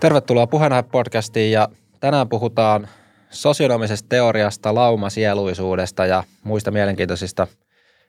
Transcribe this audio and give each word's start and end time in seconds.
Tervetuloa 0.00 0.46
Puheenaihe-podcastiin 0.46 1.52
ja 1.52 1.68
tänään 2.00 2.28
puhutaan 2.28 2.88
sosionomisesta 3.30 4.08
teoriasta, 4.08 4.74
laumasieluisuudesta 4.74 6.06
ja 6.06 6.24
muista 6.44 6.70
mielenkiintoisista 6.70 7.46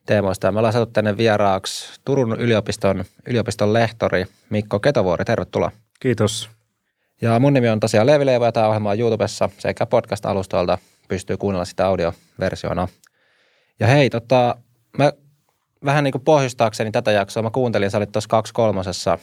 teemoista. 0.05 0.47
Ja 0.47 0.51
me 0.51 0.59
ollaan 0.59 0.73
saatu 0.73 0.91
tänne 0.91 1.17
vieraaksi 1.17 2.01
Turun 2.05 2.39
yliopiston, 2.39 3.05
yliopiston 3.27 3.73
lehtori 3.73 4.25
Mikko 4.49 4.79
Ketovuori. 4.79 5.25
Tervetuloa. 5.25 5.71
Kiitos. 5.99 6.49
Ja 7.21 7.39
mun 7.39 7.53
nimi 7.53 7.69
on 7.69 7.79
tosiaan 7.79 8.07
Leevi 8.07 8.25
Leivo 8.25 8.45
ja 8.45 8.51
tämä 8.51 8.67
ohjelma 8.67 8.89
on 8.89 8.99
YouTubessa 8.99 9.49
sekä 9.57 9.85
podcast-alustoilta 9.85 10.77
pystyy 11.07 11.37
kuunnella 11.37 11.65
sitä 11.65 11.85
audioversiona. 11.85 12.87
Ja 13.79 13.87
hei, 13.87 14.09
tota, 14.09 14.55
mä 14.97 15.13
vähän 15.85 16.03
niin 16.03 16.11
kuin 16.11 16.23
pohjustaakseni 16.23 16.91
tätä 16.91 17.11
jaksoa, 17.11 17.43
mä 17.43 17.49
kuuntelin, 17.49 17.91
sä 17.91 17.97
olit 17.97 18.11
tuossa 18.11 18.29
kaksi 18.29 18.53
kolmosessa 18.53 19.17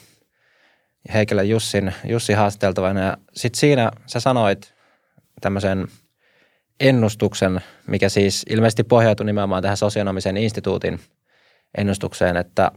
Heikelle 1.14 1.44
Jussin, 1.44 1.94
Jussi 2.04 2.32
haasteltavana 2.32 3.00
ja 3.00 3.16
sitten 3.32 3.60
siinä 3.60 3.90
sä 4.06 4.20
sanoit 4.20 4.74
tämmöisen 5.40 5.86
ennustuksen, 6.80 7.60
mikä 7.86 8.08
siis 8.08 8.46
ilmeisesti 8.50 8.84
pohjautui 8.84 9.26
nimenomaan 9.26 9.62
tähän 9.62 9.76
sosionomisen 9.76 10.36
instituutin 10.36 11.00
ennustukseen, 11.78 12.36
että 12.36 12.72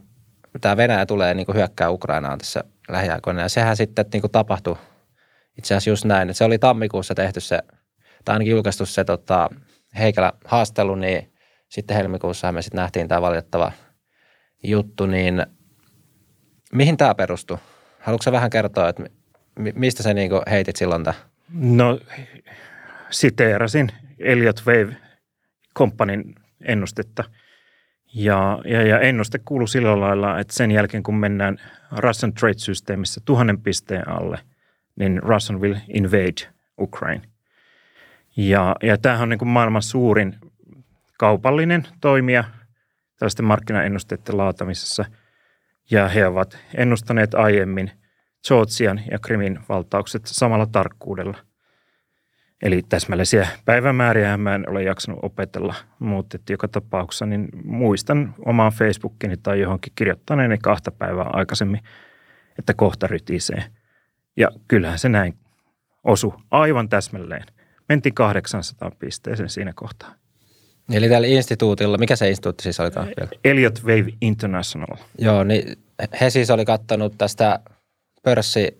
tämä 0.60 0.76
Venäjä 0.76 1.06
tulee 1.06 1.34
niin 1.34 1.46
kuin 1.46 1.56
hyökkää 1.56 1.90
Ukrainaan 1.90 2.38
tässä 2.38 2.64
lähiaikoina. 2.88 3.42
Ja 3.42 3.48
sehän 3.48 3.76
sitten 3.76 4.06
niin 4.12 4.20
kuin 4.20 4.30
tapahtui 4.30 4.76
itse 5.58 5.74
asiassa 5.74 5.90
just 5.90 6.04
näin, 6.04 6.30
että 6.30 6.38
se 6.38 6.44
oli 6.44 6.58
tammikuussa 6.58 7.14
tehty 7.14 7.40
se, 7.40 7.58
tai 8.24 8.32
ainakin 8.32 8.50
julkaistu 8.50 8.86
se 8.86 9.04
tota, 9.04 9.48
Heikelä 9.98 10.32
haastelu, 10.44 10.94
niin 10.94 11.32
sitten 11.68 11.96
helmikuussa 11.96 12.52
me 12.52 12.62
sitten 12.62 12.78
nähtiin 12.78 13.08
tämä 13.08 13.22
valitettava 13.22 13.72
juttu, 14.62 15.06
niin 15.06 15.46
mihin 16.72 16.96
tämä 16.96 17.14
perustui? 17.14 17.58
Haluatko 18.02 18.32
vähän 18.32 18.50
kertoa, 18.50 18.88
että 18.88 19.02
mistä 19.74 20.02
sä 20.02 20.14
niin 20.14 20.30
heitit 20.50 20.76
silloin 20.76 21.04
tämä? 21.04 21.14
No 21.52 22.00
siteerasin 23.10 23.88
Elliot 24.18 24.62
Wave 24.66 24.96
Companyn 25.78 26.34
ennustetta. 26.60 27.24
Ja, 28.14 28.58
ja, 28.64 28.82
ja 28.82 29.00
ennuste 29.00 29.38
kuuluu 29.44 29.66
sillä 29.66 30.00
lailla, 30.00 30.38
että 30.38 30.54
sen 30.54 30.70
jälkeen 30.70 31.02
kun 31.02 31.16
mennään 31.16 31.58
Russian 31.96 32.32
Trade-systeemissä 32.32 33.20
tuhannen 33.24 33.60
pisteen 33.60 34.08
alle, 34.08 34.38
niin 34.96 35.22
Russian 35.22 35.60
will 35.60 35.74
invade 35.88 36.52
Ukraine. 36.80 37.22
Ja, 38.36 38.76
ja 38.82 38.98
tämähän 38.98 39.22
on 39.22 39.28
niin 39.28 39.38
kuin 39.38 39.48
maailman 39.48 39.82
suurin 39.82 40.36
kaupallinen 41.18 41.86
toimija 42.00 42.44
tällaisten 43.18 43.44
markkinaennusteiden 43.44 44.36
laatamisessa. 44.36 45.04
Ja 45.90 46.08
he 46.08 46.26
ovat 46.26 46.58
ennustaneet 46.74 47.34
aiemmin 47.34 47.90
Georgian 48.48 49.00
ja 49.10 49.18
Krimin 49.18 49.58
valtaukset 49.68 50.22
samalla 50.26 50.66
tarkkuudella– 50.66 51.38
Eli 52.62 52.82
täsmällisiä 52.88 53.48
päivämääriä 53.64 54.36
mä 54.36 54.54
en 54.54 54.70
ole 54.70 54.82
jaksanut 54.82 55.20
opetella, 55.22 55.74
mutta 55.98 56.36
että 56.36 56.52
joka 56.52 56.68
tapauksessa 56.68 57.26
niin 57.26 57.48
muistan 57.64 58.34
omaan 58.46 58.72
Facebookini 58.72 59.36
tai 59.36 59.60
johonkin 59.60 59.92
kirjoittaneeni 59.96 60.58
kahta 60.58 60.90
päivää 60.90 61.26
aikaisemmin, 61.32 61.80
että 62.58 62.74
kohta 62.74 63.06
rytisee. 63.06 63.64
Ja 64.36 64.48
kyllähän 64.68 64.98
se 64.98 65.08
näin 65.08 65.34
osu 66.04 66.34
aivan 66.50 66.88
täsmälleen. 66.88 67.46
Mentiin 67.88 68.14
800 68.14 68.90
pisteeseen 68.98 69.48
siinä 69.48 69.72
kohtaa. 69.74 70.14
Eli 70.92 71.08
tällä 71.08 71.26
instituutilla, 71.26 71.98
mikä 71.98 72.16
se 72.16 72.28
instituutti 72.28 72.62
siis 72.62 72.80
oli? 72.80 72.90
Elliot 73.44 73.82
Wave 73.84 74.12
International. 74.20 74.96
Joo, 75.18 75.44
niin 75.44 75.78
he 76.20 76.30
siis 76.30 76.50
oli 76.50 76.64
kattanut 76.64 77.18
tästä 77.18 77.60
pörssi 78.22 78.78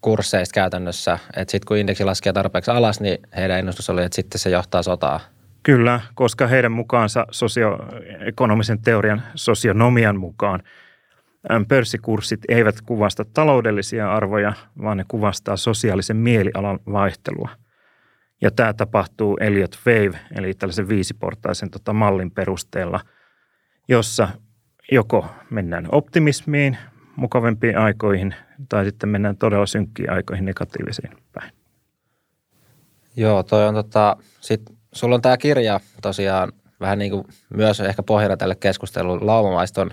kursseista 0.00 0.54
käytännössä, 0.54 1.18
että 1.36 1.52
sitten 1.52 1.66
kun 1.68 1.76
indeksi 1.76 2.04
laskee 2.04 2.32
tarpeeksi 2.32 2.70
alas, 2.70 3.00
niin 3.00 3.18
heidän 3.36 3.58
ennustus 3.58 3.90
oli, 3.90 4.04
että 4.04 4.16
sitten 4.16 4.38
se 4.38 4.50
johtaa 4.50 4.82
sotaa. 4.82 5.20
Kyllä, 5.62 6.00
koska 6.14 6.46
heidän 6.46 6.72
mukaansa 6.72 7.26
sosioekonomisen 7.30 8.82
teorian 8.82 9.22
sosionomian 9.34 10.18
mukaan 10.18 10.62
pörssikurssit 11.68 12.40
eivät 12.48 12.80
kuvasta 12.80 13.24
taloudellisia 13.24 14.12
arvoja, 14.12 14.52
vaan 14.82 14.96
ne 14.96 15.04
kuvastaa 15.08 15.56
sosiaalisen 15.56 16.16
mielialan 16.16 16.78
vaihtelua. 16.92 17.48
Ja 18.40 18.50
tämä 18.50 18.72
tapahtuu 18.72 19.36
Elliot 19.40 19.78
Wave, 19.86 20.18
eli 20.36 20.54
tällaisen 20.54 20.88
viisiportaisen 20.88 21.70
tota 21.70 21.92
mallin 21.92 22.30
perusteella, 22.30 23.00
jossa 23.88 24.28
joko 24.92 25.26
mennään 25.50 25.88
optimismiin, 25.92 26.78
mukavempiin 27.18 27.78
aikoihin 27.78 28.34
tai 28.68 28.84
sitten 28.84 29.08
mennään 29.08 29.36
todella 29.36 29.66
synkkiin 29.66 30.10
aikoihin 30.10 30.44
negatiivisiin 30.44 31.10
päin. 31.32 31.52
Joo, 33.16 33.42
toi 33.42 33.68
on 33.68 33.74
tota, 33.74 34.16
sit 34.40 34.62
sulla 34.92 35.14
on 35.14 35.22
tämä 35.22 35.36
kirja 35.36 35.80
tosiaan 36.02 36.52
vähän 36.80 36.98
niin 36.98 37.10
kuin 37.10 37.24
myös 37.54 37.80
ehkä 37.80 38.02
pohjana 38.02 38.36
tälle 38.36 38.54
keskustelulle 38.54 39.24
laumamaiston 39.24 39.90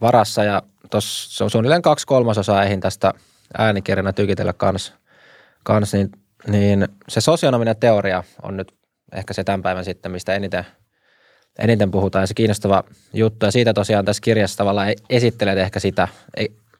varassa 0.00 0.44
ja 0.44 0.62
tuossa 0.90 1.44
on 1.44 1.50
suunnilleen 1.50 1.82
kaksi 1.82 2.06
kolmasosaa 2.06 2.62
eihin 2.64 2.80
tästä 2.80 3.12
äänikirjana 3.58 4.12
tykitellä 4.12 4.52
kans, 4.52 4.94
kans 5.64 5.92
niin, 5.92 6.10
niin 6.48 6.88
se 7.08 7.20
sosionominen 7.20 7.76
teoria 7.76 8.22
on 8.42 8.56
nyt 8.56 8.72
ehkä 9.12 9.34
se 9.34 9.44
tämän 9.44 9.62
päivän 9.62 9.84
sitten, 9.84 10.12
mistä 10.12 10.34
eniten– 10.34 10.66
eniten 11.58 11.90
puhutaan 11.90 12.22
ja 12.22 12.26
se 12.26 12.34
kiinnostava 12.34 12.84
juttu. 13.12 13.46
Ja 13.46 13.52
siitä 13.52 13.74
tosiaan 13.74 14.04
tässä 14.04 14.20
kirjassa 14.20 14.58
tavallaan 14.58 14.88
esittelet 15.10 15.58
ehkä 15.58 15.80
sitä. 15.80 16.08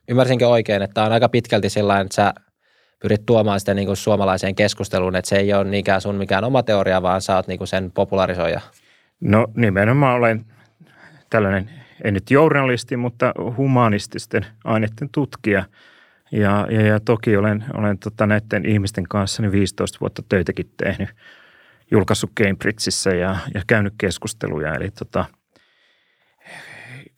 Ymmärsinkö 0.09 0.49
oikein, 0.49 0.83
että 0.83 1.03
on 1.03 1.13
aika 1.13 1.29
pitkälti 1.29 1.69
sellainen, 1.71 2.07
että 2.07 2.15
sä 2.15 2.35
pyrit 3.03 3.27
tuomaan 3.27 3.61
sitä 3.61 3.75
niin 3.75 3.87
kuin 3.87 3.97
suomalaiseen 3.97 4.55
keskusteluun, 4.55 5.17
että 5.17 5.29
se 5.29 5.37
ei 5.37 5.55
ole 5.55 5.65
niinkään 5.65 6.01
sun 6.01 6.15
mikään 6.15 6.45
oma 6.45 6.63
teoria, 6.63 7.03
vaan 7.03 7.23
sä 7.23 7.37
oot 7.37 7.47
niin 7.47 7.59
kuin 7.59 7.69
sen 7.69 7.93
popularisoija. 7.93 8.61
No 9.21 9.47
nimenomaan 9.55 10.17
olen 10.17 10.45
tällainen, 11.31 11.71
ei 12.05 12.13
nyt 12.13 12.31
journalisti, 12.31 12.97
mutta 12.97 13.33
humanististen 13.57 14.47
aineiden 14.65 15.09
tutkija. 15.13 15.65
Ja, 16.33 16.67
ja, 16.71 16.87
ja 16.87 17.01
toki 17.01 17.37
olen, 17.37 17.65
olen 17.75 17.99
tota 17.99 18.27
näiden 18.27 18.67
ihmisten 18.67 19.05
kanssa 19.09 19.53
15 19.53 20.01
vuotta 20.01 20.23
töitäkin 20.29 20.71
tehnyt– 20.77 21.09
julkaissut 21.91 22.31
Cambridgeissa 22.41 23.11
ja, 23.11 23.37
ja 23.55 23.63
käynyt 23.67 23.95
keskusteluja. 23.99 24.75
Eli 24.75 24.91
tota, 24.91 25.25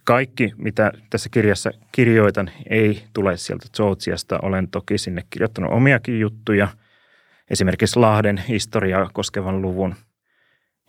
kaikki, 0.04 0.52
mitä 0.56 0.92
tässä 1.10 1.28
kirjassa 1.28 1.70
kirjoitan, 1.92 2.50
ei 2.70 3.04
tule 3.12 3.36
sieltä 3.36 3.66
Georgiasta. 3.76 4.38
Olen 4.42 4.68
toki 4.68 4.98
sinne 4.98 5.22
kirjoittanut 5.30 5.72
omiakin 5.72 6.20
juttuja, 6.20 6.68
esimerkiksi 7.50 7.98
Lahden 7.98 8.38
historiaa 8.38 9.10
koskevan 9.12 9.62
luvun 9.62 9.94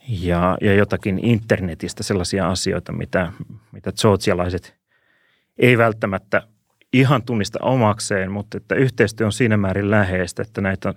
ja, 0.07 0.57
ja 0.61 0.73
jotakin 0.73 1.25
internetistä 1.25 2.03
sellaisia 2.03 2.49
asioita, 2.49 2.91
mitä, 2.91 3.31
mitä 3.71 3.91
georgialaiset 4.01 4.75
ei 5.57 5.77
välttämättä 5.77 6.41
ihan 6.93 7.23
tunnista 7.23 7.59
omakseen, 7.61 8.31
mutta 8.31 8.57
että 8.57 8.75
yhteistyö 8.75 9.25
on 9.25 9.31
siinä 9.31 9.57
määrin 9.57 9.91
läheistä, 9.91 10.41
että 10.41 10.61
näitä 10.61 10.89
on 10.89 10.95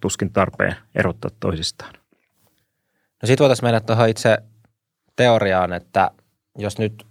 tuskin 0.00 0.32
tarpeen 0.32 0.76
erottaa 0.94 1.30
toisistaan. 1.40 2.01
No 3.22 3.26
sitten 3.26 3.44
voitaisiin 3.44 3.66
mennä 3.66 3.80
tuohon 3.80 4.08
itse 4.08 4.38
teoriaan, 5.16 5.72
että 5.72 6.10
jos 6.58 6.78
nyt 6.78 7.06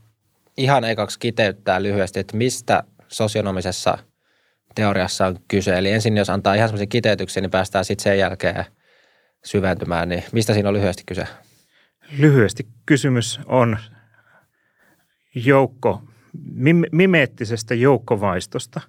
ihan 0.58 0.84
ekaksi 0.84 1.20
kiteyttää 1.20 1.84
lyhyesti, 1.84 2.20
että 2.20 2.38
mistä 2.38 2.84
sosionomisessa 3.08 3.98
teoriassa 4.76 5.28
on 5.28 5.40
kyse. 5.48 5.78
Eli 5.78 5.92
ensin 5.92 6.18
jos 6.18 6.30
antaa 6.30 6.54
ihan 6.54 6.70
semmoisen 6.70 6.90
kiteytyksen, 6.90 7.44
niin 7.44 7.52
päästään 7.52 7.86
sitten 7.86 8.04
sen 8.04 8.20
jälkeen 8.20 8.66
syventymään. 9.46 10.10
Niin 10.10 10.24
mistä 10.32 10.54
siinä 10.54 10.70
on 10.70 10.76
lyhyesti 10.76 11.04
kyse? 11.06 11.28
Lyhyesti 12.18 12.68
kysymys 12.86 13.40
on 13.46 13.78
joukko, 15.36 16.04
mimeettisestä 16.92 17.76
joukkovaistosta, 17.76 18.82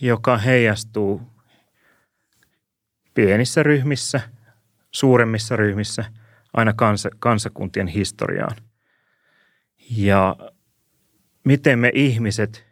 joka 0.00 0.38
heijastuu 0.38 1.22
pienissä 3.14 3.62
ryhmissä, 3.62 4.20
suuremmissa 4.90 5.56
ryhmissä– 5.56 6.04
aina 6.52 6.72
kansa, 6.72 7.08
kansakuntien 7.18 7.86
historiaan. 7.86 8.56
Ja 9.90 10.36
miten 11.44 11.78
me 11.78 11.90
ihmiset 11.94 12.66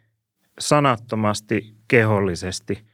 sanattomasti, 0.59 1.75
kehollisesti 1.87 2.85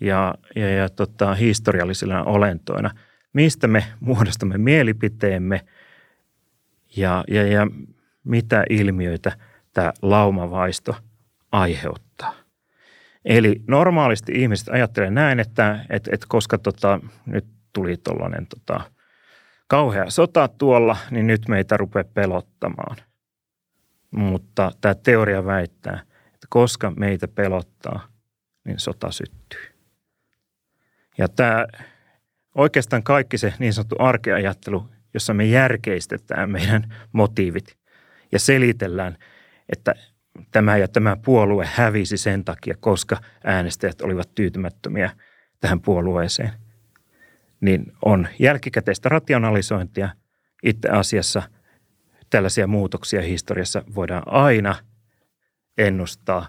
ja, 0.00 0.34
ja, 0.56 0.68
ja 0.68 0.88
tota, 0.88 1.34
historiallisilla 1.34 2.22
olentoina, 2.22 2.90
mistä 3.32 3.68
me 3.68 3.84
muodostamme 4.00 4.58
mielipiteemme 4.58 5.60
ja, 6.96 7.24
ja, 7.28 7.46
ja 7.46 7.66
mitä 8.24 8.64
ilmiöitä 8.70 9.32
tämä 9.72 9.92
laumavaisto 10.02 10.96
aiheuttaa. 11.52 12.34
Eli 13.24 13.62
normaalisti 13.68 14.32
ihmiset 14.34 14.68
ajattelee 14.68 15.10
näin, 15.10 15.40
että, 15.40 15.84
että, 15.90 16.10
että 16.14 16.26
koska 16.28 16.58
tota, 16.58 17.00
nyt 17.26 17.44
tuli 17.72 17.96
tuollainen 17.96 18.46
tota, 18.46 18.80
kauhea 19.72 20.10
sota 20.10 20.48
tuolla, 20.48 20.96
niin 21.10 21.26
nyt 21.26 21.48
meitä 21.48 21.76
rupeaa 21.76 22.04
pelottamaan. 22.14 22.96
Mutta 24.10 24.72
tämä 24.80 24.94
teoria 24.94 25.44
väittää, 25.44 26.00
että 26.26 26.46
koska 26.48 26.90
meitä 26.90 27.28
pelottaa, 27.28 28.08
niin 28.64 28.78
sota 28.78 29.10
syttyy. 29.10 29.60
Ja 31.18 31.28
tämä 31.28 31.66
oikeastaan 32.54 33.02
kaikki 33.02 33.38
se 33.38 33.54
niin 33.58 33.72
sanottu 33.72 33.96
arkeajattelu, 33.98 34.88
jossa 35.14 35.34
me 35.34 35.44
järkeistetään 35.44 36.50
meidän 36.50 36.94
motiivit 37.12 37.76
ja 38.32 38.38
selitellään, 38.38 39.16
että 39.72 39.94
tämä 40.50 40.76
ja 40.76 40.88
tämä 40.88 41.16
puolue 41.24 41.68
hävisi 41.74 42.16
sen 42.16 42.44
takia, 42.44 42.74
koska 42.80 43.16
äänestäjät 43.44 44.00
olivat 44.00 44.34
tyytymättömiä 44.34 45.10
tähän 45.60 45.80
puolueeseen, 45.80 46.61
niin 47.62 47.92
on 48.04 48.28
jälkikäteistä 48.38 49.08
rationalisointia. 49.08 50.08
Itse 50.62 50.88
asiassa 50.88 51.42
tällaisia 52.30 52.66
muutoksia 52.66 53.22
historiassa 53.22 53.84
voidaan 53.94 54.22
aina 54.26 54.74
ennustaa, 55.78 56.48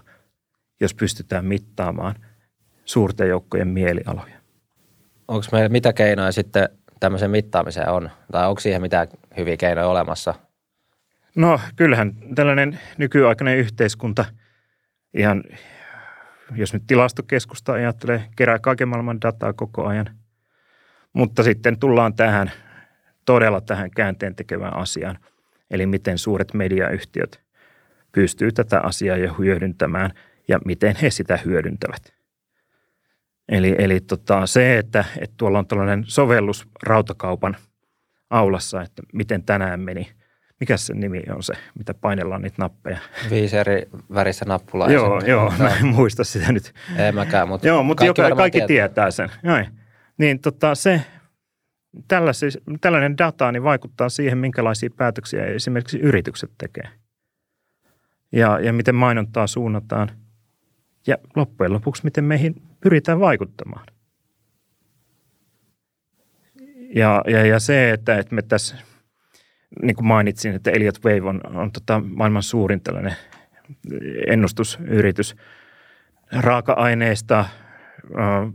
jos 0.80 0.94
pystytään 0.94 1.44
mittaamaan 1.44 2.14
suurten 2.84 3.28
joukkojen 3.28 3.68
mielialoja. 3.68 4.34
Onko 5.28 5.46
meillä 5.52 5.68
mitä 5.68 5.92
keinoja 5.92 6.32
sitten 6.32 6.68
tämmöisen 7.00 7.30
mittaamiseen 7.30 7.88
on? 7.88 8.10
Tai 8.32 8.48
onko 8.48 8.60
siihen 8.60 8.82
mitään 8.82 9.08
hyviä 9.36 9.56
keinoja 9.56 9.88
olemassa? 9.88 10.34
No 11.36 11.60
kyllähän 11.76 12.12
tällainen 12.34 12.80
nykyaikainen 12.98 13.58
yhteiskunta 13.58 14.24
ihan, 15.14 15.44
jos 16.54 16.72
nyt 16.72 16.82
tilastokeskusta 16.86 17.72
ajattelee, 17.72 18.24
kerää 18.36 18.58
kaiken 18.58 18.88
maailman 18.88 19.20
dataa 19.20 19.52
koko 19.52 19.86
ajan. 19.86 20.23
Mutta 21.14 21.42
sitten 21.42 21.78
tullaan 21.78 22.14
tähän 22.14 22.52
todella 23.24 23.60
tähän 23.60 23.90
käänteen 23.90 24.34
tekevään 24.34 24.76
asiaan, 24.76 25.18
eli 25.70 25.86
miten 25.86 26.18
suuret 26.18 26.54
mediayhtiöt 26.54 27.40
pystyy 28.12 28.52
tätä 28.52 28.80
asiaa 28.80 29.16
jo 29.16 29.34
hyödyntämään 29.38 30.10
ja 30.48 30.58
miten 30.64 30.96
he 31.02 31.10
sitä 31.10 31.38
hyödyntävät. 31.44 32.14
Eli, 33.48 33.74
eli 33.78 34.00
tota, 34.00 34.46
se, 34.46 34.78
että, 34.78 35.04
että 35.18 35.34
tuolla 35.36 35.58
on 35.58 35.66
tällainen 35.66 36.04
sovellus 36.06 36.68
rautakaupan 36.82 37.56
aulassa, 38.30 38.82
että 38.82 39.02
miten 39.12 39.42
tänään 39.42 39.80
meni. 39.80 40.10
Mikä 40.60 40.76
se 40.76 40.94
nimi 40.94 41.22
on 41.36 41.42
se, 41.42 41.52
mitä 41.78 41.94
painellaan 41.94 42.42
niitä 42.42 42.56
nappeja? 42.58 42.98
Viisi 43.30 43.56
eri 43.56 43.88
väristä 44.14 44.44
nappulaa. 44.44 44.90
joo, 44.90 45.20
joo, 45.20 45.52
mä 45.58 45.76
en 45.76 45.86
muista 45.86 46.24
sitä 46.24 46.52
nyt. 46.52 46.72
Ei 46.98 47.12
mäkään, 47.12 47.48
mutta 47.48 47.66
Joo, 47.66 47.82
mutta 47.82 48.04
kaikki, 48.04 48.20
joka, 48.20 48.36
kaikki 48.36 48.58
tietää. 48.58 48.88
tietää 48.88 49.10
sen. 49.10 49.30
Joo. 49.42 49.56
Niin 50.18 50.40
tota, 50.40 50.74
se, 50.74 51.00
tällainen 52.80 53.18
data 53.18 53.52
niin 53.52 53.62
vaikuttaa 53.62 54.08
siihen, 54.08 54.38
minkälaisia 54.38 54.90
päätöksiä 54.96 55.44
esimerkiksi 55.44 55.98
yritykset 55.98 56.50
tekee. 56.58 56.88
Ja, 58.32 58.60
ja 58.60 58.72
miten 58.72 58.94
mainontaa 58.94 59.46
suunnataan. 59.46 60.10
Ja 61.06 61.16
loppujen 61.36 61.72
lopuksi, 61.72 62.04
miten 62.04 62.24
meihin 62.24 62.62
pyritään 62.80 63.20
vaikuttamaan. 63.20 63.86
Ja, 66.94 67.22
ja, 67.26 67.46
ja 67.46 67.60
se, 67.60 67.90
että, 67.90 68.18
että 68.18 68.34
me 68.34 68.42
tässä, 68.42 68.76
niin 69.82 69.96
kuin 69.96 70.06
mainitsin, 70.06 70.54
että 70.54 70.70
Elliot 70.70 71.04
Wave 71.04 71.28
on, 71.28 71.40
on 71.56 71.72
tota 71.72 72.02
maailman 72.06 72.42
suurin 72.42 72.80
tällainen 72.80 73.16
ennustusyritys 74.26 75.36
raaka-aineista, 76.32 77.44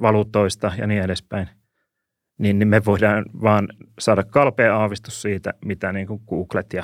valuutoista 0.02 0.72
ja 0.78 0.88
niin 0.88 1.04
edespäin, 1.04 1.50
niin, 2.38 2.60
niin 2.60 2.68
me 2.68 2.86
voidaan 2.86 3.26
vaan 3.42 3.68
saada 4.00 4.24
kalpea 4.24 4.78
aavistus 4.78 5.22
siitä, 5.22 5.54
mitä 5.66 5.94
niin 5.94 6.08
kuin 6.08 6.22
Googlet 6.30 6.74
ja 6.74 6.84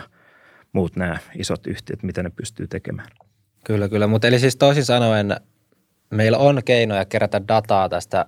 muut 0.74 0.96
nämä 0.96 1.18
isot 1.36 1.68
yhtiöt, 1.68 2.04
mitä 2.04 2.24
ne 2.24 2.30
pystyy 2.30 2.68
tekemään. 2.68 3.08
Kyllä, 3.66 3.90
kyllä. 3.90 4.08
Mutta 4.08 4.28
eli 4.28 4.40
siis 4.40 4.56
toisin 4.56 4.86
sanoen 4.86 5.36
meillä 6.10 6.38
on 6.38 6.62
keinoja 6.66 7.06
kerätä 7.06 7.42
dataa 7.48 7.90
tästä 7.90 8.26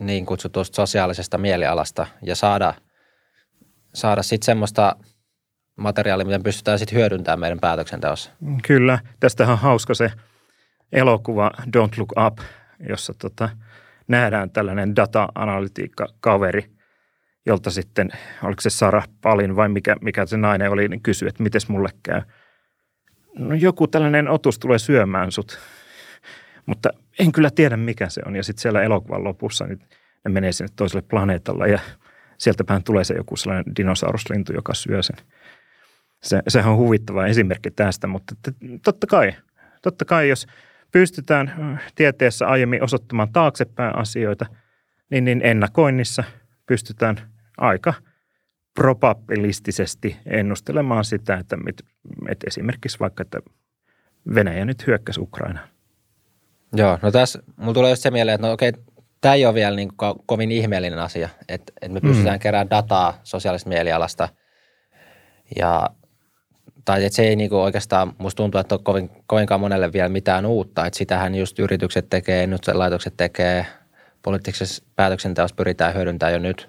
niin 0.00 0.26
kutsutusta 0.26 0.76
sosiaalisesta 0.76 1.38
mielialasta 1.38 2.06
ja 2.22 2.36
saada, 2.36 2.74
saada 3.94 4.22
sitten 4.22 4.46
semmoista 4.46 4.96
materiaalia, 5.76 6.26
miten 6.26 6.42
pystytään 6.42 6.78
sitten 6.78 6.98
hyödyntämään 6.98 7.40
meidän 7.40 7.60
päätöksenteossa. 7.60 8.30
Kyllä. 8.66 8.98
Tästähän 9.20 9.52
on 9.52 9.58
hauska 9.58 9.94
se 9.94 10.12
elokuva 10.92 11.50
Don't 11.76 11.98
Look 11.98 12.12
Up, 12.26 12.38
jossa 12.88 13.14
tota, 13.14 13.48
nähdään 14.08 14.50
tällainen 14.50 14.96
data-analytiikka-kaveri, 14.96 16.70
jolta 17.46 17.70
sitten, 17.70 18.10
oliko 18.42 18.60
se 18.60 18.70
Sarah 18.70 19.08
Palin 19.20 19.56
vai 19.56 19.68
mikä, 19.68 19.96
mikä 20.00 20.26
se 20.26 20.36
nainen 20.36 20.70
oli, 20.70 20.88
niin 20.88 21.02
kysyi, 21.02 21.28
että 21.28 21.42
miten 21.42 21.60
mulle 21.68 21.88
käy. 22.02 22.22
No 23.38 23.54
joku 23.54 23.86
tällainen 23.86 24.28
otus 24.28 24.58
tulee 24.58 24.78
syömään 24.78 25.32
sut 25.32 25.58
mutta 26.68 26.90
en 27.18 27.32
kyllä 27.32 27.50
tiedä, 27.50 27.76
mikä 27.76 28.08
se 28.08 28.22
on. 28.26 28.36
Ja 28.36 28.42
sitten 28.42 28.62
siellä 28.62 28.82
elokuvan 28.82 29.24
lopussa 29.24 29.66
niin 29.66 29.78
ne 30.24 30.30
menee 30.30 30.52
sinne 30.52 30.72
toiselle 30.76 31.02
planeetalle 31.02 31.68
ja 31.68 31.78
sieltäpäin 32.38 32.84
tulee 32.84 33.04
se 33.04 33.14
joku 33.14 33.36
sellainen 33.36 33.76
dinosauruslintu, 33.76 34.52
joka 34.52 34.74
syö 34.74 35.02
sen. 35.02 35.16
Se, 36.22 36.42
sehän 36.48 36.72
on 36.72 36.78
huvittava 36.78 37.26
esimerkki 37.26 37.70
tästä, 37.70 38.06
mutta 38.06 38.34
totta 38.84 39.06
kai, 39.06 39.32
totta 39.82 40.04
kai 40.04 40.28
jos 40.28 40.46
pystytään 40.92 41.80
tieteessä 41.94 42.46
aiemmin 42.46 42.82
osoittamaan 42.82 43.32
taaksepäin 43.32 43.98
asioita, 43.98 44.46
niin, 45.10 45.24
niin 45.24 45.40
ennakoinnissa 45.44 46.24
pystytään 46.66 47.16
aika 47.58 47.94
probabilistisesti 48.74 50.16
ennustelemaan 50.26 51.04
sitä, 51.04 51.36
että, 51.36 51.56
että 52.28 52.46
esimerkiksi 52.46 53.00
vaikka, 53.00 53.22
että 53.22 53.38
Venäjä 54.34 54.64
nyt 54.64 54.86
hyökkäsi 54.86 55.20
Ukrainaan. 55.20 55.68
Joo, 56.72 56.98
no 57.02 57.10
tässä 57.10 57.42
mulla 57.56 57.74
tulee 57.74 57.90
just 57.90 58.02
se 58.02 58.10
mieleen, 58.10 58.34
että 58.34 58.46
no 58.46 58.52
okei, 58.52 58.72
tämä 59.20 59.34
ei 59.34 59.46
ole 59.46 59.54
vielä 59.54 59.76
niin 59.76 59.88
ko- 59.88 60.22
kovin 60.26 60.52
ihmeellinen 60.52 60.98
asia, 60.98 61.28
että, 61.48 61.72
että 61.82 61.94
me 61.94 62.00
pystytään 62.00 62.36
mm. 62.36 62.40
keräämään 62.40 62.70
dataa 62.70 63.20
sosiaalisesta 63.22 63.68
mielialasta 63.68 64.28
ja 65.56 65.90
tai 66.88 67.04
että 67.04 67.16
se 67.16 67.22
ei 67.22 67.36
niin 67.36 67.54
oikeastaan, 67.54 68.12
musta 68.18 68.36
tuntuu, 68.36 68.60
että 68.60 68.74
on 68.74 68.84
kovin, 68.84 69.10
kovinkaan 69.26 69.60
monelle 69.60 69.92
vielä 69.92 70.08
mitään 70.08 70.46
uutta, 70.46 70.86
että 70.86 70.98
sitähän 70.98 71.34
just 71.34 71.58
yritykset 71.58 72.06
tekee, 72.10 72.46
nyt 72.46 72.68
laitokset 72.72 73.14
tekee, 73.16 73.66
poliittisessa 74.22 74.84
päätöksenteossa 74.96 75.54
pyritään 75.54 75.94
hyödyntämään 75.94 76.32
jo 76.32 76.38
nyt 76.38 76.68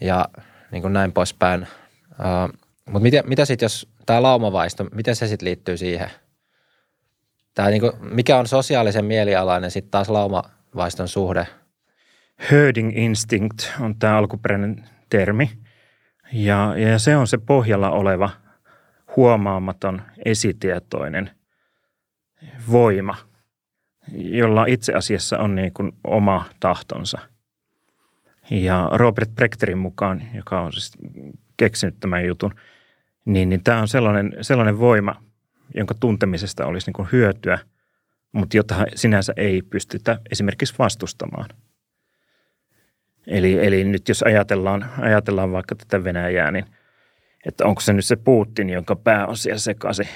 ja 0.00 0.28
niin 0.70 0.82
kuin 0.82 0.92
näin 0.92 1.12
poispäin. 1.12 1.62
Uh, 2.10 2.58
mutta 2.86 3.02
mitä, 3.02 3.22
mitä 3.26 3.44
sitten, 3.44 3.64
jos 3.64 3.88
tämä 4.06 4.22
laumavaisto, 4.22 4.84
miten 4.84 5.16
se 5.16 5.26
sitten 5.26 5.46
liittyy 5.46 5.76
siihen– 5.76 6.10
Tämä 7.54 7.70
niin 7.70 7.80
kuin, 7.80 7.92
mikä 8.00 8.38
on 8.38 8.46
sosiaalisen 8.46 9.04
mielialainen 9.04 9.70
sitten 9.70 9.90
taas 9.90 10.08
laumavaiston 10.08 11.08
suhde? 11.08 11.46
Herding 12.50 12.98
instinct 12.98 13.58
on 13.80 13.98
tämä 13.98 14.16
alkuperäinen 14.16 14.84
termi. 15.10 15.50
Ja, 16.32 16.74
ja 16.76 16.98
se 16.98 17.16
on 17.16 17.26
se 17.26 17.38
pohjalla 17.38 17.90
oleva 17.90 18.30
huomaamaton 19.16 20.02
esitietoinen 20.24 21.30
voima, 22.70 23.16
jolla 24.12 24.66
itse 24.66 24.92
asiassa 24.92 25.38
on 25.38 25.54
niin 25.54 25.72
kuin 25.72 25.92
oma 26.04 26.44
tahtonsa. 26.60 27.18
Ja 28.50 28.88
Robert 28.92 29.34
Prechterin 29.34 29.78
mukaan, 29.78 30.22
joka 30.34 30.60
on 30.60 30.72
siis 30.72 30.92
keksinyt 31.56 32.00
tämän 32.00 32.26
jutun, 32.26 32.54
niin, 33.24 33.48
niin 33.48 33.62
tämä 33.64 33.80
on 33.80 33.88
sellainen, 33.88 34.36
sellainen 34.40 34.78
voima– 34.78 35.14
jonka 35.74 35.94
tuntemisesta 35.94 36.66
olisi 36.66 36.86
niin 36.86 36.92
kuin 36.92 37.08
hyötyä, 37.12 37.58
mutta 38.32 38.56
jota 38.56 38.84
sinänsä 38.94 39.32
ei 39.36 39.62
pystytä 39.62 40.18
esimerkiksi 40.30 40.74
vastustamaan. 40.78 41.48
Eli, 43.26 43.66
eli 43.66 43.84
nyt 43.84 44.08
jos 44.08 44.22
ajatellaan, 44.22 44.90
ajatellaan 45.00 45.52
vaikka 45.52 45.74
tätä 45.74 46.04
Venäjää, 46.04 46.50
niin 46.50 46.64
että 47.46 47.64
onko 47.66 47.80
se 47.80 47.92
nyt 47.92 48.04
se 48.04 48.16
Putin, 48.16 48.70
jonka 48.70 48.96
pää 48.96 49.26
on 49.26 49.36
siellä 49.36 49.58
sekaisin. 49.58 50.08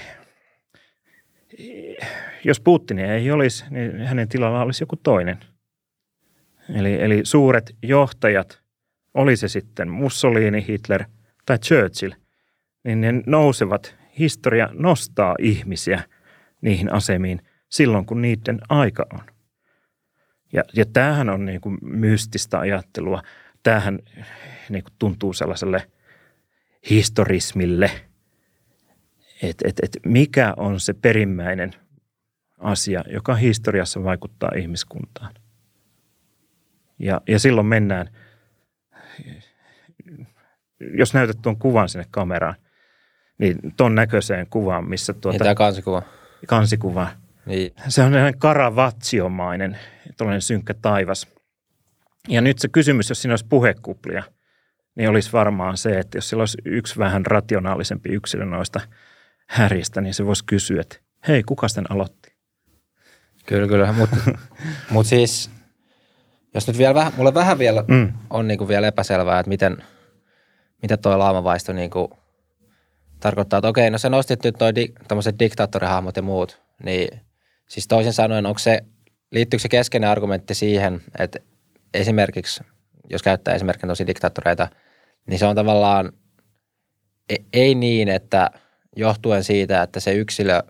Jos 2.45 2.61
Putin 2.61 2.99
ei 2.99 3.31
olisi, 3.31 3.65
niin 3.71 4.01
hänen 4.01 4.29
tilalla 4.29 4.63
olisi 4.63 4.83
joku 4.83 4.97
toinen. 4.97 5.39
Eli, 6.75 7.03
eli 7.03 7.21
suuret 7.25 7.77
johtajat, 7.83 8.63
oli 9.15 9.37
se 9.37 9.49
sitten 9.49 9.91
Mussolini, 9.91 10.67
Hitler 10.69 11.05
tai 11.47 11.59
Churchill, 11.59 12.13
niin 12.85 13.01
ne 13.01 13.13
nousevat 13.27 13.95
historia 14.19 14.69
nostaa 14.73 15.35
ihmisiä 15.39 16.03
niihin 16.61 16.93
asemiin 16.93 17.41
silloin, 17.69 18.07
kun 18.07 18.23
niiden 18.23 18.59
aika 18.69 19.07
on. 19.13 19.23
Ja, 20.53 20.63
ja 20.77 20.85
tämähän 20.93 21.29
on 21.29 21.45
niin 21.45 21.61
kuin 21.61 21.79
mystistä 21.83 22.59
ajattelua. 22.59 23.23
Tämähän 23.63 23.99
niin 24.69 24.83
kuin 24.83 24.95
tuntuu 24.99 25.33
sellaiselle 25.33 25.91
historismille, 26.91 27.91
että 29.43 29.69
et, 29.69 29.81
et 29.83 29.97
mikä 30.07 30.55
on 30.57 30.81
se 30.81 30.93
perimmäinen 30.93 31.71
asia, 32.59 33.05
joka 33.13 33.35
historiassa 33.35 34.05
vaikuttaa 34.05 34.51
ihmiskuntaan. 34.57 35.35
Ja, 36.99 37.21
ja 37.29 37.39
silloin 37.39 37.67
mennään, 37.67 38.11
jos 40.99 41.15
näytät 41.15 41.43
tuon 41.43 41.59
kuvan 41.59 41.89
sinne 41.89 42.07
kameraan, 42.11 42.55
niin 43.39 43.59
ton 43.77 43.95
näköiseen 43.95 44.47
kuvaan, 44.47 44.89
missä 44.89 45.13
tuota... 45.13 45.33
Niin 45.33 45.39
tämä 45.39 45.55
kansikuva. 45.55 46.03
Kansikuva. 46.47 47.09
Niin. 47.47 47.73
Se 47.89 48.03
on 48.03 48.13
sellainen 48.13 48.39
karavatsiomainen, 48.39 49.79
tuollainen 50.17 50.43
synkkä 50.43 50.75
taivas. 50.75 51.27
Ja 52.29 52.41
nyt 52.41 52.59
se 52.59 52.69
kysymys, 52.69 53.09
jos 53.09 53.23
siinä 53.23 53.33
olisi 53.33 53.47
puhekuplia, 53.49 54.23
niin 54.99 55.11
olisi 55.11 55.33
varmaan 55.33 55.77
se, 55.77 55.99
että 55.99 56.19
jos 56.19 56.29
sillä 56.29 56.41
olisi 56.41 56.59
yksi 56.65 56.99
vähän 56.99 57.27
rationaalisempi 57.27 58.09
yksilö 58.09 58.45
noista 58.45 58.81
häristä, 59.47 60.01
niin 60.01 60.15
se 60.15 60.27
voisi 60.27 60.45
kysyä, 60.45 60.81
että 60.81 60.97
hei, 61.29 61.43
kuka 61.43 61.69
sen 61.69 61.93
aloitti? 61.93 62.33
Kyllä, 63.47 63.69
kyllä. 63.69 63.93
Mutta 63.93 64.17
mut 64.91 65.07
siis, 65.07 65.51
jos 66.55 66.67
nyt 66.67 66.79
vielä 66.79 66.95
vähän, 66.95 67.13
mulle 67.17 67.35
vähän 67.35 67.59
vielä 67.59 67.85
mm. 67.89 68.13
on 68.31 68.49
niinku 68.49 68.69
vielä 68.69 68.87
epäselvää, 68.87 69.41
että 69.41 69.49
miten, 69.49 69.77
mitä 70.83 70.97
tuo 70.97 71.19
laamavaisto 71.19 71.73
niinku 71.73 72.19
tarkoittaa, 73.21 73.59
että 73.59 73.69
okei, 73.69 73.91
no 73.91 73.99
sä 73.99 74.11
nostit 74.11 74.45
nyt 74.45 74.57
toi 74.59 74.75
di, 74.75 74.95
diktaattorihahmot 75.39 76.17
ja 76.17 76.23
muut, 76.23 76.63
niin 76.85 77.21
siis 77.69 77.89
toisin 77.89 78.13
sanoen, 78.13 78.47
onko 78.47 78.59
se, 78.59 78.81
liittyykö 79.31 79.63
se 79.63 79.69
keskeinen 79.69 80.11
argumentti 80.11 80.55
siihen, 80.55 81.01
että 81.19 81.39
esimerkiksi, 81.95 82.65
jos 83.11 83.23
käyttää 83.23 83.55
esimerkkinä 83.55 83.91
tosi 83.91 84.07
diktaattoreita, 84.07 84.69
niin 85.29 85.39
se 85.39 85.47
on 85.47 85.57
tavallaan 85.57 86.13
e, 87.29 87.37
ei 87.53 87.75
niin, 87.75 88.09
että 88.09 88.51
johtuen 88.97 89.45
siitä, 89.45 89.83
että 89.83 90.01
se 90.01 90.15
yksilö, 90.15 90.63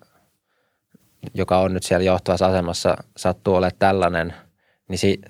joka 1.34 1.58
on 1.58 1.74
nyt 1.74 1.82
siellä 1.82 2.04
johtavassa 2.04 2.46
asemassa, 2.46 2.96
sattuu 3.16 3.54
olemaan 3.54 3.78
tällainen, 3.78 4.34
niin, 4.88 4.98
si, 4.98 5.20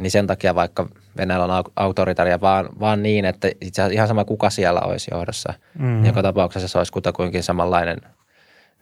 niin 0.00 0.10
sen 0.10 0.26
takia 0.26 0.54
vaikka 0.54 0.88
Venäjällä 1.16 1.56
on 1.56 1.64
autoritaria, 1.76 2.40
vaan, 2.40 2.68
vaan 2.80 3.02
niin, 3.02 3.24
että 3.24 3.48
itse 3.48 3.82
asiassa 3.82 3.94
ihan 3.94 4.08
sama 4.08 4.24
kuka 4.24 4.50
siellä 4.50 4.80
olisi 4.80 5.10
johdossa. 5.14 5.54
Mm. 5.78 6.04
Joka 6.04 6.22
tapauksessa 6.22 6.68
se 6.68 6.78
olisi 6.78 6.92
kutakuinkin 6.92 7.42
samanlainen 7.42 7.98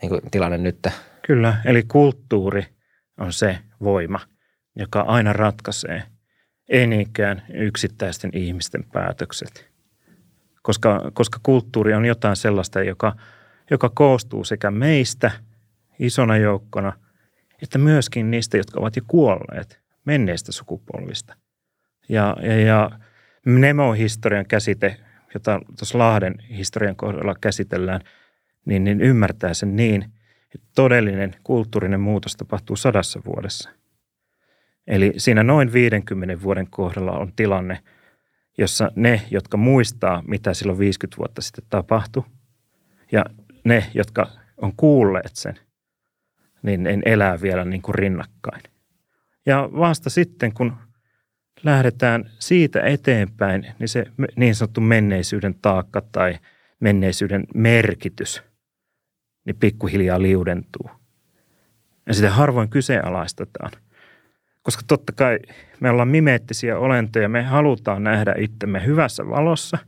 niin 0.03 0.11
kuin 0.11 0.21
tilanne 0.31 0.59
nyt. 0.59 0.87
Kyllä, 1.23 1.57
eli 1.65 1.83
kulttuuri 1.83 2.67
on 3.21 3.33
se 3.33 3.59
voima, 3.83 4.21
joka 4.77 5.01
aina 5.01 5.33
ratkaisee, 5.33 6.03
ei 6.69 6.87
niinkään 6.87 7.43
yksittäisten 7.55 8.31
ihmisten 8.35 8.85
päätökset. 8.85 9.69
Koska, 10.69 11.11
koska 11.15 11.41
kulttuuri 11.43 11.95
on 11.95 12.05
jotain 12.05 12.37
sellaista, 12.37 12.83
joka, 12.83 13.13
joka 13.71 13.89
koostuu 13.95 14.45
sekä 14.45 14.71
meistä 14.71 15.31
isona 15.99 16.37
joukkona, 16.37 16.93
että 17.63 17.79
myöskin 17.79 18.31
niistä, 18.31 18.57
jotka 18.57 18.81
ovat 18.81 18.97
jo 18.97 19.03
kuolleet 19.07 19.81
menneistä 20.05 20.53
sukupolvista. 20.53 21.37
Ja, 22.09 22.37
ja, 22.43 22.61
ja 22.61 22.91
Nemo-historian 23.47 24.47
käsite, 24.47 24.97
jota 25.35 25.61
tuossa 25.79 25.99
Lahden 25.99 26.35
historian 26.51 26.97
kohdalla 26.97 27.35
käsitellään, 27.41 28.01
niin, 28.65 28.85
niin 28.85 29.01
ymmärtää 29.01 29.55
sen 29.55 29.77
niin, 29.77 30.03
että 30.55 30.67
todellinen 30.75 31.35
kulttuurinen 31.45 32.01
muutos 32.01 32.37
tapahtuu 32.37 32.77
sadassa 32.77 33.21
vuodessa. 33.27 33.71
Eli 34.87 35.13
siinä 35.17 35.43
noin 35.43 35.73
50 35.73 36.43
vuoden 36.43 36.67
kohdalla 36.71 37.13
on 37.13 37.33
tilanne, 37.37 37.79
jossa 38.59 38.91
ne, 38.97 39.23
jotka 39.31 39.57
muistaa, 39.57 40.23
mitä 40.27 40.55
silloin 40.55 40.79
50 40.79 41.19
vuotta 41.19 41.43
sitten 41.43 41.65
tapahtui, 41.71 42.25
ja 43.13 43.25
ne, 43.65 43.91
jotka 43.95 44.31
on 44.57 44.73
kuulleet 44.77 45.37
sen, 45.37 45.59
niin 46.63 46.87
en 46.87 47.03
elää 47.05 47.41
vielä 47.43 47.65
niin 47.65 47.83
kuin 47.83 47.95
rinnakkain. 47.95 48.63
Ja 49.47 49.69
vasta 49.73 50.11
sitten, 50.11 50.53
kun 50.53 50.77
lähdetään 51.63 52.31
siitä 52.39 52.81
eteenpäin, 52.81 53.67
niin 53.79 53.89
se 53.89 54.07
niin 54.37 54.55
sanottu 54.55 54.81
menneisyyden 54.81 55.55
taakka 55.55 56.01
tai 56.13 56.39
menneisyyden 56.81 57.45
merkitys, 57.55 58.43
niin 59.45 59.57
pikkuhiljaa 59.57 60.23
liudentuu. 60.23 60.91
Ja 62.07 62.15
sitä 62.15 62.31
harvoin 62.31 62.69
kyseenalaistetaan. 62.69 63.73
Koska 64.63 64.83
totta 64.87 65.13
kai 65.13 65.39
me 65.81 65.91
ollaan 65.91 66.09
mimeettisiä 66.09 66.79
olentoja, 66.79 67.29
me 67.29 67.43
halutaan 67.43 68.05
nähdä 68.05 68.35
itsemme 68.39 68.87
hyvässä 68.87 69.29
valossa. 69.29 69.79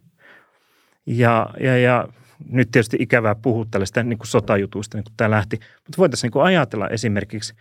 Ja, 1.06 1.50
ja, 1.60 1.78
ja 1.78 2.08
nyt 2.48 2.68
tietysti 2.72 2.96
ikävää 3.00 3.34
puhua 3.34 3.66
tällaista 3.70 4.02
niin 4.02 4.18
kuin 4.18 4.26
sotajutuista, 4.26 4.98
niin 4.98 5.04
kuin 5.04 5.14
tämä 5.16 5.30
lähti. 5.30 5.56
Mutta 5.56 5.98
voitaisiin 5.98 6.28
niin 6.28 6.32
kuin 6.32 6.44
ajatella 6.44 6.88
esimerkiksi 6.88 7.54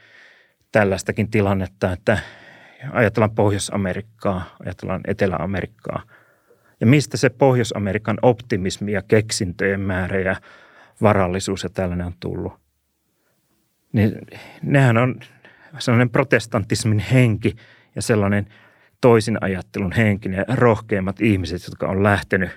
tällaistakin 0.72 1.32
tilannetta, 1.32 1.92
että 1.92 2.20
ajatellaan 2.92 3.36
Pohjois-Amerikkaa, 3.36 4.56
ajatellaan 4.66 5.02
Etelä-Amerikkaa. 5.08 6.04
Ja 6.80 6.88
mistä 6.88 7.18
se 7.18 7.30
Pohjois-Amerikan 7.30 8.18
optimismi 8.22 8.92
ja 8.92 9.02
keksintöjen 9.02 9.82
määrä 9.82 10.20
ja 10.20 10.36
varallisuus 11.02 11.64
ja 11.64 11.70
tällainen 11.70 12.08
on 12.08 12.14
tullut? 12.20 12.54
Niin 13.94 14.16
nehän 14.62 14.98
on 14.98 15.20
sellainen 15.80 16.10
protestantismin 16.10 17.00
henki 17.00 17.56
ja 17.96 18.02
sellainen 18.02 18.48
toisin 19.02 19.38
ajattelun 19.42 19.92
henki 19.92 20.30
ja 20.32 20.46
rohkeimmat 20.56 21.22
ihmiset, 21.22 21.62
jotka 21.68 21.88
on 21.88 22.04
lähtenyt 22.04 22.50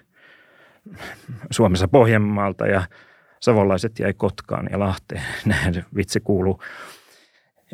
Suomessa 1.50 1.88
Pohjanmaalta 1.88 2.66
ja 2.66 2.82
savolaiset 3.40 3.98
jäi 3.98 4.14
Kotkaan 4.14 4.68
ja 4.70 4.78
Lahteen. 4.78 5.22
Näin 5.44 5.84
vitsi 5.96 6.20
kuuluu. 6.20 6.62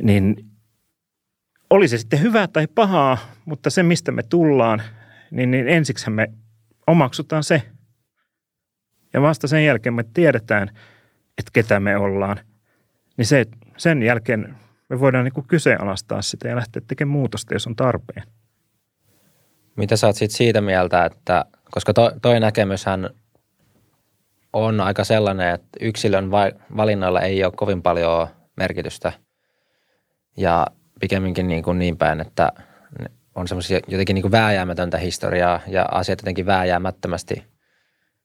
Niin 0.02 0.36
oli 1.70 1.88
se 1.88 1.98
sitten 1.98 2.22
hyvää 2.22 2.46
tai 2.46 2.66
pahaa, 2.66 3.18
mutta 3.44 3.70
se 3.70 3.82
mistä 3.82 4.12
me 4.12 4.22
tullaan, 4.22 4.82
niin, 5.30 5.50
niin 5.50 5.68
ensiksi 5.68 6.10
me 6.10 6.32
omaksutaan 6.86 7.44
se. 7.44 7.62
Ja 9.12 9.22
vasta 9.22 9.46
sen 9.46 9.64
jälkeen 9.64 9.94
me 9.94 10.04
tiedetään, 10.14 10.68
että 11.38 11.50
ketä 11.52 11.80
me 11.80 11.96
ollaan. 11.96 12.40
Niin 13.16 13.26
se, 13.26 13.46
sen 13.76 14.02
jälkeen 14.02 14.56
me 14.88 15.00
voidaan 15.00 15.24
niin 15.24 15.32
kuin 15.32 15.46
kyseenalaistaa 15.46 16.22
sitä 16.22 16.48
ja 16.48 16.56
lähteä 16.56 16.82
tekemään 16.88 17.12
muutosta, 17.12 17.54
jos 17.54 17.66
on 17.66 17.76
tarpeen. 17.76 18.22
Mitä 19.76 19.96
sä 19.96 20.06
oot 20.06 20.16
sit 20.16 20.30
siitä 20.30 20.60
mieltä, 20.60 21.04
että 21.04 21.44
koska 21.70 21.94
to, 21.94 22.12
toi 22.22 22.40
näkemyshän 22.40 23.10
on 24.52 24.80
aika 24.80 25.04
sellainen, 25.04 25.54
että 25.54 25.68
yksilön 25.80 26.30
valinnoilla 26.76 27.20
ei 27.20 27.44
ole 27.44 27.52
kovin 27.56 27.82
paljon 27.82 28.28
merkitystä 28.56 29.12
ja 30.36 30.66
pikemminkin 31.00 31.48
niin, 31.48 31.62
kuin 31.62 31.78
niin 31.78 31.96
päin, 31.96 32.20
että 32.20 32.52
on 33.34 33.48
semmoisia 33.48 33.80
jotenkin 33.88 34.14
niin 34.14 34.22
kuin 34.22 34.32
vääjäämätöntä 34.32 34.98
historiaa 34.98 35.60
ja 35.66 35.88
asiat 35.90 36.18
jotenkin 36.18 36.46
vääjäämättömästi 36.46 37.44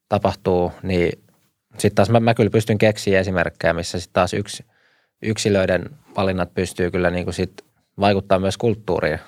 tapahtuu, 0.10 0.72
niin 0.84 1.24
sitten 1.72 1.96
taas 1.96 2.10
mä, 2.10 2.20
mä 2.20 2.34
kyllä 2.34 2.50
pystyn 2.50 2.78
keksiä 2.78 3.20
esimerkkejä, 3.20 3.74
missä 3.74 4.00
sitten 4.00 4.14
taas 4.14 4.34
yksi, 4.34 4.66
yksilöiden 5.24 5.90
valinnat 6.18 6.54
pystyy 6.54 6.92
kyllä 6.92 7.10
niin 7.10 7.24
kuin 7.24 7.34
sit 7.34 7.66
vaikuttaa 8.00 8.40
myös 8.40 8.58
kulttuuriin. 8.58 9.20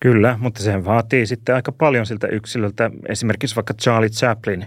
Kyllä, 0.00 0.38
mutta 0.40 0.62
sehän 0.62 0.84
vaatii 0.84 1.26
sitten 1.26 1.54
aika 1.54 1.72
paljon 1.72 2.06
siltä 2.06 2.26
yksilöltä. 2.26 2.90
Esimerkiksi 3.08 3.56
vaikka 3.56 3.74
Charlie 3.74 4.08
Chaplin 4.08 4.66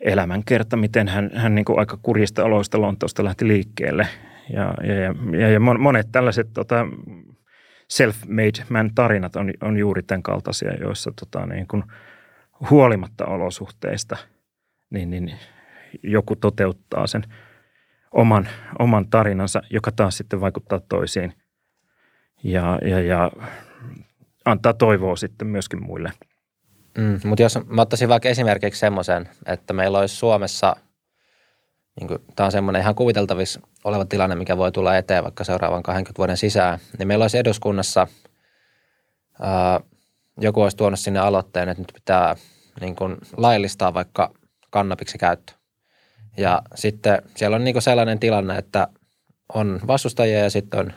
elämänkerta, 0.00 0.76
miten 0.76 1.08
hän, 1.08 1.30
hän 1.34 1.54
niin 1.54 1.64
kuin 1.64 1.78
aika 1.78 1.98
kurjista 2.02 2.44
oloista 2.44 2.80
Lontoosta 2.80 3.24
lähti 3.24 3.48
liikkeelle. 3.48 4.08
Ja, 4.52 4.74
ja, 4.82 4.94
ja, 5.40 5.50
ja 5.50 5.60
monet 5.60 6.06
tällaiset 6.12 6.48
tota, 6.54 6.86
self-made 7.88 8.64
man 8.68 8.90
tarinat 8.94 9.36
on, 9.36 9.50
on 9.60 9.76
juuri 9.78 10.02
tämän 10.02 10.22
kaltaisia, 10.22 10.74
joissa 10.74 11.12
tota, 11.20 11.46
niin 11.46 11.66
kuin 11.66 11.84
huolimatta 12.70 13.26
olosuhteista 13.26 14.16
niin, 14.90 15.10
niin 15.10 15.32
joku 16.02 16.36
toteuttaa 16.36 17.06
sen 17.06 17.22
oman, 18.16 18.48
oman 18.78 19.08
tarinansa, 19.10 19.62
joka 19.70 19.92
taas 19.92 20.16
sitten 20.16 20.40
vaikuttaa 20.40 20.80
toisiin. 20.80 21.32
Ja, 22.44 22.78
ja, 22.82 23.00
ja 23.00 23.30
antaa 24.44 24.72
toivoa 24.72 25.16
sitten 25.16 25.48
myöskin 25.48 25.82
muille. 25.82 26.12
Mm, 26.98 27.20
mutta 27.24 27.42
jos 27.42 27.58
mä 27.66 27.82
ottaisin 27.82 28.08
vaikka 28.08 28.28
esimerkiksi 28.28 28.80
semmoisen, 28.80 29.28
että 29.46 29.72
meillä 29.72 29.98
olisi 29.98 30.16
Suomessa, 30.16 30.76
niin 32.00 32.18
tämä 32.36 32.44
on 32.44 32.52
semmoinen 32.52 32.82
ihan 32.82 32.94
kuviteltavissa 32.94 33.60
oleva 33.84 34.04
tilanne, 34.04 34.36
mikä 34.36 34.56
voi 34.56 34.72
tulla 34.72 34.96
eteen 34.96 35.24
vaikka 35.24 35.44
seuraavan 35.44 35.82
20 35.82 36.18
vuoden 36.18 36.36
sisään, 36.36 36.78
niin 36.98 37.08
meillä 37.08 37.24
olisi 37.24 37.38
eduskunnassa, 37.38 38.06
ää, 39.40 39.80
joku 40.40 40.62
olisi 40.62 40.76
tuonut 40.76 41.00
sinne 41.00 41.20
aloitteen, 41.20 41.68
että 41.68 41.80
nyt 41.80 41.92
pitää 41.94 42.36
niin 42.80 42.96
kuin, 42.96 43.16
laillistaa 43.36 43.94
vaikka 43.94 44.34
kannabiksen 44.70 45.18
käyttö. 45.18 45.52
Ja 46.36 46.62
sitten 46.74 47.22
siellä 47.36 47.54
on 47.54 47.64
niin 47.64 47.82
sellainen 47.82 48.18
tilanne, 48.18 48.58
että 48.58 48.88
on 49.54 49.80
vastustajia 49.86 50.38
ja 50.38 50.50
sitten 50.50 50.80
on 50.80 50.92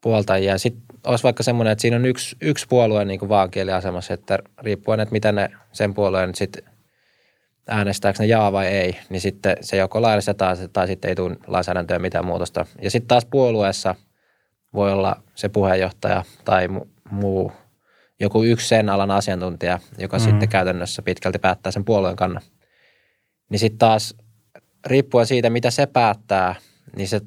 puoltajia. 0.00 0.58
Sitten 0.58 0.96
olisi 1.06 1.24
vaikka 1.24 1.42
semmoinen, 1.42 1.72
että 1.72 1.82
siinä 1.82 1.96
on 1.96 2.06
yksi, 2.06 2.36
yksi 2.40 2.66
puolue 2.68 3.04
niin 3.04 3.18
kuin 3.18 3.28
vaankieliasemassa, 3.28 4.14
että 4.14 4.38
riippuen, 4.62 5.00
että 5.00 5.12
mitä 5.12 5.32
ne 5.32 5.50
sen 5.72 5.94
puolueen 5.94 6.34
sitten 6.34 6.64
äänestääkö 7.68 8.18
ne 8.18 8.26
jaa 8.26 8.52
vai 8.52 8.66
ei, 8.66 8.98
niin 9.08 9.20
sitten 9.20 9.56
se 9.60 9.76
joko 9.76 10.02
laillistetaan 10.02 10.56
tai 10.72 10.86
sitten 10.86 11.08
ei 11.08 11.14
tule 11.14 11.36
lainsäädäntöön 11.46 12.02
mitään 12.02 12.26
muutosta. 12.26 12.66
Ja 12.82 12.90
sitten 12.90 13.08
taas 13.08 13.24
puolueessa 13.24 13.94
voi 14.74 14.92
olla 14.92 15.22
se 15.34 15.48
puheenjohtaja 15.48 16.24
tai 16.44 16.68
muu, 17.10 17.52
joku 18.20 18.42
yksi 18.42 18.68
sen 18.68 18.88
alan 18.88 19.10
asiantuntija, 19.10 19.78
joka 19.98 20.16
mm-hmm. 20.16 20.30
sitten 20.30 20.48
käytännössä 20.48 21.02
pitkälti 21.02 21.38
päättää 21.38 21.72
sen 21.72 21.84
puolueen 21.84 22.16
kannan. 22.16 22.42
Niin 23.48 23.58
sitten 23.58 23.78
taas 23.78 24.14
riippuen 24.86 25.26
siitä, 25.26 25.50
mitä 25.50 25.70
se 25.70 25.86
päättää, 25.86 26.54
niin 26.96 27.08
se 27.08 27.20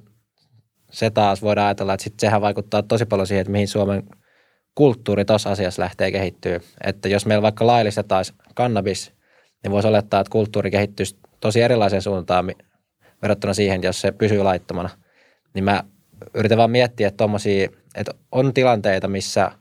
se 0.92 1.10
taas 1.10 1.42
voidaan 1.42 1.68
ajatella, 1.68 1.94
että 1.94 2.04
sit 2.04 2.20
sehän 2.20 2.42
vaikuttaa 2.42 2.84
tosi 2.84 3.06
paljon 3.06 3.28
siihen, 3.28 3.42
että 3.42 3.52
mihin 3.52 3.68
Suomen 3.68 4.04
kulttuuri 4.76 5.26
tuossa 5.26 5.52
asiassa 5.52 5.82
lähtee 5.82 6.12
kehittyä. 6.12 6.60
Että 6.84 7.10
jos 7.10 7.26
meillä 7.26 7.42
vaikka 7.42 7.68
laillistetaan 7.68 8.26
kannabis, 8.56 9.14
niin 9.64 9.72
voisi 9.72 9.88
olettaa, 9.88 10.20
että 10.22 10.32
kulttuuri 10.32 10.72
kehittyisi 10.72 11.18
tosi 11.40 11.62
erilaiseen 11.62 12.02
suuntaan 12.02 12.54
verrattuna 13.22 13.54
siihen, 13.54 13.84
jos 13.84 14.02
se 14.02 14.12
pysyy 14.12 14.44
laittomana. 14.44 14.90
Niin 15.54 15.64
mä 15.64 15.84
yritän 16.34 16.58
vaan 16.58 16.72
miettiä, 16.72 17.08
että, 17.08 17.26
että 17.96 18.12
on 18.32 18.54
tilanteita, 18.54 19.08
missä 19.08 19.52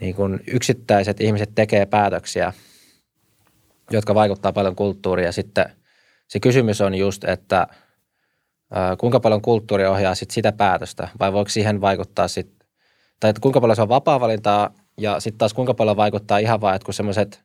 niin 0.00 0.14
kun 0.14 0.40
yksittäiset 0.46 1.20
ihmiset 1.20 1.50
tekee 1.54 1.86
päätöksiä, 1.86 2.52
jotka 3.90 4.14
vaikuttaa 4.14 4.52
paljon 4.52 4.76
kulttuuriin. 4.76 5.26
Ja 5.26 5.32
sitten 5.32 5.75
se 6.28 6.40
kysymys 6.40 6.80
on 6.80 6.94
just, 6.94 7.24
että 7.24 7.66
kuinka 8.98 9.20
paljon 9.20 9.42
kulttuuri 9.42 9.86
ohjaa 9.86 10.14
sit 10.14 10.30
sitä 10.30 10.52
päätöstä 10.52 11.08
vai 11.20 11.32
voiko 11.32 11.48
siihen 11.48 11.80
vaikuttaa 11.80 12.28
sit, 12.28 12.50
tai 13.20 13.30
että 13.30 13.40
kuinka 13.40 13.60
paljon 13.60 13.76
se 13.76 13.82
on 13.82 13.88
vapaa-valintaa 13.88 14.70
ja 15.00 15.20
sitten 15.20 15.38
taas 15.38 15.54
kuinka 15.54 15.74
paljon 15.74 15.96
vaikuttaa 15.96 16.38
ihan 16.38 16.60
vaan, 16.60 16.80
kun 16.84 16.94
semmoiset 16.94 17.44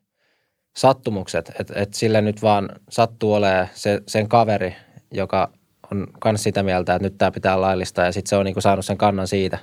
sattumukset, 0.78 1.52
että, 1.60 1.74
että 1.76 1.98
sille 1.98 2.22
nyt 2.22 2.42
vaan 2.42 2.70
sattuu 2.90 3.34
olemaan 3.34 3.68
se, 3.74 4.02
sen 4.08 4.30
kaveri, 4.30 4.76
joka 5.12 5.52
on 5.92 6.08
myös 6.26 6.44
sitä 6.44 6.64
mieltä, 6.64 6.96
että 6.96 7.08
nyt 7.08 7.18
tämä 7.18 7.32
pitää 7.32 7.62
laillistaa 7.62 8.06
ja 8.06 8.12
sitten 8.12 8.30
se 8.30 8.36
on 8.36 8.46
niin 8.46 8.56
kuin 8.56 8.64
saanut 8.64 8.86
sen 8.86 8.98
kannan 8.98 9.28
siitä. 9.28 9.58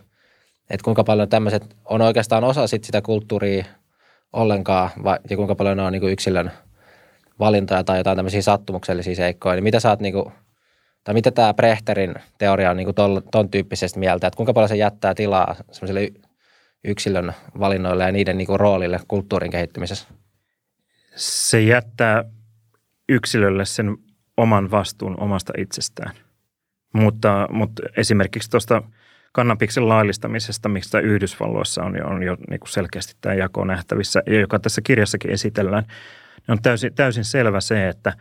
Että 0.71 0.85
kuinka 0.85 1.05
paljon 1.05 1.29
tämmöiset 1.29 1.77
on 1.85 2.03
oikeastaan 2.03 2.45
osa 2.45 2.67
sit 2.67 2.85
sitä 2.85 3.03
kulttuuria 3.03 3.65
ollenkaan 4.33 4.91
vai, 5.05 5.19
ja 5.31 5.37
kuinka 5.37 5.55
paljon 5.55 5.77
ne 5.77 5.83
on 5.83 5.93
niin 5.93 6.01
kuin 6.01 6.13
yksilön 6.13 6.51
valintoja 7.39 7.85
tai 7.85 7.99
jotain 7.99 8.17
tämmöisiä 8.17 8.43
sattumuksellisia 8.43 9.15
seikkoja. 9.15 9.55
Niin 9.55 9.65
mitä 9.65 9.81
sä 9.81 9.91
oot 9.91 10.01
niin 10.01 10.15
kuin, 10.15 10.33
tai 11.05 11.15
mitä 11.15 11.31
tämä 11.31 11.55
Brechterin 11.55 12.15
teoria 12.39 12.71
on 12.71 12.77
niin 12.77 12.87
kuin 12.87 12.95
ton, 12.95 13.23
ton 13.33 13.49
tyyppisestä 13.49 13.99
mieltä, 13.99 14.27
että 14.27 14.37
kuinka 14.37 14.53
paljon 14.53 14.69
se 14.69 14.77
jättää 14.77 15.15
tilaa 15.15 15.55
semmoiselle 15.71 16.09
yksilön 16.85 17.33
valinnoille 17.61 18.05
ja 18.05 18.13
niiden 18.13 18.39
niin 18.39 18.47
kuin 18.47 18.61
roolille 18.61 19.01
kulttuurin 19.09 19.51
kehittymisessä? 19.51 20.09
Se 21.17 21.61
jättää 21.61 22.25
yksilölle 23.09 23.65
sen 23.65 23.97
oman 24.37 24.71
vastuun 24.71 25.21
omasta 25.21 25.53
itsestään. 25.59 26.13
Mutta, 26.93 27.49
mutta 27.51 27.83
esimerkiksi 27.97 28.51
tuosta 28.51 28.83
kannabiksen 29.33 29.89
laillistamisesta, 29.89 30.69
miksi 30.69 30.91
tämä 30.91 31.03
Yhdysvalloissa 31.03 31.83
on, 31.83 32.07
on 32.07 32.23
jo 32.23 32.37
niin 32.51 32.61
kuin 32.61 32.69
selkeästi 32.69 33.15
tämä 33.21 33.35
jako 33.35 33.65
nähtävissä, 33.65 34.23
ja 34.27 34.41
joka 34.41 34.59
tässä 34.59 34.81
kirjassakin 34.81 35.31
esitellään, 35.31 35.85
on 36.53 36.63
täysin, 36.63 36.95
täysin 36.95 37.25
selvä 37.25 37.61
se, 37.61 37.89
että, 37.89 38.13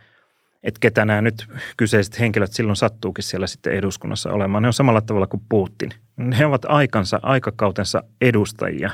että 0.62 0.78
ketä 0.80 1.04
nämä 1.04 1.22
nyt 1.22 1.46
kyseiset 1.76 2.20
henkilöt 2.20 2.52
silloin 2.52 2.76
sattuukin 2.76 3.24
siellä 3.24 3.46
sitten 3.46 3.72
eduskunnassa 3.72 4.32
olemaan. 4.32 4.62
Ne 4.62 4.66
on 4.66 4.72
samalla 4.72 5.00
tavalla 5.00 5.26
kuin 5.26 5.42
Putin. 5.48 5.90
He 6.38 6.46
ovat 6.46 6.64
aikansa, 6.64 7.20
aikakautensa 7.22 8.02
edustajia 8.20 8.90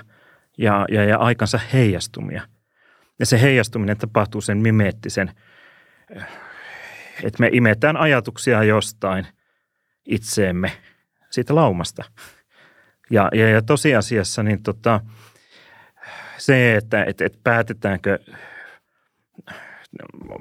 ja, 0.59 0.87
ja, 0.91 1.05
ja 1.05 1.19
aikansa 1.19 1.61
heijastumia. 1.73 2.43
Ja 3.19 3.27
se 3.27 3.41
heijastuminen 3.41 3.97
tapahtuu 3.97 4.41
sen 4.41 4.59
mimeettisen 4.59 5.31
että 7.23 7.41
me 7.41 7.49
imetään 7.53 7.97
ajatuksia 7.97 8.63
jostain 8.63 9.27
itseemme 10.05 10.73
siitä 11.31 11.55
laumasta. 11.55 12.05
Ja, 13.11 13.29
ja, 13.33 13.51
ja 13.51 13.63
tosiasiassa 13.63 14.43
niin 14.43 14.63
tota, 14.63 15.01
se, 16.39 16.77
että 16.77 17.05
et, 17.05 17.21
et 17.21 17.39
päätetäänkö 17.45 18.19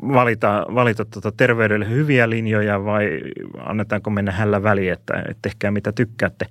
valita, 0.01 0.65
valita 0.75 1.05
tota 1.05 1.31
terveydelle 1.31 1.89
hyviä 1.89 2.29
linjoja 2.29 2.85
vai 2.85 3.21
annetaanko 3.59 4.09
mennä 4.09 4.31
hällä 4.31 4.63
väliin, 4.63 4.93
että, 4.93 5.23
tehkää 5.41 5.71
mitä 5.71 5.91
tykkäätte, 5.91 6.45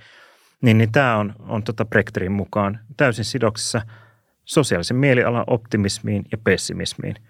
niin, 0.62 0.78
niin 0.78 0.92
tämä 0.92 1.16
on, 1.16 1.34
on 1.38 1.62
tota 1.62 1.84
Brechterin 1.84 2.32
mukaan 2.32 2.78
täysin 2.96 3.24
sidoksissa 3.24 3.82
sosiaalisen 4.44 4.96
mielialan 4.96 5.44
optimismiin 5.46 6.24
ja 6.32 6.38
pessimismiin– 6.38 7.16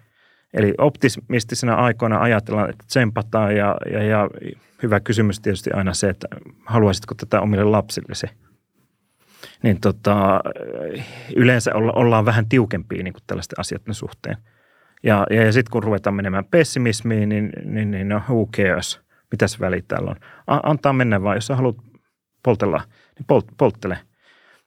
Eli 0.53 0.73
optimistisena 0.77 1.75
aikoina 1.75 2.21
ajatellaan, 2.21 2.69
että 2.69 2.83
tsempataan 2.87 3.55
ja, 3.55 3.77
ja, 3.91 4.03
ja 4.03 4.29
hyvä 4.83 4.99
kysymys 4.99 5.39
tietysti 5.39 5.71
aina 5.71 5.93
se, 5.93 6.09
että 6.09 6.27
haluaisitko 6.65 7.15
tätä 7.15 7.41
omille 7.41 7.63
lapsillesi. 7.63 8.27
Niin 9.63 9.81
tota, 9.81 10.41
yleensä 11.35 11.71
olla, 11.75 11.91
ollaan 11.91 12.25
vähän 12.25 12.49
tiukempia 12.49 13.03
niin 13.03 13.13
kuin 13.13 13.23
tällaisten 13.27 13.59
asioiden 13.59 13.93
suhteen. 13.93 14.37
Ja, 15.03 15.27
ja, 15.29 15.43
ja 15.43 15.51
sitten 15.51 15.71
kun 15.71 15.83
ruvetaan 15.83 16.13
menemään 16.13 16.45
pessimismiin, 16.45 17.29
niin, 17.29 17.49
niin, 17.65 17.91
niin 17.91 18.09
no 18.09 18.21
who 18.29 18.45
cares, 18.45 19.01
mitäs 19.31 19.59
väli 19.59 19.81
täällä 19.81 20.11
on. 20.11 20.17
A, 20.47 20.59
antaa 20.63 20.93
mennä 20.93 21.23
vaan, 21.23 21.37
jos 21.37 21.47
sä 21.47 21.55
haluat 21.55 21.77
poltella, 22.43 22.81
niin 23.15 23.25
polt, 23.27 23.45
polttele. 23.57 23.97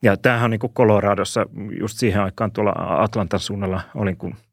Ja 0.03 0.17
tämähän 0.17 0.45
on 0.45 0.51
niin 0.51 0.59
kuin 0.59 0.73
Coloradossa 0.73 1.47
just 1.81 1.99
siihen 1.99 2.23
aikaan 2.23 2.53
tuolla 2.53 2.75
Atlantan 2.77 3.41
suunnalla 3.41 3.81
olin, 3.95 4.17
kun– 4.17 4.35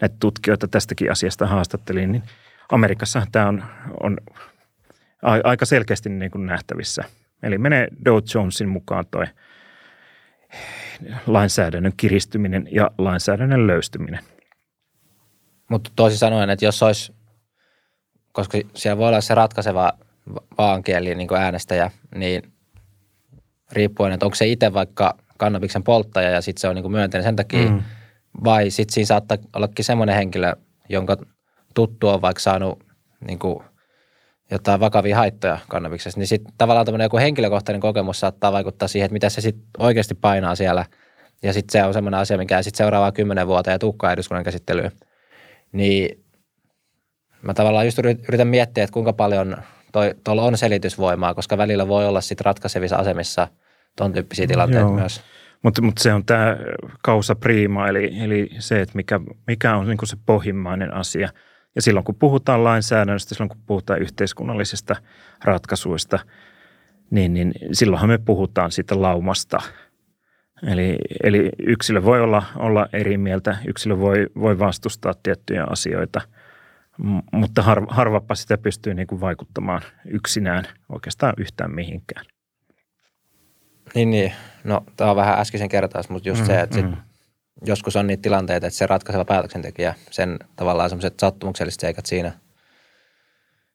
näitä 0.00 0.16
tutkijoita 0.20 0.68
tästäkin 0.68 1.12
asiasta 1.12 1.46
haastattelin, 1.46 2.12
niin 2.12 2.22
Amerikassa 2.72 3.26
tämä 3.32 3.48
on, 3.48 3.64
on 4.02 4.18
aika 5.22 5.66
selkeästi 5.66 6.08
niin 6.08 6.30
kuin 6.30 6.46
nähtävissä. 6.46 7.04
Eli 7.42 7.58
menee 7.58 7.88
Dow 8.04 8.18
Jonesin 8.34 8.68
mukaan 8.68 9.04
toi 9.10 9.24
lainsäädännön 11.26 11.92
kiristyminen 11.96 12.68
ja 12.70 12.90
lainsäädännön 12.98 13.66
löystyminen. 13.66 14.20
Mutta 15.70 15.90
toisin 15.96 16.18
sanoen, 16.18 16.50
että 16.50 16.64
jos 16.64 16.82
olisi, 16.82 17.12
koska 18.32 18.58
siellä 18.74 18.98
voi 18.98 19.08
olla 19.08 19.20
se 19.20 19.34
ratkaiseva 19.34 19.92
vaankieli 20.58 21.14
niin 21.14 21.28
kuin 21.28 21.40
äänestäjä, 21.40 21.90
niin 22.14 22.52
riippuen, 23.72 24.12
että 24.12 24.26
onko 24.26 24.34
se 24.34 24.46
itse 24.46 24.72
vaikka 24.72 25.16
kannabiksen 25.38 25.82
polttaja 25.82 26.30
ja 26.30 26.40
sitten 26.40 26.60
se 26.60 26.68
on 26.68 26.74
niin 26.74 26.82
kuin 26.82 26.92
myönteinen 26.92 27.24
sen 27.24 27.36
takia, 27.36 27.70
mm 27.70 27.82
vai 28.44 28.70
sitten 28.70 28.94
siinä 28.94 29.06
saattaa 29.06 29.38
ollakin 29.56 29.84
semmoinen 29.84 30.16
henkilö, 30.16 30.52
jonka 30.88 31.16
tuttu 31.74 32.08
on 32.08 32.22
vaikka 32.22 32.40
saanut 32.40 32.78
niin 33.26 33.38
kuin 33.38 33.64
jotain 34.50 34.80
vakavia 34.80 35.16
haittoja 35.16 35.58
kannabiksessa, 35.68 36.20
niin 36.20 36.26
sitten 36.26 36.54
tavallaan 36.58 36.86
tämmöinen 36.86 37.04
joku 37.04 37.18
henkilökohtainen 37.18 37.80
kokemus 37.80 38.20
saattaa 38.20 38.52
vaikuttaa 38.52 38.88
siihen, 38.88 39.04
että 39.04 39.12
mitä 39.12 39.28
se 39.30 39.40
sitten 39.40 39.68
oikeasti 39.78 40.14
painaa 40.14 40.54
siellä. 40.54 40.84
Ja 41.42 41.52
sitten 41.52 41.72
se 41.72 41.86
on 41.86 41.94
semmoinen 41.94 42.20
asia, 42.20 42.38
mikä 42.38 42.62
sitten 42.62 42.78
seuraavaa 42.78 43.12
kymmenen 43.12 43.46
vuotta 43.46 43.70
ja 43.70 43.78
tukkaa 43.78 44.12
eduskunnan 44.12 44.44
käsittelyyn. 44.44 44.92
Niin 45.76 46.24
mä 47.42 47.54
tavallaan 47.54 47.86
just 47.86 47.98
yritän 48.28 48.48
miettiä, 48.48 48.84
että 48.84 48.94
kuinka 48.94 49.12
paljon 49.12 49.56
tuolla 50.24 50.42
on 50.42 50.58
selitysvoimaa, 50.58 51.34
koska 51.34 51.58
välillä 51.58 51.88
voi 51.88 52.06
olla 52.06 52.20
sitten 52.20 52.44
ratkaisevissa 52.44 52.96
asemissa 52.96 53.48
ton 53.96 54.12
tyyppisiä 54.12 54.46
tilanteita 54.46 54.86
Joo. 54.86 54.94
myös. 54.94 55.20
Mutta 55.62 55.82
mut 55.82 55.98
se 55.98 56.12
on 56.12 56.24
tämä 56.24 56.56
kausa 57.02 57.34
prima, 57.34 57.88
eli, 57.88 58.20
eli 58.20 58.50
se, 58.58 58.80
että 58.80 58.96
mikä, 58.96 59.20
mikä 59.46 59.76
on 59.76 59.88
niin 59.88 59.98
se 60.04 60.16
pohjimmainen 60.26 60.94
asia. 60.94 61.28
Ja 61.74 61.82
silloin 61.82 62.04
kun 62.04 62.14
puhutaan 62.14 62.64
lainsäädännöstä, 62.64 63.34
silloin 63.34 63.48
kun 63.48 63.62
puhutaan 63.66 64.02
yhteiskunnallisista 64.02 64.96
ratkaisuista, 65.44 66.18
niin, 67.10 67.34
niin 67.34 67.52
silloinhan 67.72 68.10
me 68.10 68.18
puhutaan 68.18 68.72
siitä 68.72 69.02
laumasta. 69.02 69.58
Eli, 70.62 70.98
eli 71.22 71.50
yksilö 71.58 72.02
voi 72.02 72.20
olla, 72.20 72.42
olla 72.56 72.86
eri 72.92 73.18
mieltä, 73.18 73.56
yksilö 73.66 73.98
voi, 73.98 74.26
voi 74.40 74.58
vastustaa 74.58 75.14
tiettyjä 75.22 75.64
asioita, 75.64 76.20
mutta 77.32 77.62
harvappa 77.88 78.34
sitä 78.34 78.58
pystyy 78.58 78.94
niin 78.94 79.06
kuin 79.06 79.20
vaikuttamaan 79.20 79.82
yksinään 80.10 80.64
oikeastaan 80.92 81.34
yhtään 81.38 81.74
mihinkään. 81.74 82.26
Niin, 83.94 84.10
niin. 84.10 84.32
No, 84.64 84.84
tämä 84.96 85.10
on 85.10 85.16
vähän 85.16 85.38
äskeisen 85.38 85.68
kertaus, 85.68 86.08
mutta 86.08 86.28
just 86.28 86.40
mm, 86.40 86.46
se, 86.46 86.60
että 86.60 86.82
mm. 86.82 86.90
sit 86.90 86.98
joskus 87.64 87.96
on 87.96 88.06
niitä 88.06 88.22
tilanteita, 88.22 88.66
että 88.66 88.76
se 88.76 88.86
ratkaiseva 88.86 89.24
päätöksentekijä, 89.24 89.94
sen 90.10 90.38
tavallaan 90.56 90.90
semmoiset 90.90 91.20
sattumukselliset 91.20 91.80
seikat 91.80 92.06
siinä, 92.06 92.32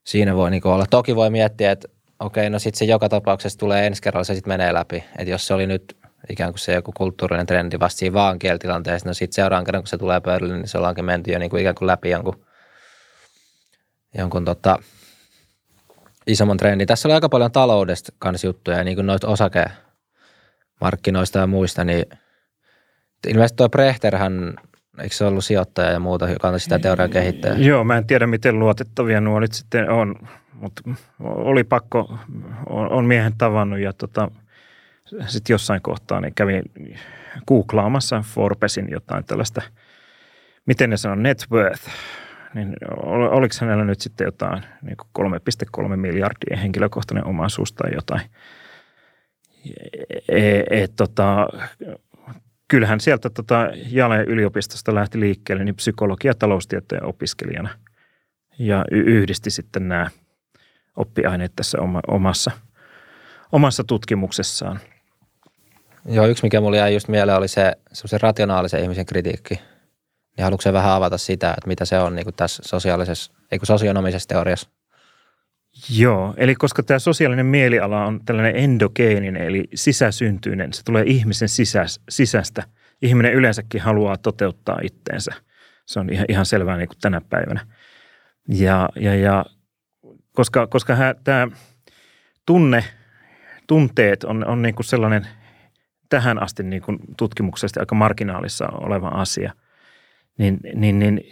siinä 0.04 0.36
voi 0.36 0.52
niinku 0.52 0.70
olla. 0.70 0.86
Toki 0.90 1.16
voi 1.16 1.30
miettiä, 1.30 1.72
että 1.72 1.88
okei, 2.20 2.50
no 2.50 2.60
sitten 2.60 2.80
se 2.80 2.86
joka 2.86 3.10
tapauksessa 3.10 3.60
tulee 3.60 3.88
ensi 3.88 4.02
kerralla, 4.02 4.24
se 4.24 4.34
sitten 4.34 4.52
menee 4.54 4.74
läpi. 4.74 5.04
Että 5.18 5.32
jos 5.32 5.48
se 5.48 5.54
oli 5.54 5.68
nyt 5.68 5.98
ikään 6.30 6.52
kuin 6.52 6.60
se 6.60 6.74
joku 6.74 6.92
kulttuurinen 6.92 7.46
trendi 7.46 7.80
vasta 7.80 8.00
siinä 8.00 8.14
vaan 8.14 8.40
kielitilanteessa, 8.40 9.10
no 9.10 9.14
sitten 9.14 9.36
seuraavan 9.36 9.66
kerran, 9.66 9.84
kun 9.84 9.88
se 9.88 9.98
tulee 9.98 10.20
pöydälle, 10.20 10.54
niin 10.54 10.68
se 10.68 10.78
ollaankin 10.78 11.06
menty 11.06 11.32
jo 11.32 11.40
niinku 11.40 11.58
ikään 11.58 11.76
kuin 11.76 11.88
läpi 11.88 12.10
jonkun, 12.10 12.46
jonkun 14.18 14.46
tota, 14.46 14.80
isomman 16.28 16.58
trendin. 16.58 16.88
Tässä 16.88 17.08
oli 17.08 17.14
aika 17.14 17.30
paljon 17.30 17.52
taloudesta 17.52 18.14
kanssa 18.20 18.48
juttuja, 18.48 18.84
niin 18.84 18.96
kuin 18.96 19.08
noita 19.08 19.28
osake, 19.28 19.66
markkinoista 20.82 21.40
ja 21.40 21.48
muista, 21.48 21.84
niin 21.84 22.06
ilmeisesti 23.28 23.58
tuo 23.58 23.70
Brechterhän, 23.70 24.54
eikö 25.00 25.16
se 25.16 25.26
ollut 25.26 25.46
sijoittaja 25.46 25.92
ja 25.92 26.00
muuta, 26.00 26.30
joka 26.30 26.48
on 26.48 26.60
sitä 26.60 26.80
teoriaa 26.80 27.08
kehittäjä? 27.08 27.56
Joo, 27.58 27.84
mä 27.84 27.98
en 27.98 28.08
tiedä 28.08 28.28
miten 28.28 28.60
luotettavia 28.60 29.22
nuo 29.22 29.40
nyt 29.40 29.54
sitten 29.54 29.90
on, 29.90 30.16
mutta 30.54 30.82
oli 31.20 31.64
pakko, 31.64 32.20
on, 32.70 32.92
on 32.92 33.06
miehen 33.06 33.34
tavannut 33.38 33.80
ja 33.80 33.94
tota, 33.94 34.32
sitten 35.28 35.54
jossain 35.54 35.82
kohtaa 35.82 36.22
niin 36.22 36.36
kävin 36.36 36.64
googlaamassa 37.48 38.24
Forbesin 38.28 38.88
jotain 38.92 39.24
tällaista, 39.24 39.62
miten 40.66 40.90
ne 40.90 40.98
sanoo, 40.98 41.16
net 41.16 41.46
worth, 41.52 41.90
niin 42.54 42.76
oliko 43.08 43.56
hänellä 43.62 43.86
nyt 43.86 44.02
sitten 44.02 44.26
jotain 44.26 44.64
niin 44.82 44.98
3,3 45.20 45.96
miljardia 45.96 46.58
henkilökohtainen 46.58 47.26
omaisuus 47.26 47.74
tai 47.74 47.92
jotain– 47.94 48.22
et, 50.30 50.66
et, 50.70 50.96
tota, 50.96 51.48
kyllähän 52.68 53.00
sieltä 53.00 53.30
tota 53.30 53.70
Jaleen 53.90 54.28
yliopistosta 54.28 54.96
lähti 54.96 55.20
liikkeelle 55.20 55.64
niin 55.64 55.76
psykologia- 55.76 56.30
ja 56.30 56.36
taloustieteen 56.36 57.06
opiskelijana. 57.06 57.70
Ja 58.60 58.86
yhdisti 58.92 59.50
sitten 59.50 59.88
nämä 59.88 60.10
oppiaineet 60.96 61.52
tässä 61.56 61.78
omassa, 62.08 62.52
omassa 63.52 63.84
tutkimuksessaan. 63.84 64.80
Joo, 66.06 66.28
yksi 66.28 66.44
mikä 66.44 66.62
mulle 66.62 66.78
jäi 66.78 66.94
just 66.94 67.08
mieleen 67.08 67.38
oli 67.38 67.48
se 67.48 67.74
se 67.94 68.18
rationaalisen 68.18 68.84
ihmisen 68.84 69.06
kritiikki. 69.06 69.56
Niin 70.38 70.44
haluatko 70.44 70.74
vähän 70.74 70.92
avata 70.92 71.18
sitä, 71.18 71.50
että 71.50 71.68
mitä 71.68 71.86
se 71.86 72.00
on 72.00 72.16
niin 72.16 72.24
kuin 72.24 72.36
tässä 72.36 72.64
sosiaalisessa, 72.66 73.34
ei 73.52 73.60
kun 73.60 73.66
sosionomisessa 73.66 74.30
teoriassa? 74.30 74.70
Joo, 75.90 76.34
eli 76.38 76.56
koska 76.56 76.84
tämä 76.84 77.00
sosiaalinen 77.00 77.46
mieliala 77.46 78.06
on 78.06 78.20
tällainen 78.26 78.56
endogeeninen, 78.56 79.42
eli 79.42 79.64
sisäsyntyinen, 79.76 80.74
se 80.74 80.84
tulee 80.84 81.04
ihmisen 81.08 81.50
sisäs, 81.50 82.00
sisästä. 82.10 82.64
Ihminen 83.02 83.34
yleensäkin 83.34 83.82
haluaa 83.82 84.18
toteuttaa 84.18 84.80
itteensä. 84.84 85.32
Se 85.86 86.00
on 86.00 86.10
ihan, 86.10 86.26
ihan 86.30 86.46
selvää 86.46 86.78
niin 86.78 86.88
kuin 86.88 86.98
tänä 87.02 87.22
päivänä. 87.30 87.68
Ja, 88.48 88.90
ja, 88.96 89.16
ja 89.16 89.46
koska, 90.34 90.68
koska 90.68 90.98
tämä 91.24 91.48
tunne, 92.46 92.84
tunteet 93.68 94.24
on, 94.24 94.46
on 94.48 94.62
niin 94.62 94.76
kuin 94.76 94.86
sellainen 94.86 95.28
tähän 96.12 96.44
asti 96.44 96.64
niin 96.64 96.82
kuin 96.82 97.00
tutkimuksesta 97.18 97.80
aika 97.80 97.96
marginaalissa 97.96 98.68
oleva 98.68 99.08
asia, 99.08 99.54
niin, 100.38 100.60
niin, 100.76 101.00
niin 101.00 101.24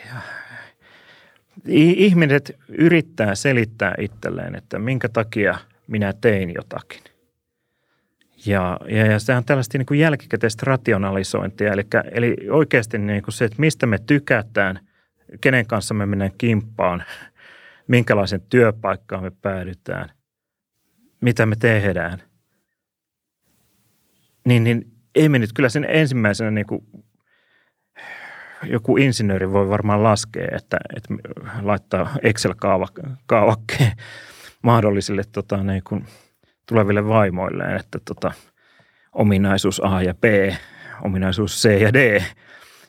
ihmiset 1.97 2.55
yrittää 2.67 3.35
selittää 3.35 3.95
itselleen, 3.99 4.55
että 4.55 4.79
minkä 4.79 5.09
takia 5.09 5.57
minä 5.87 6.13
tein 6.21 6.53
jotakin. 6.55 7.03
Ja, 8.45 8.79
ja, 8.89 9.05
ja 9.05 9.19
se 9.19 9.35
on 9.35 9.45
tällaista 9.45 9.77
niin 9.77 9.99
jälkikäteistä 9.99 10.63
rationalisointia, 10.65 11.73
eli, 11.73 11.85
eli 12.11 12.35
oikeasti 12.51 12.97
niin 12.97 13.23
kuin 13.23 13.33
se, 13.33 13.45
että 13.45 13.59
mistä 13.59 13.85
me 13.85 13.97
tykätään, 13.97 14.79
kenen 15.41 15.65
kanssa 15.65 15.93
me 15.93 16.05
mennään 16.05 16.31
kimppaan, 16.37 17.03
minkälaisen 17.87 18.41
työpaikkaan 18.49 19.23
me 19.23 19.31
päädytään, 19.41 20.09
mitä 21.21 21.45
me 21.45 21.55
tehdään, 21.55 22.28
niin, 24.49 24.63
niin 24.63 24.85
ei 25.15 25.29
me 25.29 25.39
nyt 25.39 25.53
kyllä 25.53 25.69
sen 25.69 25.85
ensimmäisenä 25.89 26.51
niin 26.51 26.67
kuin 26.67 26.81
joku 28.63 28.97
insinööri 28.97 29.51
voi 29.51 29.69
varmaan 29.69 30.03
laskea, 30.03 30.47
että, 30.55 30.77
että 30.95 31.13
laittaa 31.61 32.15
Excel-kaavakkeen 32.21 33.91
mahdollisille 34.63 35.23
tota, 35.31 35.63
niin 35.63 35.81
kuin 35.83 36.05
tuleville 36.67 37.07
vaimoilleen, 37.07 37.75
että 37.75 37.99
tota, 38.05 38.31
ominaisuus 39.13 39.81
A 39.83 40.01
ja 40.01 40.13
B, 40.13 40.23
ominaisuus 41.01 41.61
C 41.61 41.81
ja 41.81 41.93
D 41.93 42.21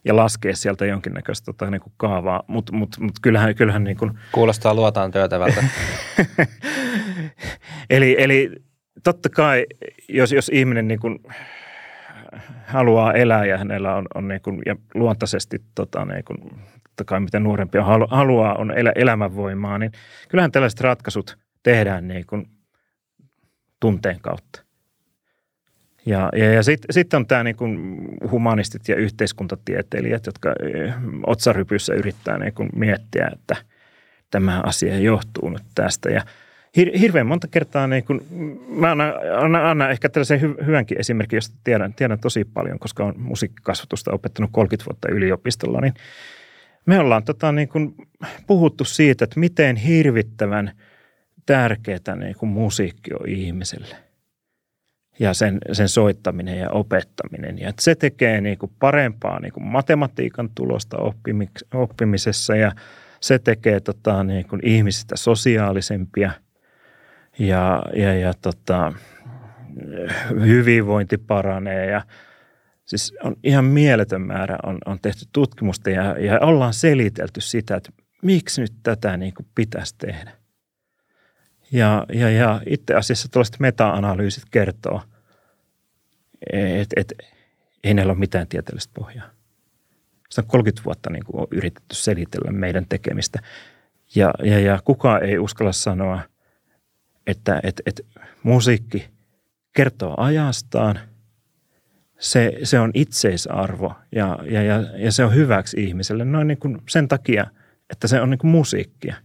ja 0.04 0.16
laskea 0.16 0.56
sieltä 0.56 0.86
jonkinnäköistä 0.86 1.44
tota, 1.44 1.70
niin 1.70 1.80
kuin 1.80 1.92
kaavaa, 1.96 2.42
mutta 2.46 2.72
mut, 2.72 2.96
mut 3.00 3.14
kyllähän, 3.22 3.54
kyllähän 3.54 3.84
niin 3.84 3.96
kuin... 3.96 4.18
Kuulostaa 4.32 4.74
luotaan 4.74 5.10
työtävältä. 5.10 5.64
eli, 7.90 8.16
eli 8.18 8.50
totta 9.04 9.28
kai, 9.28 9.66
jos, 10.08 10.32
jos 10.32 10.48
ihminen 10.48 10.88
niin 10.88 11.00
kuin 11.00 11.18
haluaa 12.66 13.12
elää 13.12 13.44
ja 13.44 13.58
hänellä 13.58 13.96
on, 13.96 14.06
on 14.14 14.28
niin 14.28 14.40
kuin, 14.40 14.62
ja 14.66 14.76
luontaisesti 14.94 15.58
tota, 15.74 16.04
niin 16.04 16.24
kuin, 16.24 16.38
totta 16.82 17.04
kai 17.04 17.20
mitä 17.20 17.40
nuorempia 17.40 17.84
haluaa, 18.10 18.54
on 18.54 18.78
elä, 18.78 18.92
elämänvoimaa, 18.94 19.78
niin 19.78 19.92
kyllähän 20.28 20.52
tällaiset 20.52 20.80
ratkaisut 20.80 21.38
tehdään 21.62 22.08
niin 22.08 22.26
kuin 22.26 22.46
tunteen 23.80 24.20
kautta. 24.20 24.62
Ja, 26.06 26.28
ja, 26.36 26.52
ja 26.52 26.62
sitten 26.62 26.94
sit 26.94 27.14
on 27.14 27.26
tämä 27.26 27.44
niin 27.44 27.56
humanistit 28.30 28.88
ja 28.88 28.96
yhteiskuntatieteilijät, 28.96 30.26
jotka 30.26 30.54
eh, 30.62 30.94
otsarypyssä 31.26 31.94
yrittää 31.94 32.38
niin 32.38 32.54
kuin 32.54 32.68
miettiä, 32.76 33.30
että 33.32 33.56
tämä 34.30 34.60
asia 34.64 34.98
johtuu 34.98 35.50
nyt 35.50 35.62
tästä. 35.74 36.10
Ja 36.10 36.22
hir, 36.76 36.98
hirveän 36.98 37.26
monta 37.26 37.48
kertaa, 37.48 37.86
niin 37.86 38.04
kun, 38.04 38.26
mä 38.68 38.90
annan, 38.90 39.14
annan, 39.38 39.64
annan 39.64 39.90
ehkä 39.90 40.08
tällaisen 40.08 40.40
hy, 40.40 40.54
hyvänkin 40.66 41.00
esimerkin, 41.00 41.36
josta 41.36 41.56
tiedän, 41.64 41.94
tiedän 41.94 42.18
tosi 42.18 42.44
paljon, 42.44 42.78
koska 42.78 43.04
on 43.04 43.14
musiikkikasvatusta 43.16 44.12
opettanut 44.12 44.50
30 44.52 44.90
vuotta 44.90 45.08
yliopistolla, 45.08 45.80
niin 45.80 45.94
me 46.86 46.98
ollaan 46.98 47.24
tota, 47.24 47.52
niin 47.52 47.68
kun, 47.68 47.94
puhuttu 48.46 48.84
siitä, 48.84 49.24
että 49.24 49.40
miten 49.40 49.76
hirvittävän 49.76 50.72
tärkeää 51.46 52.16
niin 52.16 52.36
kun 52.36 52.48
musiikki 52.48 53.14
on 53.14 53.28
ihmiselle 53.28 53.96
ja 55.18 55.34
sen, 55.34 55.58
sen 55.72 55.88
soittaminen 55.88 56.58
ja 56.58 56.70
opettaminen. 56.70 57.58
Ja 57.58 57.68
että 57.68 57.82
se 57.82 57.94
tekee 57.94 58.40
niin 58.40 58.58
kuin 58.58 58.72
parempaa 58.78 59.40
niin 59.40 59.52
kuin 59.52 59.64
matematiikan 59.64 60.50
tulosta 60.54 60.96
oppimisessa 61.74 62.56
ja 62.56 62.72
se 63.20 63.38
tekee 63.38 63.80
tota, 63.80 64.24
niin 64.24 64.48
kuin 64.48 64.60
ihmisistä 64.64 65.16
sosiaalisempia– 65.16 66.30
ja, 67.38 67.82
ja, 67.94 68.14
ja 68.14 68.34
tota, 68.34 68.92
hyvinvointi 70.46 71.18
paranee 71.18 71.86
ja 71.86 72.02
siis 72.84 73.14
on 73.22 73.36
ihan 73.44 73.64
mieletön 73.64 74.20
määrä 74.20 74.58
on, 74.62 74.78
on 74.86 74.98
tehty 75.02 75.24
tutkimusta 75.32 75.90
ja, 75.90 76.18
ja 76.18 76.40
ollaan 76.40 76.74
selitelty 76.74 77.40
sitä, 77.40 77.76
että 77.76 77.92
miksi 78.22 78.60
nyt 78.60 78.72
tätä 78.82 79.16
niin 79.16 79.34
kuin 79.34 79.46
pitäisi 79.54 79.94
tehdä. 79.98 80.32
Ja, 81.72 82.06
ja, 82.12 82.30
ja 82.30 82.60
itse 82.66 82.94
asiassa 82.94 83.28
tällaiset 83.28 83.60
meta-analyysit 83.60 84.44
kertoo, 84.50 85.02
että 86.52 87.00
et, 87.00 87.12
ei 87.84 87.94
näillä 87.94 88.10
ole 88.10 88.18
mitään 88.18 88.46
tieteellistä 88.48 88.92
pohjaa. 88.94 89.30
Sitä 90.30 90.42
on 90.42 90.48
30 90.48 90.84
vuotta 90.84 91.10
niin 91.10 91.24
kuin 91.24 91.40
on 91.40 91.46
yritetty 91.50 91.94
selitellä 91.94 92.52
meidän 92.52 92.86
tekemistä. 92.88 93.38
Ja, 94.14 94.34
ja, 94.42 94.58
ja 94.58 94.78
kukaan 94.84 95.22
ei 95.22 95.38
uskalla 95.38 95.72
sanoa, 95.72 96.20
että 97.30 97.60
et, 97.62 97.82
et 97.86 98.06
musiikki 98.42 99.08
kertoo 99.72 100.14
ajastaan, 100.16 101.00
se, 102.18 102.58
se 102.62 102.80
on 102.80 102.90
itseisarvo 102.94 103.94
ja, 104.12 104.38
ja, 104.50 104.62
ja, 104.62 104.84
ja 104.96 105.12
se 105.12 105.24
on 105.24 105.34
hyväksi 105.34 105.84
ihmiselle 105.84 106.24
noin 106.24 106.46
niin 106.46 106.58
kuin 106.58 106.78
sen 106.88 107.08
takia, 107.08 107.46
että 107.90 108.08
se 108.08 108.20
on 108.20 108.30
niin 108.30 108.38
kuin 108.38 108.50
musiikkia. 108.50 109.16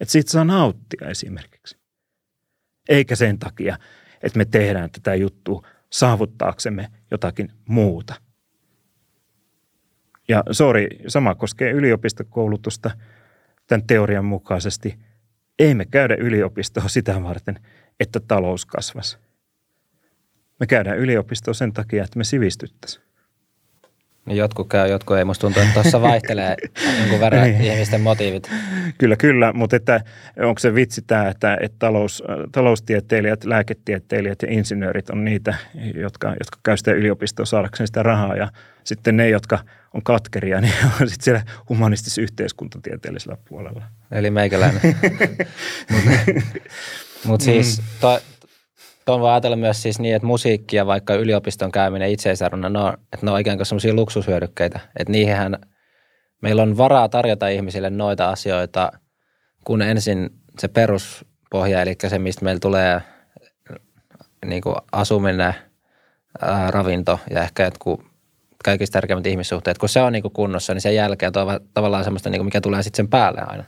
Että 0.00 0.12
siitä 0.12 0.30
saa 0.30 0.44
nauttia 0.44 1.08
esimerkiksi. 1.08 1.76
Eikä 2.88 3.16
sen 3.16 3.38
takia, 3.38 3.78
että 4.22 4.38
me 4.38 4.44
tehdään 4.44 4.90
tätä 4.90 5.14
juttua 5.14 5.66
saavuttaaksemme 5.90 6.90
jotakin 7.10 7.52
muuta. 7.68 8.14
Ja 10.28 10.44
sori, 10.50 10.88
sama 11.06 11.34
koskee 11.34 11.70
yliopistokoulutusta 11.70 12.90
tämän 13.66 13.86
teorian 13.86 14.24
mukaisesti– 14.24 14.98
ei 15.60 15.74
me 15.74 15.84
käydä 15.84 16.14
yliopistoa 16.14 16.88
sitä 16.88 17.22
varten, 17.22 17.60
että 18.00 18.20
talous 18.20 18.66
kasvasi. 18.66 19.18
Me 20.60 20.66
käydään 20.66 20.98
yliopistoa 20.98 21.54
sen 21.54 21.72
takia, 21.72 22.04
että 22.04 22.18
me 22.18 22.24
sivistyttäisiin. 22.24 23.09
Niin 24.26 24.36
jotkut 24.36 24.68
käy, 24.68 24.90
jotkut 24.90 25.16
ei. 25.16 25.24
Musta 25.24 25.40
tuntuu, 25.40 25.62
että 25.62 25.74
tuossa 25.74 26.02
vaihtelee 26.10 26.56
jonkun 27.00 27.20
verran 27.20 27.42
niin. 27.42 27.60
ihmisten 27.60 28.00
motiivit. 28.00 28.50
Kyllä, 28.98 29.16
kyllä, 29.16 29.52
mutta 29.52 29.76
että 29.76 30.00
onko 30.38 30.58
se 30.58 30.74
vitsi 30.74 31.02
tämä, 31.06 31.28
että, 31.28 31.58
että 31.60 31.76
talous, 31.78 32.22
taloustieteilijät, 32.52 33.44
lääketieteilijät 33.44 34.42
ja 34.42 34.48
insinöörit 34.50 35.10
on 35.10 35.24
niitä, 35.24 35.54
jotka, 35.94 36.28
jotka 36.28 36.58
käy 36.62 36.76
sitä 36.76 36.92
yliopistoa 36.92 37.46
saadakseen 37.46 37.86
sitä 37.86 38.02
rahaa 38.02 38.36
ja 38.36 38.48
sitten 38.84 39.16
ne, 39.16 39.28
jotka 39.28 39.58
on 39.94 40.02
katkeria, 40.02 40.60
niin 40.60 40.74
on 41.00 41.08
sitten 41.08 41.24
siellä 41.24 41.42
humanistis-yhteiskuntatieteellisellä 41.68 43.36
puolella. 43.48 43.82
Eli 44.12 44.30
meikäläinen. 44.30 44.80
Mutta 45.90 46.10
mut 47.24 47.40
siis 47.40 47.78
mm. 47.78 47.84
to, 48.00 48.20
tuon 49.10 49.20
voi 49.20 49.30
ajatella 49.30 49.56
myös 49.56 49.82
siis 49.82 50.00
niin, 50.00 50.16
että 50.16 50.26
musiikki 50.26 50.76
ja 50.76 50.86
vaikka 50.86 51.14
yliopiston 51.14 51.72
käyminen 51.72 52.10
itseisarvona, 52.10 52.68
ne 52.68 52.78
on, 52.78 52.92
että 53.12 53.26
ne 53.26 53.30
on 53.30 53.40
ikään 53.40 53.58
kuin 53.58 53.66
sellaisia 53.66 53.94
luksushyödykkeitä. 53.94 54.80
Että 54.98 55.12
niihinhän 55.12 55.58
meillä 56.40 56.62
on 56.62 56.76
varaa 56.76 57.08
tarjota 57.08 57.48
ihmisille 57.48 57.90
noita 57.90 58.30
asioita, 58.30 58.92
kun 59.64 59.82
ensin 59.82 60.30
se 60.58 60.68
peruspohja, 60.68 61.82
eli 61.82 61.94
se, 62.08 62.18
mistä 62.18 62.44
meillä 62.44 62.60
tulee 62.60 63.00
niin 64.46 64.62
kuin 64.62 64.76
asuminen, 64.92 65.54
ää, 66.40 66.70
ravinto 66.70 67.20
ja 67.30 67.42
ehkä 67.42 67.64
jotkut 67.64 68.04
kaikista 68.64 68.92
tärkeimmät 68.92 69.26
ihmissuhteet, 69.26 69.78
kun 69.78 69.88
se 69.88 70.00
on 70.00 70.12
niin 70.12 70.22
kuin 70.22 70.32
kunnossa, 70.32 70.74
niin 70.74 70.82
sen 70.82 70.94
jälkeen 70.94 71.32
on 71.36 71.60
tavallaan 71.74 72.04
semmoista, 72.04 72.30
niin 72.30 72.38
kuin 72.38 72.46
mikä 72.46 72.60
tulee 72.60 72.82
sitten 72.82 72.96
sen 72.96 73.08
päälle 73.08 73.40
aina. 73.46 73.64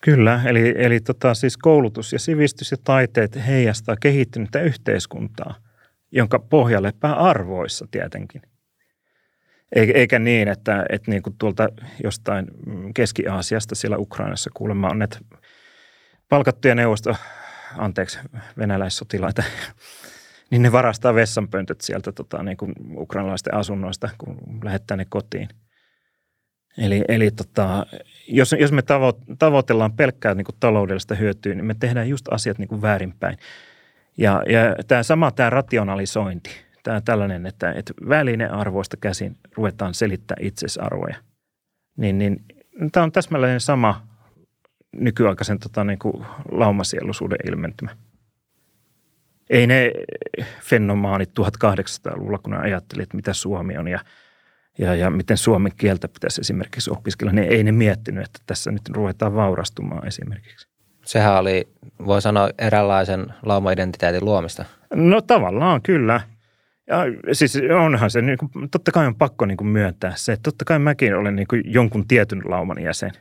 Kyllä, 0.00 0.42
eli, 0.46 0.74
eli 0.76 1.00
tota, 1.00 1.34
siis 1.34 1.56
koulutus 1.56 2.12
ja 2.12 2.18
sivistys 2.18 2.70
ja 2.70 2.76
taiteet 2.84 3.46
heijastaa 3.46 3.96
kehittynyttä 3.96 4.60
yhteiskuntaa, 4.60 5.54
jonka 6.12 6.38
pohja 6.38 6.82
lepää 6.82 7.14
arvoissa 7.14 7.86
tietenkin. 7.90 8.42
Eikä 9.74 10.18
niin, 10.18 10.48
että, 10.48 10.86
että 10.88 11.10
niin 11.10 11.22
kuin 11.22 11.36
tuolta 11.38 11.68
jostain 12.04 12.46
Keski-Aasiasta 12.94 13.74
siellä 13.74 13.98
Ukrainassa 13.98 14.50
kuulemma 14.54 14.88
on 14.88 15.02
että 15.02 15.18
palkattuja 16.28 16.74
neuvosto, 16.74 17.16
anteeksi, 17.76 18.18
venäläissotilaita, 18.58 19.42
niin 20.50 20.62
ne 20.62 20.72
varastaa 20.72 21.14
vessanpöntöt 21.14 21.80
sieltä 21.80 22.12
tota, 22.12 22.42
niin 22.42 22.56
kuin 22.56 22.72
ukrainalaisten 22.96 23.54
asunnoista, 23.54 24.08
kun 24.18 24.60
lähettää 24.64 24.96
ne 24.96 25.06
kotiin. 25.08 25.48
Eli, 26.78 27.04
eli 27.08 27.30
tota, 27.30 27.86
jos, 28.28 28.54
jos 28.58 28.72
me 28.72 28.82
tavo, 28.82 29.12
tavoitellaan 29.38 29.92
pelkkää 29.92 30.34
niin 30.34 30.44
kuin 30.44 30.56
taloudellista 30.60 31.14
hyötyä, 31.14 31.54
niin 31.54 31.64
me 31.64 31.74
tehdään 31.80 32.08
just 32.08 32.26
asiat 32.30 32.58
niin 32.58 32.68
kuin 32.68 32.82
väärinpäin. 32.82 33.38
Ja, 34.16 34.42
ja 34.48 34.84
tämä 34.88 35.02
sama 35.02 35.30
tämä 35.30 35.50
rationalisointi, 35.50 36.50
tämä 36.82 37.00
tällainen, 37.00 37.46
että, 37.46 37.72
että 37.72 37.92
välinearvoista 38.08 38.96
käsin 38.96 39.36
ruvetaan 39.56 39.94
selittää 39.94 40.36
itsesarvoja, 40.40 41.16
niin, 41.96 42.18
niin 42.18 42.44
tämä 42.92 43.04
on 43.04 43.12
täsmälleen 43.12 43.60
sama 43.60 44.06
nykyaikaisen 44.92 45.58
tota, 45.58 45.84
niin 45.84 45.98
kuin 45.98 46.26
laumasieluisuuden 46.50 47.38
ilmentymä. 47.48 47.96
Ei 49.50 49.66
ne 49.66 49.92
fenomaanit 50.62 51.30
1800-luvulla, 51.40 52.38
kun 52.38 52.52
ne 52.52 52.58
ajattelivat, 52.58 53.14
mitä 53.14 53.32
Suomi 53.32 53.78
on 53.78 53.88
ja, 53.88 54.00
ja, 54.78 54.94
ja 54.94 55.10
miten 55.10 55.36
suomen 55.36 55.72
kieltä 55.76 56.08
pitäisi 56.08 56.40
esimerkiksi 56.40 56.90
opiskella, 56.90 57.32
niin 57.32 57.52
ei 57.52 57.64
ne 57.64 57.72
miettinyt, 57.72 58.24
että 58.24 58.40
tässä 58.46 58.70
nyt 58.70 58.88
ruvetaan 58.88 59.34
vaurastumaan 59.34 60.06
esimerkiksi. 60.06 60.68
Sehän 61.04 61.38
oli, 61.38 61.68
voi 62.06 62.22
sanoa, 62.22 62.50
eräänlaisen 62.58 63.26
laumaidentiteetin 63.42 64.24
luomista. 64.24 64.64
No 64.94 65.20
tavallaan 65.20 65.82
kyllä. 65.82 66.20
Ja 66.86 67.04
siis 67.34 67.58
onhan 67.84 68.10
se, 68.10 68.22
niin 68.22 68.38
kuin, 68.38 68.70
totta 68.70 68.92
kai 68.92 69.06
on 69.06 69.16
pakko 69.16 69.46
niin 69.46 69.56
kuin 69.56 69.68
myöntää 69.68 70.12
se, 70.16 70.32
että 70.32 70.42
totta 70.42 70.64
kai 70.64 70.78
mäkin 70.78 71.16
olen 71.16 71.36
niin 71.36 71.48
kuin 71.48 71.62
jonkun 71.64 72.08
tietyn 72.08 72.42
lauman 72.44 72.82
jäsen. 72.82 73.12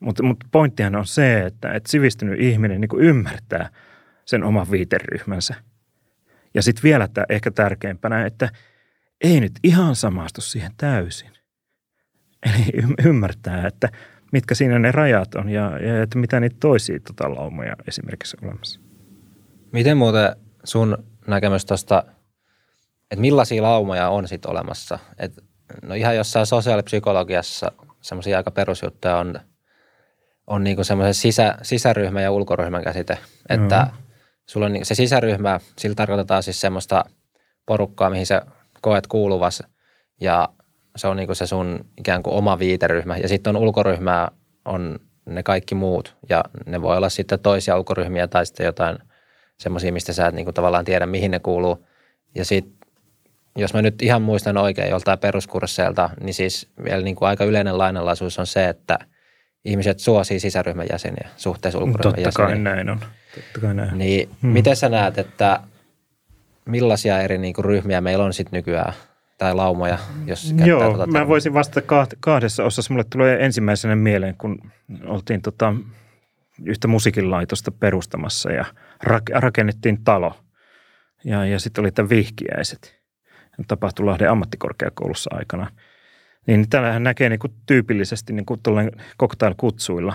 Mutta 0.00 0.22
mut 0.22 0.44
pointtihan 0.50 0.96
on 0.96 1.06
se, 1.06 1.40
että, 1.40 1.72
että 1.72 1.90
sivistynyt 1.90 2.40
ihminen 2.40 2.80
niin 2.80 2.88
kuin 2.88 3.04
ymmärtää 3.04 3.68
sen 4.24 4.44
oman 4.44 4.70
viiteryhmänsä. 4.70 5.54
Ja 6.54 6.62
sitten 6.62 6.82
vielä 6.82 7.08
tämä 7.08 7.24
ehkä 7.28 7.50
tärkeimpänä, 7.50 8.26
että 8.26 8.48
ei 9.22 9.40
nyt 9.40 9.52
ihan 9.62 9.96
samastu 9.96 10.40
siihen 10.40 10.72
täysin. 10.76 11.30
Eli 12.46 12.82
ymmärtää, 13.04 13.66
että 13.66 13.88
mitkä 14.32 14.54
siinä 14.54 14.78
ne 14.78 14.92
rajat 14.92 15.34
on 15.34 15.48
ja, 15.48 15.78
ja 15.78 16.02
että 16.02 16.18
mitä 16.18 16.40
niitä 16.40 16.56
toisia 16.60 17.00
tota, 17.00 17.34
laumoja 17.34 17.76
esimerkiksi 17.88 18.36
olemassa. 18.42 18.80
Miten 19.72 19.96
muuten 19.96 20.36
sun 20.64 21.04
näkemys 21.26 21.64
tuosta, 21.64 22.04
että 23.10 23.20
millaisia 23.20 23.62
laumoja 23.62 24.08
on 24.08 24.28
sitten 24.28 24.50
olemassa? 24.50 24.98
Et, 25.18 25.44
no 25.82 25.94
ihan 25.94 26.16
jossain 26.16 26.46
sosiaalipsykologiassa 26.46 27.72
semmoisia 28.00 28.36
aika 28.36 28.50
perusjuttuja 28.50 29.16
on, 29.16 29.40
on 30.46 30.64
niinku 30.64 30.84
semmoisen 30.84 31.14
sisä, 31.14 31.58
sisäryhmän 31.62 32.22
ja 32.22 32.30
ulkoryhmän 32.30 32.84
käsite, 32.84 33.18
että 33.48 33.80
mm-hmm. 33.80 34.02
sulla 34.46 34.66
on 34.66 34.72
se 34.82 34.94
sisäryhmä, 34.94 35.60
sillä 35.78 35.94
tarkoitetaan 35.94 36.42
siis 36.42 36.60
semmoista 36.60 37.04
porukkaa, 37.66 38.10
mihin 38.10 38.26
sä 38.26 38.42
koet 38.82 39.06
kuuluvas 39.06 39.62
ja 40.20 40.48
se 40.96 41.08
on 41.08 41.16
niinku 41.16 41.34
se 41.34 41.46
sun 41.46 41.84
ikään 41.98 42.22
kuin 42.22 42.34
oma 42.34 42.58
viiteryhmä. 42.58 43.16
Ja 43.16 43.28
sitten 43.28 43.56
on 43.56 43.62
ulkoryhmää, 43.62 44.30
on 44.64 44.98
ne 45.26 45.42
kaikki 45.42 45.74
muut 45.74 46.16
ja 46.28 46.44
ne 46.66 46.82
voi 46.82 46.96
olla 46.96 47.08
sitten 47.08 47.40
toisia 47.40 47.76
ulkoryhmiä 47.76 48.26
tai 48.28 48.46
sitten 48.46 48.66
jotain 48.66 48.98
semmoisia, 49.58 49.92
mistä 49.92 50.12
sä 50.12 50.26
et 50.26 50.34
niinku 50.34 50.52
tavallaan 50.52 50.84
tiedä, 50.84 51.06
mihin 51.06 51.30
ne 51.30 51.38
kuuluu. 51.38 51.86
Ja 52.34 52.44
sitten 52.44 52.82
jos 53.56 53.74
mä 53.74 53.82
nyt 53.82 54.02
ihan 54.02 54.22
muistan 54.22 54.56
oikein 54.56 54.90
joltain 54.90 55.18
peruskursseilta, 55.18 56.10
niin 56.20 56.34
siis 56.34 56.72
vielä 56.84 57.02
niin 57.02 57.16
kuin 57.16 57.28
aika 57.28 57.44
yleinen 57.44 57.78
lainalaisuus 57.78 58.38
on 58.38 58.46
se, 58.46 58.68
että 58.68 58.98
ihmiset 59.64 59.98
suosii 59.98 60.40
sisäryhmän 60.40 60.86
jäseniä 60.92 61.28
suhteessa 61.36 61.78
ulkoryhmän 61.78 62.02
Totta 62.02 62.20
jäseniä. 62.20 62.46
kai 62.46 62.58
näin 62.58 62.90
on. 62.90 63.00
Totta 63.34 63.60
kai 63.60 63.74
näin. 63.74 63.98
Niin 63.98 64.30
hmm. 64.42 64.50
miten 64.50 64.76
sä 64.76 64.88
näet, 64.88 65.18
että 65.18 65.60
millaisia 66.66 67.20
eri 67.20 67.38
niin 67.38 67.54
kuin 67.54 67.64
ryhmiä 67.64 68.00
meillä 68.00 68.24
on 68.24 68.32
sitten 68.32 68.58
nykyään 68.58 68.94
tai 69.42 69.54
laumoja, 69.54 69.98
jos 70.26 70.54
Joo, 70.64 70.80
tuota 70.80 71.06
mä 71.06 71.28
voisin 71.28 71.54
vastata 71.54 72.06
kahdessa 72.20 72.64
osassa. 72.64 72.92
Mulle 72.92 73.04
tulee 73.10 73.44
ensimmäisenä 73.44 73.96
mieleen, 73.96 74.34
kun 74.36 74.72
oltiin 75.06 75.42
tota, 75.42 75.74
yhtä 76.64 76.88
musiikinlaitosta 76.88 77.70
perustamassa 77.70 78.52
ja 78.52 78.64
rakennettiin 79.34 80.04
talo. 80.04 80.34
Ja, 81.24 81.46
ja 81.46 81.60
sitten 81.60 81.82
oli 81.82 81.92
tämä 81.92 82.08
vihkiäiset. 82.08 83.02
Tapahtui 83.68 84.06
Lahden 84.06 84.30
ammattikorkeakoulussa 84.30 85.30
aikana. 85.34 85.70
Niin 86.46 86.68
täällähän 86.70 87.02
näkee 87.02 87.28
niin 87.28 87.38
kuin 87.38 87.52
tyypillisesti 87.66 88.32
niin 88.32 88.46
kuin 88.46 88.60
cocktail-kutsuilla. 89.22 90.14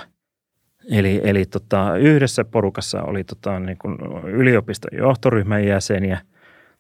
Eli, 0.92 1.22
eli 1.24 1.46
tota, 1.46 1.98
yhdessä 1.98 2.46
porukassa 2.46 3.02
oli 3.02 3.24
tota, 3.24 3.60
niin 3.60 3.78
kuin 3.78 3.98
yliopiston 4.24 4.98
johtoryhmän 4.98 5.66
jäseniä– 5.66 6.22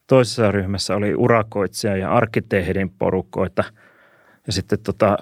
Toisessa 0.08 0.52
ryhmässä 0.52 0.96
oli 0.96 1.16
urakoitsija 1.16 1.98
ja 1.98 2.12
arkkitehdin 2.12 2.90
porukoita 2.90 3.64
ja 4.48 4.54
sitten 4.54 4.80
tota, 4.80 5.18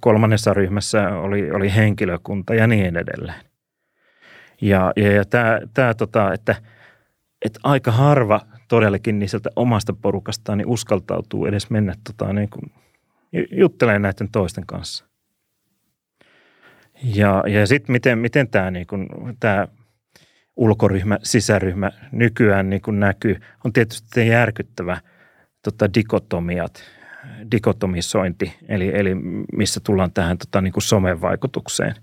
kolmannessa 0.00 0.54
ryhmässä 0.54 1.08
oli, 1.08 1.50
oli 1.50 1.74
henkilökunta 1.74 2.54
ja 2.54 2.66
niin 2.66 2.96
edelleen. 2.96 3.40
Ja, 4.60 4.92
ja, 4.96 5.12
ja 5.12 5.24
tämä, 5.24 5.60
tämä 5.74 5.94
tota, 5.94 6.32
että, 6.32 6.54
että 7.44 7.60
aika 7.62 7.90
harva 7.90 8.40
todellakin 8.68 9.18
niin 9.18 9.28
sieltä 9.28 9.50
omasta 9.56 9.92
porukastaan 9.92 10.58
niin 10.58 10.68
uskaltautuu 10.68 11.46
edes 11.46 11.70
mennä 11.70 11.94
tota, 12.04 12.32
niin 12.32 12.48
kuin, 12.50 12.72
juttelemaan 13.50 14.02
näiden 14.02 14.28
toisten 14.32 14.66
kanssa. 14.66 15.04
Ja, 17.02 17.44
ja 17.46 17.66
sitten 17.66 17.92
miten, 17.92 18.18
miten 18.18 18.48
tämä, 18.48 18.70
niin 18.70 18.86
kuin, 18.86 19.08
tämä 19.40 19.68
ulkoryhmä, 20.56 21.18
sisäryhmä 21.22 21.90
nykyään 22.12 22.70
niin 22.70 22.82
kuin 22.82 23.00
näkyy, 23.00 23.40
on 23.64 23.72
tietysti 23.72 24.28
järkyttävä 24.28 25.00
tota, 25.62 25.94
dikotomiat, 25.94 26.82
dikotomisointi, 27.50 28.56
eli, 28.68 28.90
eli 28.94 29.14
missä 29.52 29.80
tullaan 29.84 30.12
tähän 30.12 30.38
tota, 30.38 30.60
niin 30.60 30.72
kuin 30.72 30.82
somen 30.82 31.20
vaikutukseen. 31.20 31.94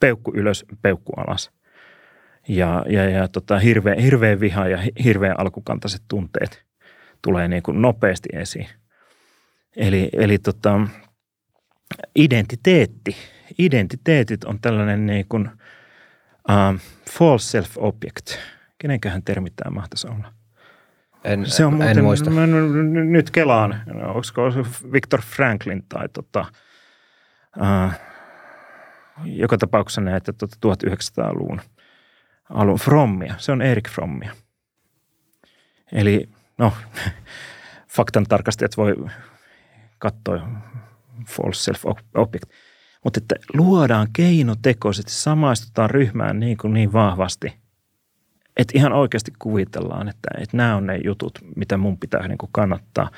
Peukku 0.00 0.32
ylös, 0.34 0.64
peukku 0.82 1.12
alas. 1.16 1.50
Ja, 2.48 2.84
ja, 2.88 3.10
ja 3.10 3.28
tota, 3.28 3.58
hirveä, 3.58 3.94
hirveä 3.94 4.40
viha 4.40 4.68
ja 4.68 4.78
hirveän 5.04 5.40
alkukantaiset 5.40 6.02
tunteet 6.08 6.64
tulee 7.22 7.48
niin 7.48 7.62
kuin 7.62 7.82
nopeasti 7.82 8.28
esiin. 8.32 8.68
Eli, 9.76 10.08
eli 10.12 10.38
tota, 10.38 10.80
identiteetti, 12.16 13.16
identiteetit 13.58 14.44
on 14.44 14.58
tällainen 14.60 15.06
niin 15.06 15.26
kuin– 15.28 15.50
Uh, 16.50 16.80
false 17.10 17.58
self-object. 17.58 18.38
Kenenköhän 18.78 19.22
termi 19.22 19.50
tämä 19.50 19.74
mahtaisi 19.74 20.08
olla? 20.08 20.32
En, 21.24 21.50
se 21.50 21.64
on 21.64 21.74
muuten, 21.74 21.98
en 21.98 22.04
muista. 22.04 22.30
Mä 22.30 22.46
nyt 23.04 23.30
kelaan, 23.30 23.82
olisiko 24.14 24.42
Victor 24.92 25.22
Franklin 25.22 25.84
tai 25.88 26.08
tota, 26.08 26.44
uh, 27.56 27.92
joka 29.24 29.58
tapauksessa 29.58 30.00
näitä 30.00 30.32
tota 30.32 30.56
1900-luvun 30.66 31.60
alun 32.50 32.78
Frommia. 32.78 33.34
Se 33.38 33.52
on 33.52 33.62
Erik 33.62 33.88
Frommia. 33.88 34.32
Eli 35.92 36.28
no, 36.58 36.72
faktan 37.96 38.24
tarkastajat 38.24 38.76
voi 38.76 38.94
katsoa 39.98 40.48
false 41.28 41.72
self-object– 41.72 42.50
mutta 43.04 43.18
että 43.18 43.34
luodaan 43.54 44.08
keinotekoisesti, 44.12 45.12
samaistutaan 45.12 45.90
ryhmään 45.90 46.40
niin, 46.40 46.56
kuin 46.56 46.74
niin 46.74 46.92
vahvasti, 46.92 47.62
että 48.56 48.78
ihan 48.78 48.92
oikeasti 48.92 49.32
kuvitellaan, 49.38 50.08
että, 50.08 50.28
että 50.38 50.56
nämä 50.56 50.76
on 50.76 50.86
ne 50.86 51.00
jutut, 51.04 51.38
mitä 51.56 51.76
mun 51.76 51.98
pitää 51.98 52.28
niin 52.28 52.38
kuin 52.38 52.50
kannattaa 52.52 53.10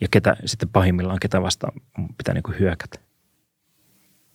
ja 0.00 0.08
ketä, 0.10 0.36
sitten 0.44 0.68
pahimmillaan 0.68 1.18
ketä 1.20 1.42
vastaan 1.42 1.72
mun 1.98 2.08
pitää 2.18 2.34
niin 2.34 2.42
kuin 2.42 2.58
hyökätä. 2.58 2.98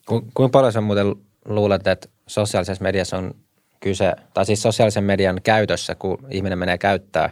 Ku, 0.08 0.22
kuinka 0.34 0.52
paljon 0.52 0.74
sä 0.74 0.82
muuten 0.82 1.16
luulet, 1.46 1.88
että 1.88 2.10
sosiaalisessa 2.28 2.84
mediassa 2.84 3.18
on 3.18 3.36
kyse, 3.80 4.14
tai 4.34 4.46
siis 4.46 4.62
sosiaalisen 4.62 5.04
median 5.04 5.42
käytössä, 5.44 5.96
kun 5.96 6.28
ihminen 6.32 6.60
menee 6.60 6.78
käyttää, 6.78 7.30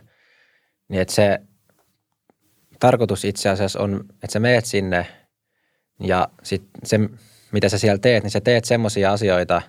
niin 0.87 1.01
että 1.01 1.13
se 1.13 1.39
tarkoitus 2.79 3.25
itse 3.25 3.49
asiassa 3.49 3.79
on, 3.79 4.05
että 4.09 4.33
sä 4.33 4.39
meet 4.39 4.65
sinne 4.65 5.07
ja 5.99 6.27
sitten 6.43 6.81
se 6.83 6.99
mitä 7.53 7.69
sä 7.69 7.77
siellä 7.77 7.97
teet, 7.97 8.23
niin 8.23 8.31
sä 8.31 8.41
teet 8.41 8.65
semmoisia 8.65 9.11
asioita, 9.11 9.61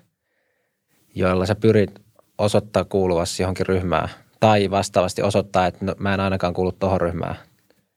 joilla 1.14 1.46
sä 1.46 1.54
pyrit 1.54 1.90
osoittaa 2.38 2.84
kuuluvasti 2.84 3.42
johonkin 3.42 3.66
ryhmään. 3.66 4.08
Tai 4.40 4.70
vastaavasti 4.70 5.22
osoittaa, 5.22 5.66
että 5.66 5.84
no, 5.84 5.94
mä 5.98 6.14
en 6.14 6.20
ainakaan 6.20 6.54
kuulu 6.54 6.72
tuohon 6.72 7.00
ryhmään. 7.00 7.36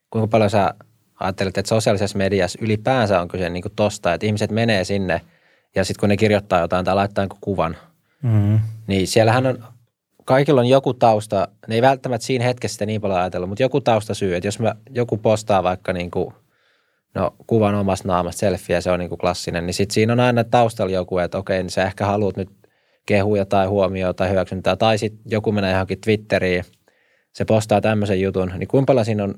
Kuinka 0.10 0.28
paljon 0.28 0.50
sä 0.50 0.73
ajattelet, 1.19 1.58
että 1.58 1.69
sosiaalisessa 1.69 2.17
mediassa 2.17 2.60
ylipäänsä 2.62 3.21
on 3.21 3.28
kyse 3.28 3.50
niin 3.50 3.62
kuin 3.62 3.73
tosta, 3.76 4.13
että 4.13 4.26
ihmiset 4.26 4.52
menee 4.52 4.84
sinne 4.84 5.21
ja 5.76 5.86
sitten 5.86 6.00
kun 6.00 6.10
ne 6.10 6.17
kirjoittaa 6.17 6.60
jotain 6.60 6.86
tai 6.86 6.95
laittaa 6.95 7.23
jonkun 7.23 7.39
kuvan, 7.41 7.78
mm-hmm. 8.23 8.60
niin 8.88 9.08
siellähän 9.08 9.45
on, 9.45 9.63
kaikilla 10.26 10.62
on 10.62 10.67
joku 10.67 10.93
tausta, 10.93 11.47
ne 11.67 11.76
ei 11.76 11.82
välttämättä 11.82 12.28
siinä 12.28 12.45
hetkessä 12.45 12.86
niin 12.86 13.02
paljon 13.02 13.19
ajatella, 13.19 13.47
mutta 13.47 13.63
joku 13.63 13.82
tausta 13.82 14.13
syy, 14.13 14.36
että 14.36 14.47
jos 14.47 14.60
mä, 14.60 14.76
joku 14.89 15.17
postaa 15.17 15.63
vaikka 15.63 15.93
niin 15.93 16.12
kuin– 16.12 16.34
no 17.17 17.36
kuvan 17.47 17.75
omasta 17.75 18.08
naamasta 18.08 18.39
selfieä, 18.39 18.82
se 18.82 18.91
on 18.91 18.99
niin 18.99 19.10
kuin 19.10 19.19
klassinen, 19.19 19.65
niin 19.65 19.73
sitten 19.73 19.93
siinä 19.93 20.13
on 20.13 20.19
aina 20.19 20.43
taustalla 20.43 20.91
joku, 20.91 21.17
että 21.17 21.38
okei, 21.38 21.63
niin 21.63 21.69
sä 21.69 21.84
ehkä 21.84 22.06
haluat 22.06 22.38
nyt 22.38 22.49
kehuja 23.06 23.45
tai 23.45 23.65
huomioon 23.65 24.15
tai 24.15 24.30
hyväksyntää, 24.30 24.75
tai 24.75 24.97
sitten 24.97 25.32
joku 25.32 25.51
menee 25.51 25.71
johonkin 25.71 26.01
Twitteriin, 26.01 26.63
se 27.34 27.45
postaa 27.45 27.82
tämmöisen 27.82 28.21
jutun, 28.21 28.53
niin 28.58 28.67
kuinka 28.67 28.86
paljon 28.86 29.06
siinä 29.06 29.23
on 29.23 29.36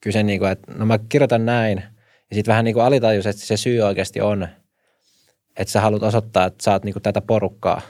kyse, 0.00 0.22
niin 0.22 0.38
kuin, 0.38 0.52
että 0.52 0.72
no 0.74 0.86
mä 0.86 0.98
kirjoitan 1.08 1.46
näin, 1.46 1.82
ja 2.30 2.34
sitten 2.34 2.52
vähän 2.52 2.64
niin 2.64 2.74
kuin 2.74 2.84
alitajuisesti 2.84 3.46
se 3.46 3.56
syy 3.56 3.80
oikeasti 3.80 4.20
on, 4.20 4.48
että 5.56 5.72
sä 5.72 5.80
haluat 5.80 6.02
osoittaa, 6.02 6.46
että 6.46 6.64
sä 6.64 6.72
oot 6.72 6.84
niin 6.84 6.92
kuin 6.92 7.02
tätä 7.02 7.20
porukkaa. 7.20 7.80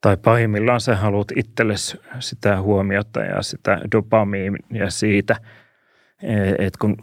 Tai 0.00 0.16
pahimmillaan 0.16 0.80
sä 0.80 0.96
haluat 0.96 1.28
itsellesi 1.36 1.98
sitä 2.18 2.60
huomiota 2.60 3.20
ja 3.20 3.42
sitä 3.42 3.80
dopamiinia 3.92 4.90
siitä, 4.90 5.36
että 6.58 6.78
kun 6.80 6.96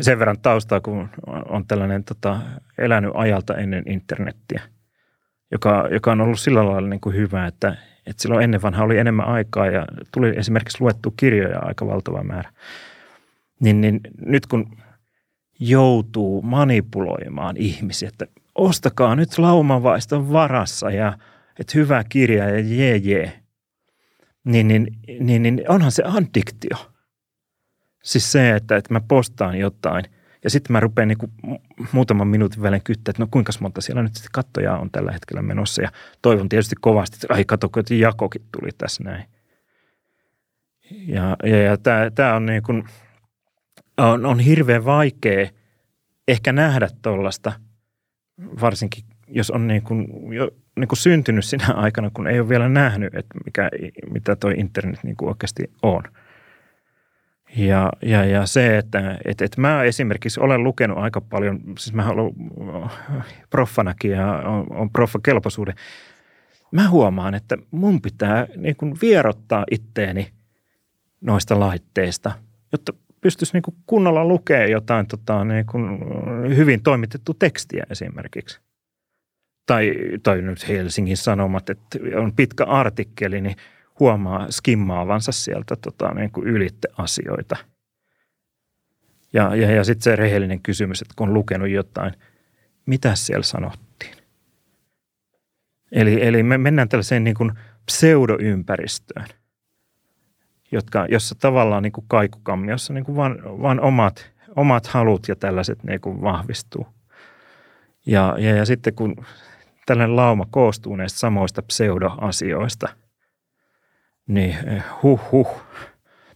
sen 0.00 0.18
verran 0.18 0.40
taustaa, 0.42 0.80
kun 0.80 1.08
on 1.48 1.66
tällainen 1.66 2.04
tota, 2.04 2.40
elänyt 2.78 3.10
ajalta 3.14 3.56
ennen 3.56 3.84
internettiä, 3.86 4.62
joka, 5.50 5.88
joka 5.90 6.12
on 6.12 6.20
ollut 6.20 6.40
sillä 6.40 6.66
lailla 6.66 6.88
niin 6.88 7.00
kuin 7.00 7.16
hyvä, 7.16 7.46
että, 7.46 7.76
että 8.06 8.22
silloin 8.22 8.44
ennen 8.44 8.62
vanha 8.62 8.84
oli 8.84 8.98
enemmän 8.98 9.26
aikaa 9.26 9.66
ja 9.66 9.86
tuli 10.12 10.32
esimerkiksi 10.36 10.80
luettu 10.80 11.10
kirjoja 11.10 11.58
aika 11.58 11.86
valtava 11.86 12.22
määrä. 12.22 12.52
Niin, 13.60 13.80
niin 13.80 14.00
nyt 14.26 14.46
kun 14.46 14.76
joutuu 15.60 16.42
manipuloimaan 16.42 17.56
ihmisiä, 17.56 18.08
että 18.08 18.26
ostakaa 18.54 19.16
nyt 19.16 19.38
laumavaiston 19.38 20.32
varassa 20.32 20.90
ja 20.90 21.18
että 21.58 21.72
hyvä 21.74 22.04
kirja 22.08 22.48
ja 22.48 22.60
jee 22.60 22.96
jee, 22.96 23.40
niin, 24.44 24.68
niin, 24.68 24.86
niin, 25.20 25.42
niin 25.42 25.62
onhan 25.68 25.92
se 25.92 26.02
addiktio. 26.06 26.89
Siis 28.02 28.32
se, 28.32 28.50
että, 28.50 28.76
että 28.76 28.94
mä 28.94 29.00
postaan 29.08 29.58
jotain 29.58 30.04
ja 30.44 30.50
sitten 30.50 30.72
mä 30.72 30.80
rupean 30.80 31.08
niinku 31.08 31.30
muutaman 31.92 32.28
minuutin 32.28 32.62
välein 32.62 32.82
kyttää, 32.82 33.10
että 33.10 33.22
no 33.22 33.28
kuinka 33.30 33.52
monta 33.60 33.80
siellä 33.80 34.02
nyt 34.02 34.14
sitten 34.14 34.32
kattojaa 34.32 34.78
on 34.78 34.90
tällä 34.90 35.12
hetkellä 35.12 35.42
menossa. 35.42 35.82
Ja 35.82 35.90
toivon 36.22 36.48
tietysti 36.48 36.76
kovasti, 36.80 37.16
että 37.16 37.34
ai 37.34 37.44
kato, 37.44 37.70
että 37.76 37.94
jakokin 37.94 38.42
tuli 38.52 38.70
tässä 38.78 39.04
näin. 39.04 39.24
Ja, 40.90 41.36
ja, 41.42 41.62
ja 41.62 41.76
tämä 42.14 42.34
on, 42.34 42.46
niin 42.46 42.62
kuin, 42.62 42.84
on, 43.96 44.26
on 44.26 44.40
hirveän 44.40 44.84
vaikea 44.84 45.48
ehkä 46.28 46.52
nähdä 46.52 46.88
tuollaista, 47.02 47.52
varsinkin 48.60 49.04
jos 49.28 49.50
on 49.50 49.66
niin 49.66 49.82
kuin, 49.82 50.32
jo 50.32 50.50
niin 50.76 50.88
kuin 50.88 50.98
syntynyt 50.98 51.44
sinä 51.44 51.66
aikana, 51.74 52.10
kun 52.14 52.26
ei 52.26 52.40
ole 52.40 52.48
vielä 52.48 52.68
nähnyt, 52.68 53.14
että 53.14 53.38
mikä, 53.44 53.70
mitä 54.10 54.36
tuo 54.36 54.50
internet 54.50 55.04
niin 55.04 55.16
kuin 55.16 55.28
oikeasti 55.28 55.70
on. 55.82 56.02
Ja, 57.56 57.92
ja, 58.02 58.24
ja 58.24 58.46
se, 58.46 58.78
että 58.78 59.18
et, 59.24 59.40
et 59.40 59.56
mä 59.56 59.82
esimerkiksi 59.82 60.40
olen 60.40 60.64
lukenut 60.64 60.98
aika 60.98 61.20
paljon, 61.20 61.60
siis 61.78 61.94
mä 61.94 62.08
olen 62.08 62.32
proffanakin 63.50 64.10
ja 64.10 64.32
on, 64.36 64.66
on 64.70 64.90
proffa-kelpoisuuden. 64.90 65.74
Mä 66.72 66.88
huomaan, 66.88 67.34
että 67.34 67.58
mun 67.70 68.02
pitää 68.02 68.46
niin 68.56 68.76
kuin 68.76 68.94
vierottaa 69.02 69.64
itteeni 69.70 70.28
noista 71.20 71.60
laitteista, 71.60 72.32
jotta 72.72 72.92
pystyisi 73.20 73.52
niin 73.52 73.62
kuin 73.62 73.74
kunnolla 73.86 74.24
lukemaan 74.24 74.70
jotain 74.70 75.06
tota, 75.06 75.44
niin 75.44 75.66
kuin 75.66 75.98
hyvin 76.56 76.82
toimitettu 76.82 77.34
tekstiä 77.34 77.84
esimerkiksi. 77.90 78.60
Tai, 79.66 79.92
tai 80.22 80.42
nyt 80.42 80.68
Helsingin 80.68 81.16
Sanomat, 81.16 81.70
että 81.70 81.98
on 82.16 82.32
pitkä 82.32 82.64
artikkeli, 82.64 83.40
niin 83.40 83.56
huomaa 84.00 84.50
skimmaavansa 84.50 85.32
sieltä 85.32 85.76
tota, 85.76 86.14
niin 86.14 86.30
kuin 86.30 86.46
ylitte 86.46 86.88
asioita. 86.98 87.56
Ja, 89.32 89.56
ja, 89.56 89.70
ja 89.70 89.84
sitten 89.84 90.02
se 90.02 90.16
rehellinen 90.16 90.62
kysymys, 90.62 91.02
että 91.02 91.14
kun 91.16 91.28
on 91.28 91.34
lukenut 91.34 91.68
jotain, 91.68 92.14
mitä 92.86 93.14
siellä 93.14 93.42
sanottiin? 93.42 94.16
Eli, 95.92 96.26
eli 96.26 96.42
me 96.42 96.58
mennään 96.58 96.88
tällaiseen 96.88 97.24
niin 97.24 97.36
kuin 97.36 97.52
pseudoympäristöön– 97.86 99.26
jotka, 100.72 101.06
jossa 101.08 101.34
tavallaan 101.34 101.82
niin 101.82 101.92
kuin 101.92 102.04
kaikukammiossa 102.08 102.92
niin 102.92 103.04
kuin 103.04 103.16
vaan, 103.16 103.42
vaan 103.44 103.80
omat, 103.80 104.30
omat 104.56 104.86
halut 104.86 105.28
ja 105.28 105.36
tällaiset 105.36 105.84
niin 105.84 106.00
kuin 106.00 106.22
vahvistuu. 106.22 106.86
Ja, 108.06 108.36
ja, 108.38 108.56
ja 108.56 108.64
sitten 108.66 108.94
kun 108.94 109.16
tällainen 109.86 110.16
lauma 110.16 110.46
koostuu 110.50 110.96
näistä 110.96 111.18
samoista 111.18 111.62
pseudoasioista, 111.62 112.88
niin 114.30 114.56
eh, 114.68 114.84
huh 115.02 115.20
huh, 115.32 115.62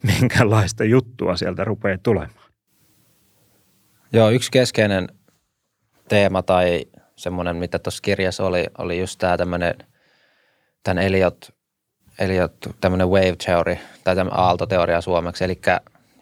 minkälaista 0.03 0.85
juttua 0.85 1.37
sieltä 1.37 1.65
rupeaa 1.65 1.99
tulemaan. 2.03 2.51
Joo, 4.13 4.31
yksi 4.31 4.51
keskeinen 4.51 5.09
teema 6.09 6.43
tai 6.43 6.85
semmoinen, 7.17 7.57
mitä 7.57 7.79
tuossa 7.79 8.03
kirjassa 8.03 8.45
oli, 8.45 8.67
oli 8.79 9.01
just 9.01 9.19
tämä 9.19 9.37
tämmöinen, 9.37 9.75
tämän 10.83 11.05
Eliot 11.05 11.55
eli 12.19 12.35
tämmöinen 12.81 13.09
wave 13.09 13.37
theory 13.45 13.77
tai 14.05 14.17
tämmöinen 14.17 14.41
aaltoteoria 14.41 15.01
suomeksi. 15.01 15.45
Eli 15.45 15.61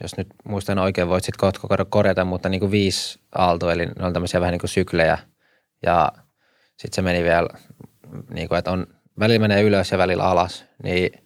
jos 0.02 0.16
nyt 0.16 0.28
muistan 0.44 0.78
oikein, 0.78 1.08
voit 1.08 1.24
sitten 1.24 1.50
kohta 1.58 1.84
korjata, 1.84 2.24
mutta 2.24 2.48
niin 2.48 2.60
kuin 2.60 2.70
viisi 2.70 3.20
aalto, 3.34 3.70
eli 3.70 3.86
ne 3.86 4.06
on 4.06 4.12
tämmöisiä 4.12 4.40
vähän 4.40 4.52
niin 4.52 4.60
kuin 4.60 4.70
syklejä. 4.70 5.18
Ja 5.82 6.12
sitten 6.76 6.94
se 6.94 7.02
meni 7.02 7.24
vielä, 7.24 7.48
niin 8.34 8.48
kuin, 8.48 8.58
että 8.58 8.70
on, 8.70 8.86
välillä 9.18 9.40
menee 9.40 9.62
ylös 9.62 9.90
ja 9.90 9.98
välillä 9.98 10.24
alas. 10.24 10.64
Niin, 10.82 11.22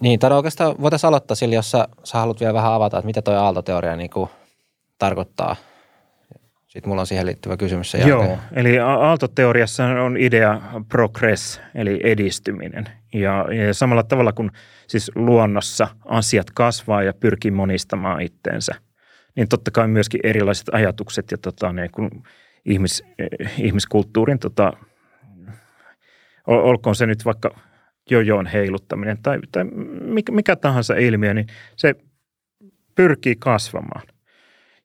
niin 0.00 0.20
tai 0.20 0.32
oikeastaan 0.32 0.74
voitaisiin 0.80 1.08
aloittaa 1.08 1.34
sillä, 1.34 1.54
jos 1.54 1.70
sä, 1.70 1.88
sä 2.04 2.18
haluat 2.18 2.40
vielä 2.40 2.54
vähän 2.54 2.72
avata, 2.72 2.98
että 2.98 3.06
mitä 3.06 3.22
toi 3.22 3.36
aaltoteoria 3.36 3.96
niin 3.96 4.10
kuin 4.10 4.30
tarkoittaa– 4.98 5.56
sitten 6.68 6.88
mulla 6.88 7.00
on 7.02 7.06
siihen 7.06 7.26
liittyvä 7.26 7.56
kysymys 7.56 7.90
sen 7.90 8.08
Joo, 8.08 8.20
jälkeen. 8.20 8.40
eli 8.52 8.78
aaltoteoriassa 8.78 9.84
on 9.84 10.16
idea 10.16 10.60
progress, 10.88 11.60
eli 11.74 12.00
edistyminen. 12.04 12.88
Ja, 13.14 13.46
ja 13.66 13.74
samalla 13.74 14.02
tavalla 14.02 14.32
kuin 14.32 14.50
siis 14.86 15.10
luonnossa 15.14 15.88
asiat 16.04 16.50
kasvaa 16.50 17.02
ja 17.02 17.12
pyrkii 17.12 17.50
monistamaan 17.50 18.22
itteensä, 18.22 18.74
niin 19.36 19.48
totta 19.48 19.70
kai 19.70 19.88
myöskin 19.88 20.20
erilaiset 20.24 20.68
ajatukset 20.72 21.30
ja 21.30 21.38
tota, 21.38 21.72
ne, 21.72 21.88
kun 21.88 22.10
ihmis, 22.64 23.04
ihmiskulttuurin, 23.58 24.38
tota, 24.38 24.72
olkoon 26.46 26.96
se 26.96 27.06
nyt 27.06 27.24
vaikka 27.24 27.60
jojoon 28.10 28.46
heiluttaminen 28.46 29.18
tai, 29.22 29.38
tai 29.52 29.64
mikä, 30.00 30.32
mikä 30.32 30.56
tahansa 30.56 30.94
ilmiö, 30.94 31.34
niin 31.34 31.46
se 31.76 31.94
pyrkii 32.94 33.36
kasvamaan– 33.38 34.02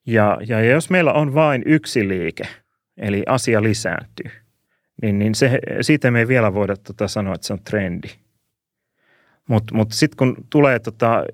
ja, 0.06 0.38
ja 0.46 0.64
jos 0.64 0.90
meillä 0.90 1.12
on 1.12 1.34
vain 1.34 1.62
yksi 1.66 2.08
liike, 2.08 2.44
eli 2.96 3.22
asia 3.26 3.62
lisääntyy, 3.62 4.30
niin, 5.02 5.18
niin 5.18 5.34
se, 5.34 5.58
siitä 5.80 6.10
me 6.10 6.18
ei 6.18 6.28
vielä 6.28 6.54
voida 6.54 6.76
tota 6.76 7.08
sanoa, 7.08 7.34
että 7.34 7.46
se 7.46 7.52
on 7.52 7.64
trendi. 7.64 8.08
Mutta 9.48 9.74
mut, 9.74 9.92
sitten 9.92 10.16
kun 10.16 10.36
tulee 10.50 10.78
tota, 10.78 11.24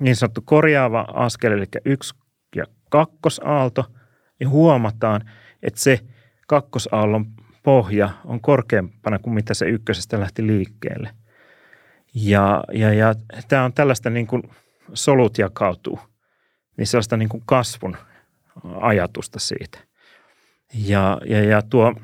niin 0.00 0.16
sanottu 0.16 0.42
korjaava 0.44 1.06
askel, 1.12 1.52
eli 1.52 1.66
yksi 1.84 2.14
ja 2.56 2.64
kakkosaalto, 2.90 3.84
niin 4.40 4.50
huomataan, 4.50 5.30
että 5.62 5.80
se 5.80 6.00
kakkosaallon 6.48 7.26
pohja 7.62 8.10
on 8.24 8.40
korkeampana 8.40 9.18
kuin 9.18 9.34
mitä 9.34 9.54
se 9.54 9.66
ykkösestä 9.66 10.20
lähti 10.20 10.46
liikkeelle. 10.46 11.10
Ja, 12.14 12.64
ja, 12.72 12.94
ja 12.94 13.14
tämä 13.48 13.64
on 13.64 13.72
tällaista 13.72 14.10
niin 14.10 14.26
kuin 14.26 14.42
solut 14.94 15.38
jakautuu– 15.38 15.98
niin 16.76 16.86
sellaista 16.86 17.16
niin 17.16 17.28
kuin 17.28 17.42
kasvun 17.46 17.96
ajatusta 18.80 19.38
siitä. 19.38 19.78
Ja, 20.74 21.20
ja, 21.26 21.44
ja 21.44 21.62
tuo, 21.62 21.94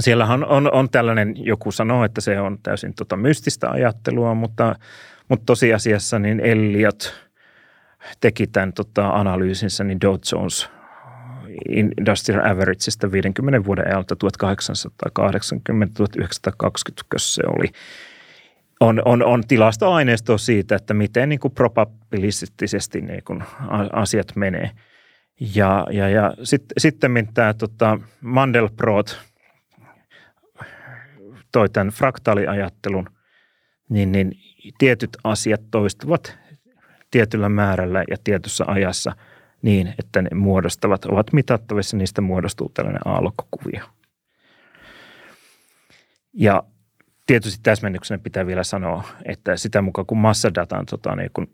siellähän 0.00 0.44
on, 0.44 0.72
on 0.72 0.90
tällainen, 0.90 1.34
joku 1.36 1.72
sanoo, 1.72 2.04
että 2.04 2.20
se 2.20 2.40
on 2.40 2.58
täysin 2.62 2.94
tota 2.94 3.16
mystistä 3.16 3.70
ajattelua, 3.70 4.34
mutta, 4.34 4.74
mutta 5.28 5.46
tosiasiassa 5.46 6.18
niin 6.18 6.40
Elliot 6.40 7.14
teki 8.20 8.46
tämän 8.46 8.72
tota, 8.72 9.10
analyysinsä, 9.10 9.84
niin 9.84 10.00
Dow 10.00 10.16
Jones 10.32 10.70
Industrial 11.68 12.50
Averageista 12.50 13.12
50 13.12 13.64
vuoden 13.64 13.86
ajalta 13.86 14.14
1880-1920, 14.14 14.18
se 17.18 17.42
oli– 17.46 17.66
on, 18.80 19.02
on, 19.04 19.24
on 19.24 19.42
tilastoaineistoa 19.48 20.38
siitä, 20.38 20.76
että 20.76 20.94
miten 20.94 21.28
niin 21.28 21.40
kuin 21.40 21.54
probabilistisesti 21.54 23.00
niin 23.00 23.22
asiat 23.92 24.36
menee. 24.36 24.70
Ja, 25.54 25.86
ja, 25.90 26.08
ja 26.08 26.34
sitten 26.42 26.74
sit, 26.78 26.96
tämä 27.34 27.54
tota 27.54 27.98
Mandelbrot 28.20 29.20
toi 31.52 31.68
tämän 31.68 31.88
fraktaaliajattelun, 31.88 33.10
niin, 33.88 34.12
niin 34.12 34.32
tietyt 34.78 35.16
asiat 35.24 35.60
toistuvat 35.70 36.38
tietyllä 37.10 37.48
määrällä 37.48 38.04
ja 38.10 38.16
tietyssä 38.24 38.64
ajassa 38.66 39.12
niin, 39.64 39.94
että 39.98 40.22
ne 40.22 40.28
muodostavat, 40.34 41.04
ovat 41.04 41.32
mitattavissa, 41.32 41.96
niistä 41.96 42.20
muodostuu 42.20 42.68
tällainen 42.68 43.02
aallokokuvio. 43.04 43.84
Ja 46.32 46.62
tietysti 47.26 47.60
täsmennyksenä 47.62 48.18
pitää 48.18 48.46
vielä 48.46 48.64
sanoa, 48.64 49.04
että 49.24 49.56
sitä 49.56 49.82
mukaan 49.82 50.06
kun 50.06 50.18
massadatan 50.18 50.86
tota, 50.86 51.16
niin 51.16 51.30
kun 51.32 51.50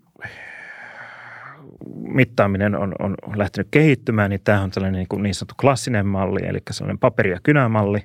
mittaaminen 1.95 2.75
on, 2.75 2.95
on 3.01 3.17
lähtenyt 3.35 3.69
kehittymään, 3.71 4.31
niin 4.31 4.41
tämä 4.45 4.63
on 4.63 4.71
tällainen 4.71 4.99
niin, 4.99 5.09
kuin 5.09 5.23
niin 5.23 5.35
sanottu 5.35 5.55
klassinen 5.61 6.07
malli, 6.07 6.47
eli 6.47 6.59
sellainen 6.71 6.99
paperi- 6.99 7.31
ja 7.31 7.41
kynämalli, 7.43 8.03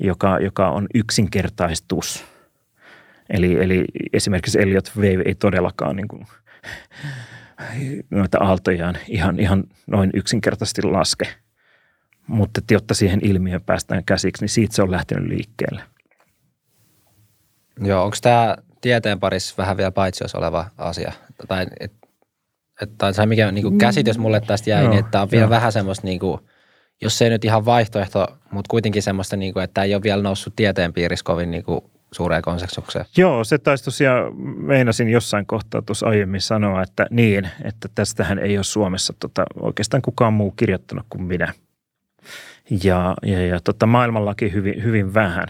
joka, 0.00 0.38
joka 0.38 0.68
on 0.68 0.86
yksinkertaistus. 0.94 2.24
Eli, 3.30 3.64
eli 3.64 3.84
esimerkiksi 4.12 4.62
Elliot 4.62 4.92
Wave 4.96 5.22
ei 5.24 5.34
todellakaan 5.34 5.96
niin 5.96 6.08
kuin, 6.08 6.26
noita 8.10 8.38
aaltojaan 8.38 8.98
ihan, 9.08 9.40
ihan 9.40 9.64
noin 9.86 10.10
yksinkertaisesti 10.14 10.82
laske. 10.82 11.28
Mutta 12.26 12.60
jotta 12.70 12.94
siihen 12.94 13.20
ilmiöön 13.22 13.62
päästään 13.62 14.04
käsiksi, 14.04 14.42
niin 14.42 14.48
siitä 14.48 14.74
se 14.74 14.82
on 14.82 14.90
lähtenyt 14.90 15.28
liikkeelle. 15.28 15.82
Joo, 17.80 18.04
onko 18.04 18.16
tämä 18.22 18.56
tieteen 18.80 19.20
parissa 19.20 19.54
vähän 19.58 19.76
vielä 19.76 19.90
paitsiossa 19.90 20.38
oleva 20.38 20.70
asia? 20.78 21.12
Tai, 21.48 21.66
et, 21.80 21.92
et, 22.82 22.90
tai 22.98 23.14
se 23.14 23.26
mikä 23.26 23.52
niin 23.52 23.62
kuin 23.62 23.78
käsitys 23.78 24.18
mulle 24.18 24.40
tästä 24.40 24.70
jäi, 24.70 24.84
no, 24.84 24.90
niin 24.90 25.04
että 25.04 25.22
on 25.22 25.30
vielä 25.30 25.42
joo. 25.42 25.50
vähän 25.50 25.72
semmoista, 25.72 26.06
niin 26.06 26.18
kuin, 26.20 26.40
jos 27.00 27.18
se 27.18 27.24
ei 27.24 27.30
nyt 27.30 27.44
ihan 27.44 27.64
vaihtoehto, 27.64 28.26
mutta 28.50 28.68
kuitenkin 28.70 29.02
semmoista, 29.02 29.36
niin 29.36 29.52
kuin, 29.52 29.64
että 29.64 29.82
ei 29.82 29.94
ole 29.94 30.02
vielä 30.02 30.22
noussut 30.22 30.56
tieteen 30.56 30.92
piirissä 30.92 31.24
kovin 31.24 31.50
niin 31.50 31.64
kuin, 31.64 31.80
suureen 32.12 32.42
konsensukseen. 32.42 33.04
Joo, 33.16 33.44
se 33.44 33.58
taisi 33.58 33.84
tosiaan, 33.84 34.36
meinasin 34.66 35.08
jossain 35.08 35.46
kohtaa 35.46 35.82
tuossa 35.82 36.06
aiemmin 36.06 36.40
sanoa, 36.40 36.82
että 36.82 37.06
niin, 37.10 37.48
että 37.64 37.88
tästähän 37.94 38.38
ei 38.38 38.58
ole 38.58 38.64
Suomessa 38.64 39.14
tota, 39.20 39.44
oikeastaan 39.60 40.02
kukaan 40.02 40.32
muu 40.32 40.50
kirjoittanut 40.50 41.06
kuin 41.10 41.22
minä. 41.22 41.52
Ja, 42.84 43.14
ja, 43.22 43.46
ja 43.46 43.60
tota, 43.60 43.86
maailmallakin 43.86 44.52
hyvin, 44.52 44.82
hyvin 44.82 45.14
vähän. 45.14 45.46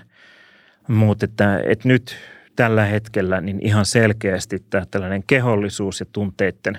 Mutta 0.89 1.25
että, 1.25 1.61
että 1.65 1.89
nyt 1.89 2.17
tällä 2.57 2.85
hetkellä 2.85 3.41
niin 3.41 3.67
ihan 3.67 3.87
selkeästi 3.87 4.59
tämä 4.71 4.87
tällainen 4.91 5.23
kehollisuus 5.27 6.01
ja 6.01 6.07
tunteiden, 6.13 6.79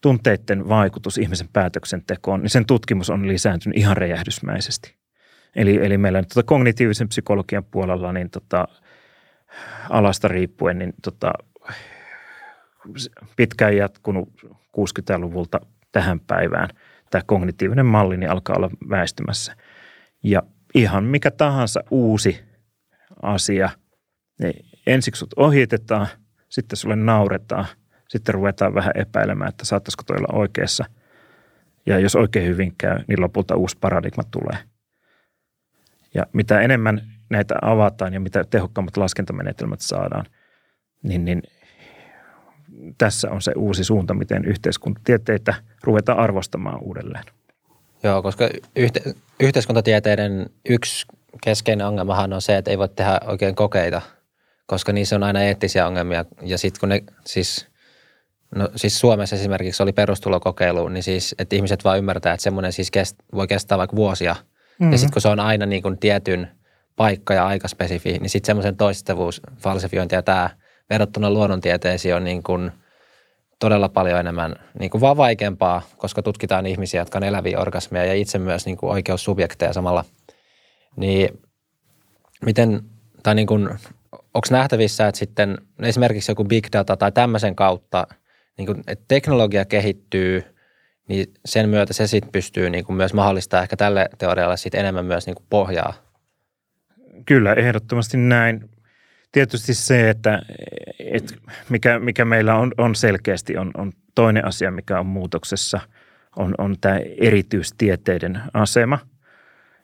tunteiden 0.00 0.68
vaikutus 0.68 1.18
ihmisen 1.18 1.48
päätöksentekoon, 1.52 2.42
niin 2.42 2.50
sen 2.50 2.66
tutkimus 2.66 3.10
on 3.10 3.28
lisääntynyt 3.28 3.78
ihan 3.78 3.96
räjähdysmäisesti. 3.96 4.97
Eli, 5.56 5.86
eli 5.86 5.98
meillä 5.98 6.20
nyt 6.20 6.28
tota 6.28 6.46
kognitiivisen 6.46 7.08
psykologian 7.08 7.64
puolella 7.64 8.12
niin 8.12 8.30
tota, 8.30 8.68
alasta 9.90 10.28
riippuen, 10.28 10.78
niin 10.78 10.94
tota, 11.02 11.32
pitkään 13.36 13.76
jatkunut 13.76 14.28
60-luvulta 14.46 15.60
tähän 15.92 16.20
päivään 16.20 16.68
tämä 17.10 17.22
kognitiivinen 17.26 17.86
malli 17.86 18.16
niin 18.16 18.30
alkaa 18.30 18.56
olla 18.56 18.70
väistymässä. 18.90 19.56
Ja 20.22 20.42
ihan 20.74 21.04
mikä 21.04 21.30
tahansa 21.30 21.84
uusi 21.90 22.40
asia, 23.22 23.70
niin 24.40 24.66
ensiksi 24.86 25.18
sut 25.18 25.34
ohitetaan, 25.36 26.06
sitten 26.48 26.76
sulle 26.76 26.96
nauretaan, 26.96 27.66
sitten 28.08 28.34
ruvetaan 28.34 28.74
vähän 28.74 28.92
epäilemään, 28.94 29.48
että 29.48 29.64
saattaisiko 29.64 30.02
toi 30.06 30.16
olla 30.16 30.38
oikeassa. 30.38 30.84
Ja 31.86 31.98
jos 31.98 32.16
oikein 32.16 32.46
hyvin 32.46 32.74
käy, 32.78 32.98
niin 33.08 33.20
lopulta 33.20 33.56
uusi 33.56 33.76
paradigma 33.80 34.22
tulee– 34.30 34.58
ja 36.14 36.26
mitä 36.32 36.60
enemmän 36.60 37.00
näitä 37.30 37.54
avataan 37.62 38.14
ja 38.14 38.20
mitä 38.20 38.44
tehokkaammat 38.50 38.96
laskentamenetelmät 38.96 39.80
saadaan, 39.80 40.26
niin, 41.02 41.24
niin 41.24 41.42
tässä 42.98 43.30
on 43.30 43.42
se 43.42 43.52
uusi 43.56 43.84
suunta, 43.84 44.14
miten 44.14 44.44
yhteiskuntatieteitä 44.44 45.54
ruvetaan 45.84 46.18
arvostamaan 46.18 46.82
uudelleen. 46.82 47.24
Joo, 48.02 48.22
koska 48.22 48.48
yhte, 48.76 49.14
yhteiskuntatieteiden 49.40 50.50
yksi 50.68 51.06
keskeinen 51.44 51.86
ongelmahan 51.86 52.32
on 52.32 52.42
se, 52.42 52.56
että 52.56 52.70
ei 52.70 52.78
voi 52.78 52.88
tehdä 52.88 53.20
oikein 53.26 53.54
kokeita, 53.54 54.02
koska 54.66 54.92
niissä 54.92 55.16
on 55.16 55.22
aina 55.22 55.42
eettisiä 55.42 55.86
ongelmia. 55.86 56.24
Ja 56.42 56.58
sitten 56.58 56.80
kun 56.80 56.88
ne 56.88 57.02
siis, 57.24 57.66
no 58.54 58.68
siis 58.76 59.00
Suomessa 59.00 59.36
esimerkiksi 59.36 59.82
oli 59.82 59.92
perustulokokeilu, 59.92 60.88
niin 60.88 61.02
siis, 61.02 61.34
että 61.38 61.56
ihmiset 61.56 61.84
vaan 61.84 61.98
ymmärtää, 61.98 62.34
että 62.34 62.44
semmoinen 62.44 62.72
siis 62.72 62.90
kest, 62.90 63.16
voi 63.34 63.46
kestää 63.46 63.78
vaikka 63.78 63.96
vuosia– 63.96 64.36
Mm-hmm. 64.78 64.92
Ja 64.92 64.98
sitten 64.98 65.12
kun 65.12 65.22
se 65.22 65.28
on 65.28 65.40
aina 65.40 65.66
niin 65.66 65.82
kuin 65.82 65.98
tietyn 65.98 66.48
paikka 66.96 67.34
ja 67.34 67.46
aika 67.46 67.68
spesifi, 67.68 68.18
niin 68.18 68.30
sitten 68.30 68.46
semmoisen 68.46 68.76
toistavuus, 68.76 69.42
falsifiointi 69.56 70.14
ja 70.14 70.22
tämä 70.22 70.50
verrattuna 70.90 71.30
luonnontieteisiin 71.30 72.14
on 72.14 72.24
niin 72.24 72.42
kuin 72.42 72.72
todella 73.58 73.88
paljon 73.88 74.20
enemmän 74.20 74.54
niin 74.78 74.90
kuin 74.90 75.00
vaan 75.00 75.16
vaikeampaa, 75.16 75.82
koska 75.96 76.22
tutkitaan 76.22 76.66
ihmisiä, 76.66 77.00
jotka 77.00 77.18
on 77.18 77.24
eläviä 77.24 77.60
orgasmeja 77.60 78.04
ja 78.04 78.14
itse 78.14 78.38
myös 78.38 78.66
niin 78.66 78.76
kuin 78.76 78.90
oikeussubjekteja 78.90 79.72
samalla. 79.72 80.04
Niin 80.96 81.40
miten, 82.44 82.82
tai 83.22 83.34
niin 83.34 83.46
kuin, 83.46 83.68
onko 84.12 84.48
nähtävissä, 84.50 85.08
että 85.08 85.18
sitten 85.18 85.58
esimerkiksi 85.82 86.30
joku 86.30 86.44
big 86.44 86.66
data 86.72 86.96
tai 86.96 87.12
tämmöisen 87.12 87.56
kautta, 87.56 88.06
niin 88.58 88.66
kuin, 88.66 88.82
että 88.86 89.04
teknologia 89.08 89.64
kehittyy– 89.64 90.44
niin 91.08 91.26
sen 91.44 91.68
myötä 91.68 91.92
se 91.92 92.06
sitten 92.06 92.32
pystyy 92.32 92.70
niin 92.70 92.84
kuin 92.84 92.96
myös 92.96 93.14
mahdollistamaan 93.14 93.62
ehkä 93.62 93.76
tälle 93.76 94.08
teorialle 94.18 94.56
sit 94.56 94.74
enemmän 94.74 95.04
myös 95.04 95.26
niin 95.26 95.34
kuin 95.34 95.46
pohjaa. 95.50 95.94
Kyllä, 97.26 97.52
ehdottomasti 97.52 98.16
näin. 98.16 98.70
Tietysti 99.32 99.74
se, 99.74 100.10
että, 100.10 100.42
että 100.98 101.34
mikä, 101.68 101.98
mikä 101.98 102.24
meillä 102.24 102.54
on, 102.54 102.72
on 102.78 102.94
selkeästi, 102.94 103.56
on, 103.56 103.70
on 103.76 103.92
toinen 104.14 104.44
asia, 104.44 104.70
mikä 104.70 105.00
on 105.00 105.06
muutoksessa, 105.06 105.80
on, 106.36 106.54
on 106.58 106.76
tämä 106.80 107.00
erityistieteiden 107.20 108.40
asema. 108.54 108.98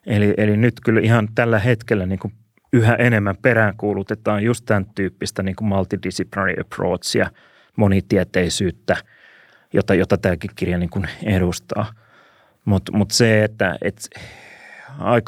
Eli, 0.05 0.33
eli 0.37 0.57
nyt 0.57 0.73
kyllä 0.85 1.01
ihan 1.03 1.27
tällä 1.35 1.59
hetkellä 1.59 2.05
niin 2.05 2.19
kuin 2.19 2.33
yhä 2.73 2.95
enemmän 2.95 3.37
peräänkuulutetaan 3.41 4.43
just 4.43 4.65
tämän 4.65 4.85
tyyppistä 4.95 5.43
niin 5.43 5.55
kuin 5.55 5.67
multidisciplinary 5.67 6.53
approachia, 6.61 7.29
monitieteisyyttä– 7.75 8.97
jota, 9.75 9.95
jota 9.95 10.17
tämäkin 10.17 10.51
kirja 10.55 10.77
niin 10.77 10.89
kuin 10.89 11.07
edustaa. 11.23 11.93
Mutta 12.65 12.91
mut 12.91 13.11
se, 13.11 13.43
että 13.43 13.77
et, 13.81 14.09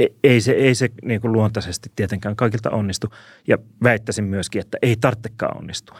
e, 0.00 0.06
ei 0.24 0.40
se, 0.40 0.52
ei 0.52 0.74
se 0.74 0.88
niin 1.04 1.20
kuin 1.20 1.32
luontaisesti 1.32 1.92
tietenkään 1.96 2.36
kaikilta 2.36 2.70
onnistu. 2.70 3.14
Ja 3.48 3.58
väittäisin 3.82 4.24
myöskin, 4.24 4.60
että 4.60 4.78
ei 4.82 4.96
tarvitsekaan 4.96 5.58
onnistua. 5.58 5.98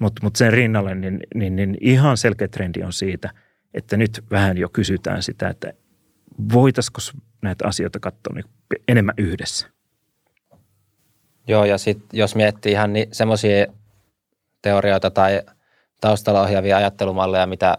Mutta 0.00 0.20
mut 0.22 0.36
sen 0.36 0.52
rinnalle 0.52 0.94
niin, 0.94 1.20
niin, 1.34 1.56
niin 1.56 1.76
ihan 1.80 2.16
selkeä 2.16 2.48
trendi 2.48 2.82
on 2.82 2.92
siitä, 2.92 3.30
että 3.74 3.96
nyt 3.96 4.24
vähän 4.30 4.58
jo 4.58 4.68
kysytään 4.68 5.22
sitä, 5.22 5.48
että 5.48 5.72
voitaisiko 6.52 7.00
näitä 7.42 7.68
asioita 7.68 8.00
katsoa 8.00 8.34
niin 8.34 8.44
enemmän 8.88 9.14
yhdessä. 9.18 9.68
Joo, 11.46 11.64
ja 11.64 11.78
sitten 11.78 12.18
jos 12.18 12.34
miettii 12.34 12.72
ihan 12.72 12.92
niin, 12.92 13.08
semmoisia 13.12 13.66
teorioita 14.62 15.10
tai 15.10 15.42
taustalla 16.00 16.42
ohjaavia 16.42 16.76
ajattelumalleja, 16.76 17.46
mitä 17.46 17.78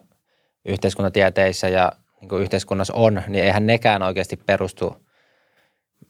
yhteiskuntatieteissä 0.66 1.70
ja 1.70 1.92
niin 2.22 2.30
kuin 2.30 2.42
yhteiskunnassa 2.42 2.94
on, 2.94 3.22
niin 3.28 3.44
eihän 3.44 3.68
nekään 3.68 4.02
oikeasti 4.04 4.38
perustu 4.38 5.06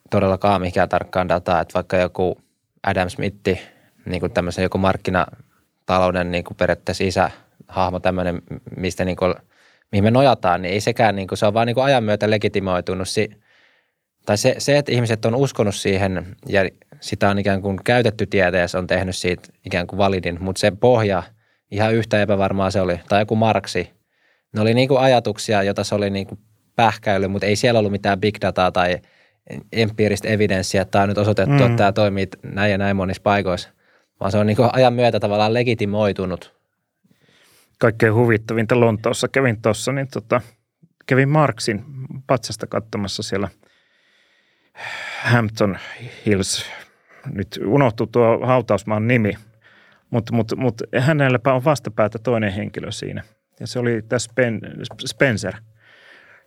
todellakaan 0.10 0.62
mihinkään 0.62 0.90
tarkkaan 0.90 1.30
dataa. 1.30 1.62
Että 1.62 1.74
vaikka 1.74 1.98
joku 1.98 2.38
Adam 2.84 3.10
Smith, 3.10 3.60
niin 4.06 4.20
kuin 4.20 4.32
tämmöisen 4.32 4.64
joku 4.64 4.78
markkinatalouden 4.78 6.32
niin 6.32 6.44
kuin 6.44 6.58
periaatteessa 6.58 7.04
isä, 7.04 7.32
hahmo 7.68 8.00
tämmöinen, 8.00 8.42
mistä 8.78 9.06
niin 9.06 9.18
kuin, 9.18 9.36
mihin 9.92 10.04
me 10.04 10.12
nojataan, 10.12 10.62
niin 10.62 10.74
ei 10.74 10.82
sekään, 10.82 11.16
niin 11.16 11.28
kuin, 11.28 11.38
se 11.38 11.46
on 11.46 11.54
vaan 11.54 11.68
niin 11.68 11.76
kuin 11.76 11.86
ajan 11.86 12.04
myötä 12.04 12.30
legitimoitunut 12.30 13.08
si, 13.08 13.30
tai 14.26 14.38
se, 14.38 14.56
se, 14.58 14.78
että 14.78 14.92
ihmiset 14.92 15.26
on 15.26 15.36
uskonut 15.36 15.76
siihen 15.76 16.36
ja 16.50 16.70
sitä 17.00 17.30
on 17.30 17.40
ikään 17.40 17.62
kuin 17.62 17.80
käytetty 17.84 18.26
tieteessä, 18.26 18.78
on 18.78 18.88
tehnyt 18.88 19.16
siitä 19.16 19.48
ikään 19.66 19.88
kuin 19.88 19.98
validin, 19.98 20.38
mutta 20.44 20.60
se 20.60 20.72
pohja, 20.72 21.24
ihan 21.72 21.94
yhtä 21.94 22.22
epävarmaa 22.22 22.72
se 22.72 22.82
oli, 22.82 23.00
tai 23.10 23.22
joku 23.22 23.36
Marksi, 23.36 23.92
ne 24.54 24.62
oli 24.62 24.74
niin 24.74 24.88
kuin 24.88 25.00
ajatuksia, 25.00 25.64
joita 25.64 25.84
se 25.84 25.96
oli 25.96 26.10
niin 26.10 26.28
kuin 26.28 26.40
pähkäily, 26.76 27.28
mutta 27.28 27.48
ei 27.48 27.56
siellä 27.56 27.80
ollut 27.80 27.92
mitään 27.92 28.20
big 28.20 28.38
dataa 28.42 28.72
tai 28.72 29.00
empiiristä 29.72 30.28
evidenssiä, 30.28 30.82
että 30.82 30.92
tämä 30.92 31.04
on 31.04 31.10
nyt 31.10 31.18
osoitettu, 31.18 31.54
mm. 31.54 31.62
että 31.62 31.78
tämä 31.78 31.92
toimii 31.92 32.28
näin 32.44 32.72
ja 32.72 32.78
näin 32.78 32.96
monissa 32.96 33.22
paikoissa, 33.24 33.70
vaan 34.20 34.32
se 34.32 34.38
on 34.38 34.48
niin 34.48 34.58
kuin 34.58 34.70
ajan 34.74 34.94
myötä 34.94 35.20
tavallaan 35.20 35.54
legitimoitunut. 35.54 36.55
Kaikkein 37.78 38.14
huvittavinta 38.14 38.80
Lontoossa 38.80 39.28
kävin 39.28 39.62
tuossa, 39.62 39.92
niin 39.92 40.08
tota, 40.08 40.42
kävin 41.06 41.30
Marksin 41.30 41.84
patsasta 42.28 42.68
katsomassa 42.68 43.24
siellä– 43.24 43.50
Hampton 45.24 45.78
Hills, 46.26 46.66
nyt 47.34 47.60
unohtuu 47.66 48.08
tuo 48.08 48.46
hautausmaan 48.46 49.08
nimi, 49.08 49.34
mutta 50.10 50.34
mut, 50.34 50.52
mut 50.56 50.82
hänelläpä 51.00 51.54
on 51.54 51.66
vastapäätä 51.66 52.20
toinen 52.20 52.52
henkilö 52.52 52.92
siinä. 52.92 53.24
Ja 53.60 53.68
se 53.68 53.80
oli 53.80 54.02
tässä 54.10 54.32
Spencer. 55.06 55.54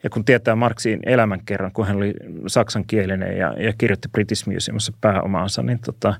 ja 0.02 0.10
kun 0.10 0.24
tietää 0.24 0.56
Marksin 0.56 1.00
elämän 1.06 1.44
kerran, 1.44 1.72
kun 1.72 1.86
hän 1.86 1.96
oli 1.96 2.14
saksankielinen 2.46 3.38
ja, 3.38 3.54
ja 3.58 3.72
kirjoitti 3.78 4.08
British 4.08 4.48
Museumissa 4.48 4.92
pääomaansa, 5.00 5.62
niin 5.62 5.78
tota, 5.78 6.14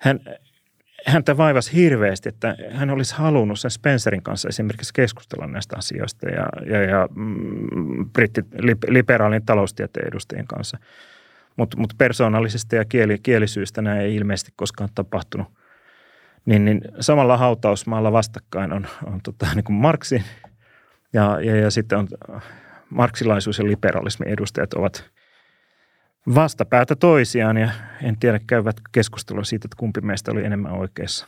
hän, 0.00 0.20
häntä 1.06 1.36
vaivasi 1.36 1.72
hirveästi, 1.74 2.28
että 2.28 2.56
hän 2.70 2.90
olisi 2.90 3.14
halunnut 3.14 3.60
sen 3.60 3.70
Spencerin 3.70 4.22
kanssa 4.22 4.48
esimerkiksi 4.48 4.94
keskustella 4.94 5.46
näistä 5.46 5.76
asioista 5.78 6.28
ja, 6.28 6.46
ja, 6.66 6.82
ja 6.82 7.08
mm, 7.14 8.10
britti, 8.10 8.44
liberaalin 8.88 9.46
taloustieteen 9.46 10.08
edustajien 10.08 10.46
kanssa. 10.46 10.78
Mutta 11.56 11.76
mut 11.76 11.94
persoonallisesti 11.98 12.76
ja 12.76 12.84
kieli, 12.84 13.18
kielisyistä 13.18 13.82
näin 13.82 14.00
ei 14.00 14.16
ilmeisesti 14.16 14.52
koskaan 14.56 14.90
tapahtunut. 14.94 15.46
Niin, 16.46 16.64
niin 16.64 16.80
samalla 17.00 17.36
hautausmaalla 17.36 18.12
vastakkain 18.12 18.72
on, 18.72 18.86
on 19.06 19.20
tota, 19.22 19.46
niin 19.54 19.64
kuin 19.64 19.76
Marksin 19.76 20.24
ja, 21.12 21.40
ja, 21.40 21.56
ja 21.56 21.70
sitten 21.70 21.98
on 21.98 22.08
marksilaisuus 22.90 23.58
ja 23.58 23.64
liberalismin 23.64 24.28
edustajat 24.28 24.74
ovat 24.74 25.10
vastapäätä 26.34 26.96
toisiaan 26.96 27.56
ja 27.56 27.70
en 28.02 28.16
tiedä 28.16 28.40
käyvät 28.46 28.76
keskustelua 28.92 29.44
siitä, 29.44 29.66
että 29.66 29.76
kumpi 29.78 30.00
meistä 30.00 30.30
oli 30.32 30.44
enemmän 30.44 30.72
oikeassa. 30.72 31.26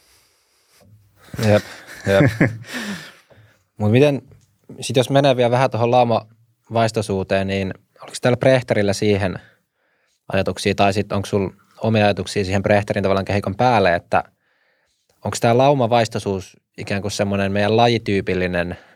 Jep, 1.49 1.62
jep. 2.07 2.51
Mutta 3.78 3.93
miten, 3.93 4.22
sitten 4.80 5.01
jos 5.01 5.11
menee 5.11 5.36
vielä 5.36 5.51
vähän 5.51 5.70
tuohon 5.70 5.90
laumavaistoisuuteen, 5.90 7.47
niin 7.47 7.74
oliko 8.03 8.16
täällä 8.20 8.36
Brehterillä 8.36 8.93
siihen 8.93 9.38
ajatuksia 10.32 10.74
tai 10.74 10.93
sitten 10.93 11.16
onko 11.16 11.26
sulla 11.26 11.55
omia 11.80 12.05
ajatuksia 12.05 12.45
siihen 12.45 12.62
Brehterin 12.62 13.03
tavallaan 13.03 13.24
kehikon 13.24 13.55
päälle, 13.55 13.95
että 13.95 14.24
onko 15.24 15.36
tämä 15.40 15.59
laumavaistoisuus 15.59 16.57
ikään 16.78 17.03
kuin 17.03 17.12
semmoinen 17.12 17.53
meidän 17.53 17.76
lajityypillinen– 17.76 18.76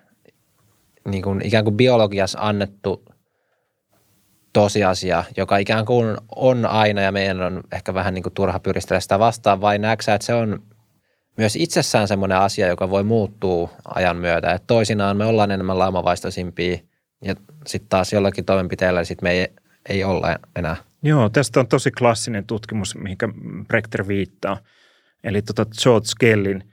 niin 1.06 1.22
kuin 1.22 1.40
ikään 1.44 1.64
kuin 1.64 1.76
biologiassa 1.76 2.38
annettu 2.40 3.04
tosiasia, 4.56 5.24
joka 5.36 5.56
ikään 5.56 5.84
kuin 5.84 6.16
on 6.36 6.66
aina 6.66 7.00
ja 7.00 7.12
meidän 7.12 7.42
on 7.42 7.62
ehkä 7.72 7.94
vähän 7.94 8.14
niin 8.14 8.22
kuin 8.22 8.32
turha 8.32 8.58
pyristellä 8.58 9.00
sitä 9.00 9.18
vastaan, 9.18 9.60
vai 9.60 9.78
näetkö 9.78 10.14
että 10.14 10.26
se 10.26 10.34
on 10.34 10.62
myös 11.36 11.56
itsessään 11.56 12.08
semmoinen 12.08 12.38
asia, 12.38 12.66
joka 12.66 12.90
voi 12.90 13.02
muuttua 13.02 13.70
ajan 13.94 14.16
myötä, 14.16 14.52
että 14.52 14.66
toisinaan 14.66 15.16
me 15.16 15.24
ollaan 15.24 15.50
enemmän 15.50 15.78
laumavaistoisimpia 15.78 16.78
ja 17.24 17.34
sitten 17.66 17.88
taas 17.88 18.12
jollakin 18.12 18.44
toimenpiteellä 18.44 19.04
sit 19.04 19.22
me 19.22 19.30
ei, 19.30 19.48
ei 19.88 20.04
olla 20.04 20.36
enää. 20.56 20.76
Joo, 21.02 21.28
tästä 21.28 21.60
on 21.60 21.68
tosi 21.68 21.90
klassinen 21.90 22.46
tutkimus, 22.46 22.94
mihinkä 22.94 23.28
Brechter 23.68 24.08
viittaa. 24.08 24.58
Eli 25.24 25.42
tota 25.42 25.66
George 25.82 26.08
Kellin 26.20 26.72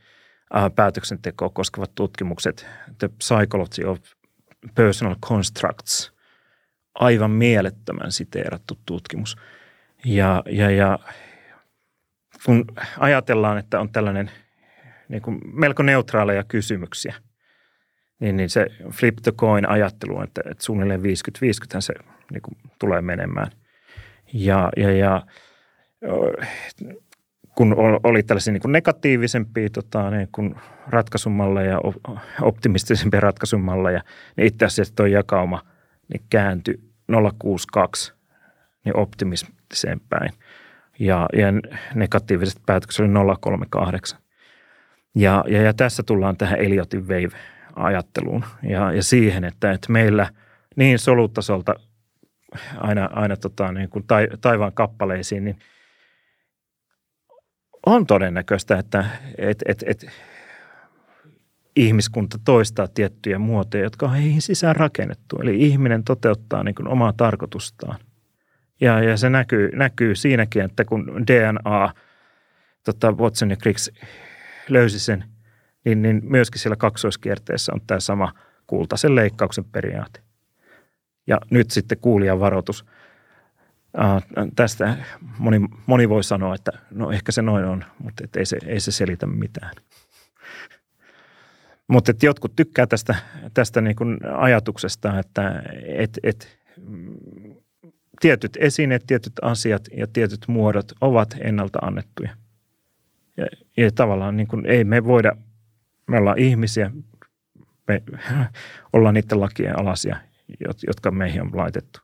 päätöksentekoa 0.76 1.50
koskevat 1.50 1.96
tutkimukset, 1.96 2.66
The 2.98 3.10
Psychology 3.18 3.84
of 3.84 4.00
Personal 4.76 5.16
Constructs, 5.26 6.13
aivan 6.96 7.32
mielettömän 7.32 8.12
siteerattu 8.12 8.80
tutkimus. 8.86 9.38
Ja, 10.06 10.44
ja, 10.50 10.72
ja 10.72 11.00
kun 12.46 12.66
ajatellaan, 13.00 13.58
että 13.58 13.80
on 13.80 13.92
tällainen 13.92 14.32
niin 15.10 15.22
kuin 15.22 15.42
melko 15.54 15.84
neutraaleja 15.84 16.44
kysymyksiä, 16.44 17.16
niin, 18.20 18.38
niin 18.38 18.50
se 18.50 18.68
flip 18.92 19.16
the 19.24 19.32
coin 19.32 19.70
ajattelu, 19.70 20.22
että, 20.22 20.42
että 20.52 20.64
suunnilleen 20.64 21.02
50-50 21.02 21.04
se 21.80 21.94
niin 22.32 22.42
kuin 22.42 22.58
tulee 22.80 23.02
menemään. 23.02 23.52
Ja, 24.34 24.70
ja, 24.78 24.92
ja 24.92 25.22
kun 27.56 27.76
oli 28.04 28.24
tällaisia 28.24 28.54
niin 28.54 28.62
kuin 28.62 28.72
negatiivisempia 28.72 29.70
tota, 29.70 30.10
niin 30.10 30.28
kuin 30.32 30.56
ratkaisumalleja 30.88 31.72
ja 31.72 31.80
optimistisempia 32.42 33.20
ratkaisumalleja, 33.20 34.02
niin 34.38 34.48
itse 34.48 34.66
asiassa 34.66 34.96
tuo 34.96 35.06
jakauma 35.06 35.73
niin 36.10 36.24
kääntyi 36.30 36.80
062 37.40 38.14
niin 38.86 38.98
optimistiseen 38.98 40.02
päin. 40.10 40.32
Ja, 41.00 41.26
ja 41.34 41.48
negatiiviset 41.96 42.62
päätökset 42.66 43.06
oli 43.06 43.38
038. 43.40 44.20
Ja, 45.16 45.44
ja, 45.48 45.62
ja 45.62 45.74
tässä 45.74 46.04
tullaan 46.04 46.38
tähän 46.38 46.60
Eliotin 46.60 47.08
wave-ajatteluun 47.08 48.46
ja, 48.64 48.92
ja 48.92 49.04
siihen, 49.04 49.44
että, 49.44 49.72
että 49.72 49.92
meillä 49.92 50.30
niin 50.76 51.00
solutasolta 51.00 51.76
aina, 52.78 53.10
aina 53.14 53.38
tota, 53.38 53.72
niin 53.72 53.90
kuin 53.90 54.06
taivaan 54.42 54.74
kappaleisiin, 54.74 55.44
niin– 55.44 55.60
on 57.86 58.08
todennäköistä, 58.08 58.78
että 58.78 59.06
et, 59.38 59.64
et, 59.66 59.84
et, 59.88 60.06
ihmiskunta 61.76 62.38
toistaa 62.46 62.88
tiettyjä 62.88 63.40
muotoja, 63.40 63.84
jotka 63.84 64.06
on 64.06 64.12
heihin 64.12 64.42
sisään 64.42 64.76
rakennettu. 64.76 65.40
Eli 65.42 65.62
ihminen 65.62 66.04
toteuttaa 66.04 66.64
niin 66.64 66.76
kuin 66.76 66.88
omaa 66.88 67.14
tarkoitustaan. 67.14 68.00
Ja, 68.82 69.04
ja 69.04 69.18
se 69.18 69.30
näkyy, 69.30 69.72
näkyy 69.76 70.16
siinäkin, 70.16 70.62
että 70.62 70.86
kun 70.86 71.24
DNA, 71.28 71.94
tota 72.84 73.12
Watson 73.12 73.50
ja 73.50 73.56
Crick 73.56 73.96
löysi 74.70 75.00
sen, 75.00 75.24
niin, 75.86 76.02
niin 76.02 76.22
myöskin 76.24 76.62
siellä 76.62 76.76
kaksoiskierteessä 76.76 77.74
on 77.74 77.82
tämä 77.88 78.00
sama 78.00 78.34
kultaisen 78.68 79.16
leikkauksen 79.16 79.66
periaate. 79.66 80.20
Ja 81.28 81.38
nyt 81.50 81.72
sitten 81.72 81.98
kuulijan 81.98 82.40
varoitus– 82.40 82.86
tästä 84.56 84.98
moni, 85.38 85.62
moni 85.86 86.10
voi 86.10 86.24
sanoa, 86.24 86.56
että 86.56 86.72
no 86.92 87.12
ehkä 87.12 87.32
se 87.32 87.42
noin 87.42 87.66
on, 87.66 87.86
mutta 88.00 88.24
ei, 88.38 88.46
se, 88.46 88.58
ei 88.66 88.80
se 88.80 88.92
selitä 88.92 89.26
mitään. 89.26 89.74
Mutta 91.94 92.14
jotkut 92.22 92.56
tykkää 92.56 92.88
tästä, 92.88 93.16
tästä 93.54 93.82
niin 93.82 93.96
kuin 93.96 94.18
ajatuksesta, 94.38 95.20
että 95.20 95.64
et, 95.86 96.20
et, 96.24 96.60
tietyt 98.22 98.58
esineet, 98.60 99.04
tietyt 99.08 99.34
asiat 99.42 99.82
ja 99.98 100.08
tietyt 100.08 100.40
muodot 100.48 100.92
ovat 101.02 101.36
ennalta 101.40 101.80
annettuja. 101.82 102.30
Ja, 103.38 103.46
ja 103.78 103.92
tavallaan 103.92 104.38
niin 104.38 104.48
kuin 104.48 104.66
ei 104.66 104.84
me 104.84 105.04
voida, 105.04 105.32
me 106.08 106.18
ollaan 106.18 106.40
ihmisiä, 106.40 106.92
me 107.88 108.02
ollaan 108.94 109.14
niiden 109.14 109.40
lakien 109.40 109.80
alasia, 109.80 110.18
jotka 110.88 111.12
meihin 111.12 111.42
on 111.42 111.52
laitettu. 111.54 112.00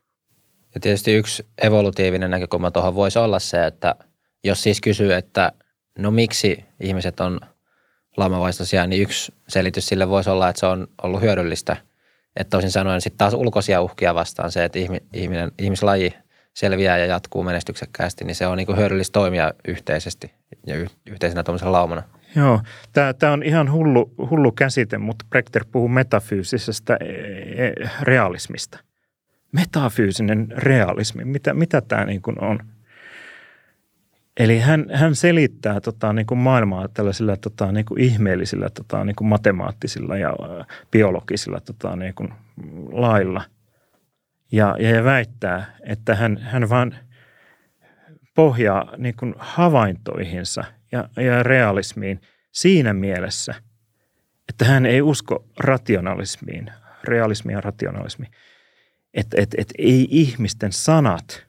Ja 0.74 0.80
tietysti 0.80 1.14
yksi 1.14 1.46
evolutiivinen 1.62 2.30
näkökulma 2.30 2.70
tuohon 2.70 2.94
voisi 2.94 3.18
olla 3.18 3.38
se, 3.38 3.66
että 3.66 3.94
jos 4.44 4.62
siis 4.62 4.80
kysyy, 4.80 5.14
että 5.14 5.52
no 5.98 6.10
miksi 6.10 6.64
ihmiset 6.80 7.20
on 7.20 7.40
lamavaistoisia, 8.16 8.86
niin 8.86 9.02
yksi 9.02 9.32
selitys 9.48 9.86
sille 9.86 10.08
voisi 10.08 10.30
olla, 10.30 10.48
että 10.48 10.60
se 10.60 10.66
on 10.66 10.86
ollut 11.02 11.20
hyödyllistä. 11.20 11.76
Että 12.36 12.50
toisin 12.50 12.70
sanoen 12.70 13.00
sitten 13.00 13.18
taas 13.18 13.34
ulkoisia 13.34 13.82
uhkia 13.82 14.14
vastaan 14.14 14.52
se, 14.52 14.64
että 14.64 14.78
ihminen, 15.12 15.52
ihmislaji 15.58 16.14
selviää 16.54 16.98
ja 16.98 17.06
jatkuu 17.06 17.42
menestyksekkäästi, 17.42 18.24
niin 18.24 18.34
se 18.34 18.46
on 18.46 18.58
niin 18.58 18.76
hyödyllistä 18.76 19.12
toimia 19.12 19.52
yhteisesti 19.68 20.34
ja 20.66 20.74
yhteisenä 21.06 21.42
tuollaisena 21.42 21.72
laumana. 21.72 22.02
Joo, 22.36 22.60
tämä 22.92 23.32
on 23.32 23.42
ihan 23.42 23.72
hullu, 23.72 24.14
hullu 24.30 24.52
käsite, 24.52 24.98
mutta 24.98 25.24
Brechter 25.30 25.64
puhuu 25.72 25.88
metafyysisestä 25.88 26.96
e, 27.00 27.06
e, 27.66 27.72
realismista– 28.02 28.78
metafyysinen 29.52 30.48
realismi, 30.56 31.24
mitä, 31.24 31.54
mitä 31.54 31.80
tämä 31.80 32.04
niin 32.04 32.22
kuin 32.22 32.44
on. 32.44 32.58
Eli 34.40 34.58
hän, 34.58 34.86
hän 34.92 35.14
selittää 35.14 35.80
tota, 35.80 36.12
niin 36.12 36.26
kuin 36.26 36.38
maailmaa 36.38 36.88
tällaisilla 36.88 37.36
tota, 37.36 37.72
niin 37.72 37.84
kuin 37.84 38.00
ihmeellisillä 38.00 38.70
tota, 38.70 39.04
niin 39.04 39.16
kuin 39.16 39.28
matemaattisilla 39.28 40.16
ja 40.16 40.34
biologisilla 40.90 41.60
tota, 41.60 41.96
niin 41.96 42.14
kuin 42.14 42.32
lailla. 42.92 43.42
Ja, 44.52 44.76
ja 44.78 45.04
väittää, 45.04 45.76
että 45.82 46.14
hän, 46.14 46.38
hän 46.38 46.68
vaan 46.68 46.94
pohjaa 48.34 48.92
niin 48.96 49.14
kuin 49.18 49.34
havaintoihinsa 49.38 50.64
ja, 50.92 51.08
ja 51.16 51.42
realismiin 51.42 52.20
siinä 52.52 52.92
mielessä, 52.92 53.54
että 54.48 54.64
hän 54.64 54.86
ei 54.86 55.02
usko 55.02 55.44
rationalismiin, 55.58 56.72
realismiin 57.04 57.54
ja 57.54 57.60
rationalismiin 57.60 58.30
että 59.14 59.36
et, 59.40 59.54
et 59.58 59.72
ei 59.78 60.08
ihmisten 60.10 60.72
sanat 60.72 61.46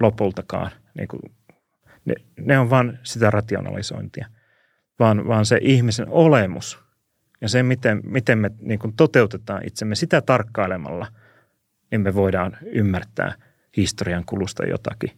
lopultakaan, 0.00 0.70
niin 0.98 1.08
kuin, 1.08 1.22
ne, 2.04 2.14
ne 2.38 2.58
on 2.58 2.70
vain 2.70 2.98
sitä 3.02 3.30
rationalisointia, 3.30 4.26
vaan, 4.98 5.28
vaan 5.28 5.46
se 5.46 5.58
ihmisen 5.62 6.08
olemus 6.08 6.84
ja 7.40 7.48
se, 7.48 7.62
miten, 7.62 8.00
miten 8.04 8.38
me 8.38 8.50
niin 8.60 8.78
kuin 8.78 8.96
toteutetaan 8.96 9.66
itsemme 9.66 9.94
sitä 9.94 10.20
tarkkailemalla, 10.20 11.06
niin 11.90 12.00
me 12.00 12.14
voidaan 12.14 12.56
ymmärtää 12.62 13.34
historian 13.76 14.24
kulusta 14.24 14.66
jotakin 14.66 15.10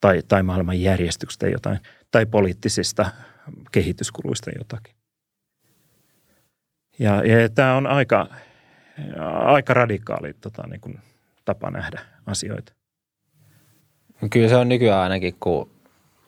tai, 0.00 0.22
tai 0.28 0.42
maailman 0.42 0.80
järjestyksestä 0.80 1.48
jotain 1.48 1.78
tai 2.10 2.26
poliittisista 2.26 3.10
kehityskuluista 3.72 4.50
jotakin. 4.58 4.94
Ja, 6.98 7.22
ja 7.24 7.48
tämä 7.48 7.76
on 7.76 7.86
aika 7.86 8.28
aika 9.44 9.74
radikaali 9.74 10.34
tota, 10.34 10.66
niin 10.66 10.80
kuin, 10.80 11.00
tapa 11.44 11.70
nähdä 11.70 12.00
asioita. 12.26 12.72
Kyllä 14.30 14.48
se 14.48 14.56
on 14.56 14.68
nykyään 14.68 15.00
ainakin, 15.00 15.34
kun 15.40 15.70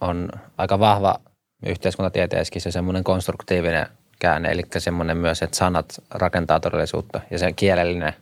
on 0.01 0.29
aika 0.59 0.79
vahva 0.79 1.21
yhteiskuntatieteessäkin 1.67 2.63
se 2.63 2.71
semmoinen 2.71 3.05
konstruktiivinen 3.05 3.87
käänne, 4.19 4.51
eli 4.51 4.63
semmoinen 4.79 5.17
myös, 5.17 5.43
että 5.43 5.57
sanat 5.57 6.03
rakentaa 6.11 6.61
todellisuutta 6.61 7.21
ja 7.31 7.39
se 7.39 7.53
kielellinen 7.53 8.13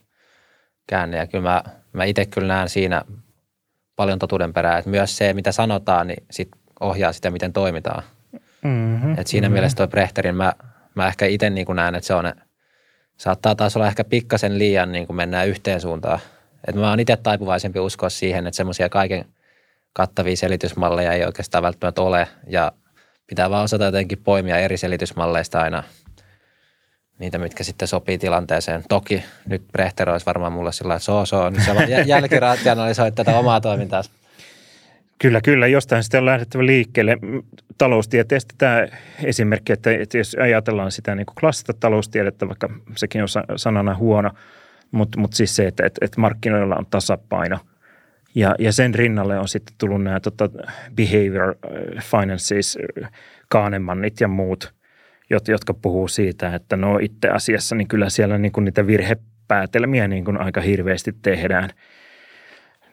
käänne. 0.86 1.16
Ja 1.16 1.26
kyllä 1.26 1.50
mä, 1.50 1.62
mä 1.92 2.04
itse 2.04 2.26
kyllä 2.26 2.48
näen 2.54 2.68
siinä 2.68 3.02
paljon 3.96 4.18
totuuden 4.18 4.52
perää, 4.52 4.78
että 4.78 4.90
myös 4.90 5.16
se, 5.16 5.34
mitä 5.34 5.52
sanotaan, 5.52 6.06
niin 6.06 6.24
sit 6.30 6.48
ohjaa 6.80 7.12
sitä, 7.12 7.30
miten 7.30 7.52
toimitaan. 7.52 8.02
Mm-hmm, 8.64 9.18
Et 9.18 9.26
siinä 9.26 9.46
mm-hmm. 9.46 9.52
mielessä 9.52 9.76
toi 9.76 9.88
Brechterin, 9.88 10.36
mä, 10.36 10.52
mä 10.94 11.06
ehkä 11.06 11.26
itse 11.26 11.50
niin 11.50 11.66
näen, 11.74 11.94
että 11.94 12.06
se 12.06 12.14
on, 12.14 12.32
saattaa 13.16 13.54
taas 13.54 13.76
olla 13.76 13.86
ehkä 13.86 14.04
pikkasen 14.04 14.58
liian 14.58 14.92
niin 14.92 15.06
kuin 15.06 15.16
mennään 15.16 15.48
yhteen 15.48 15.80
suuntaan. 15.80 16.18
Et 16.68 16.74
mä 16.74 16.90
oon 16.90 17.00
itse 17.00 17.16
taipuvaisempi 17.16 17.80
uskoa 17.80 18.10
siihen, 18.10 18.46
että 18.46 18.56
semmoisia 18.56 18.88
kaiken 18.88 19.24
kattavia 19.92 20.36
selitysmalleja 20.36 21.12
ei 21.12 21.24
oikeastaan 21.24 21.62
välttämättä 21.62 22.02
ole 22.02 22.28
ja 22.46 22.72
pitää 23.26 23.50
vaan 23.50 23.64
osata 23.64 23.84
jotenkin 23.84 24.18
poimia 24.18 24.58
eri 24.58 24.76
selitysmalleista 24.76 25.60
aina 25.60 25.82
niitä, 27.18 27.38
mitkä 27.38 27.64
sitten 27.64 27.88
sopii 27.88 28.18
tilanteeseen. 28.18 28.84
Toki 28.88 29.24
nyt 29.46 29.62
Brechter 29.72 30.10
olisi 30.10 30.26
varmaan 30.26 30.52
mulle 30.52 30.72
sillä 30.72 30.94
että 30.94 31.04
so, 31.04 31.26
so, 31.26 31.50
niin 31.50 31.62
se 31.62 31.72
jälkirationalisoi 32.06 33.12
tätä 33.12 33.38
omaa 33.38 33.60
toimintaa. 33.60 34.02
Kyllä, 35.18 35.40
kyllä. 35.40 35.66
Jostain 35.66 36.02
sitten 36.02 36.18
on 36.18 36.26
lähdettävä 36.26 36.66
liikkeelle. 36.66 37.18
Taloustieteestä 37.78 38.54
tämä 38.58 38.86
esimerkki, 39.24 39.72
että, 39.72 39.92
että 39.92 40.18
jos 40.18 40.36
ajatellaan 40.40 40.92
sitä 40.92 41.14
niin 41.14 41.26
kuin 41.26 41.36
klassista 41.40 41.72
taloustiedettä, 41.72 42.48
vaikka 42.48 42.68
sekin 42.96 43.22
on 43.22 43.28
sanana 43.56 43.94
huono, 43.94 44.30
mutta, 44.90 45.20
mutta 45.20 45.36
siis 45.36 45.56
se, 45.56 45.66
että, 45.66 45.86
että, 45.86 46.04
että 46.04 46.20
markkinoilla 46.20 46.76
on 46.76 46.86
tasapaino– 46.90 47.58
ja, 48.34 48.54
ja 48.58 48.72
sen 48.72 48.94
rinnalle 48.94 49.38
on 49.38 49.48
sitten 49.48 49.74
tullut 49.78 50.02
nämä 50.02 50.20
tota, 50.20 50.50
behavior 50.94 51.48
äh, 51.48 52.04
finances, 52.04 52.78
äh, 53.02 53.10
Kahnemannit 53.48 54.20
ja 54.20 54.28
muut, 54.28 54.74
jotka 55.48 55.74
puhuu 55.74 56.08
siitä, 56.08 56.54
että 56.54 56.76
no 56.76 56.98
itse 56.98 57.28
asiassa 57.28 57.74
niin 57.74 57.88
kyllä 57.88 58.10
siellä 58.10 58.38
niin 58.38 58.52
kuin 58.52 58.64
niitä 58.64 58.86
virhepäätelmiä 58.86 60.08
niin 60.08 60.24
kuin 60.24 60.40
aika 60.40 60.60
hirveästi 60.60 61.14
tehdään. 61.22 61.70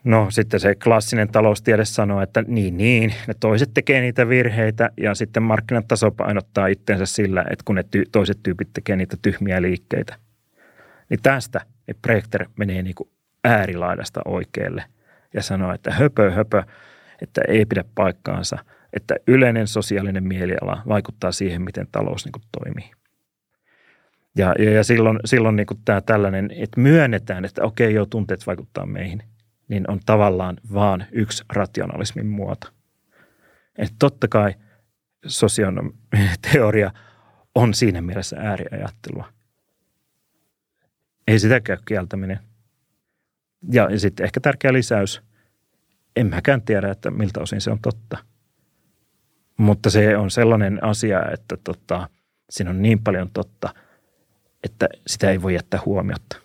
No 0.03 0.27
sitten 0.29 0.59
se 0.59 0.75
klassinen 0.75 1.29
taloustiede 1.29 1.85
sanoo, 1.85 2.21
että 2.21 2.43
niin 2.47 2.77
niin, 2.77 3.13
ne 3.27 3.33
toiset 3.39 3.69
tekee 3.73 4.01
niitä 4.01 4.29
virheitä 4.29 4.89
ja 4.97 5.15
sitten 5.15 5.43
markkinat 5.43 5.87
tasapainottaa 5.87 6.67
itseensä 6.67 7.05
sillä, 7.05 7.45
että 7.49 7.63
kun 7.65 7.75
ne 7.75 7.81
ty- 7.81 8.09
toiset 8.11 8.39
tyypit 8.43 8.69
tekee 8.73 8.95
niitä 8.95 9.17
tyhmiä 9.21 9.61
liikkeitä. 9.61 10.15
Niin 11.09 11.19
tästä 11.23 11.61
Brechter 12.01 12.45
menee 12.57 12.81
niin 12.81 12.95
kuin 12.95 13.09
äärilaidasta 13.43 14.21
oikealle– 14.25 14.83
ja 15.33 15.43
sanoo, 15.43 15.73
että 15.73 15.91
höpö, 15.91 16.31
höpö, 16.31 16.63
että 17.21 17.41
ei 17.47 17.65
pidä 17.65 17.83
paikkaansa, 17.95 18.57
että 18.93 19.15
yleinen 19.27 19.67
sosiaalinen 19.67 20.23
mieliala 20.23 20.81
vaikuttaa 20.87 21.31
siihen, 21.31 21.61
miten 21.61 21.87
talous 21.91 22.25
niin 22.25 22.31
kuin 22.31 22.43
toimii. 22.51 22.91
Ja, 24.37 24.55
ja, 24.59 24.71
ja 24.71 24.83
silloin, 24.83 25.19
silloin 25.25 25.55
niin 25.55 25.67
kuin 25.67 25.79
tämä 25.85 26.01
tällainen, 26.01 26.51
että 26.55 26.81
myönnetään, 26.81 27.45
että 27.45 27.63
okei, 27.63 27.93
joo, 27.93 28.05
tunteet 28.05 28.47
vaikuttaa 28.47 28.85
meihin, 28.85 29.23
niin 29.67 29.91
on 29.91 29.99
tavallaan 30.05 30.57
vaan 30.73 31.05
yksi 31.11 31.43
rationalismin 31.53 32.27
muoto. 32.27 32.67
Että 33.77 33.95
totta 33.99 34.27
kai 34.27 34.53
sosionomiteoria 35.25 36.91
on 37.55 37.73
siinä 37.73 38.01
mielessä 38.01 38.37
ääriajattelua. 38.39 39.25
Ei 41.27 41.39
sitä 41.39 41.59
käy 41.59 41.77
kieltäminen. 41.85 42.39
Ja, 43.71 43.99
sitten 43.99 44.23
ehkä 44.23 44.39
tärkeä 44.39 44.73
lisäys, 44.73 45.21
en 46.15 46.27
mäkään 46.27 46.61
tiedä, 46.61 46.91
että 46.91 47.11
miltä 47.11 47.39
osin 47.39 47.61
se 47.61 47.71
on 47.71 47.79
totta. 47.81 48.17
Mutta 49.57 49.89
se 49.89 50.17
on 50.17 50.31
sellainen 50.31 50.83
asia, 50.83 51.31
että 51.33 51.57
tota, 51.63 52.09
siinä 52.49 52.69
on 52.69 52.81
niin 52.81 53.03
paljon 53.03 53.29
totta, 53.33 53.73
että 54.63 54.89
sitä 55.07 55.31
ei 55.31 55.41
voi 55.41 55.53
jättää 55.53 55.79
huomiota. 55.85 56.37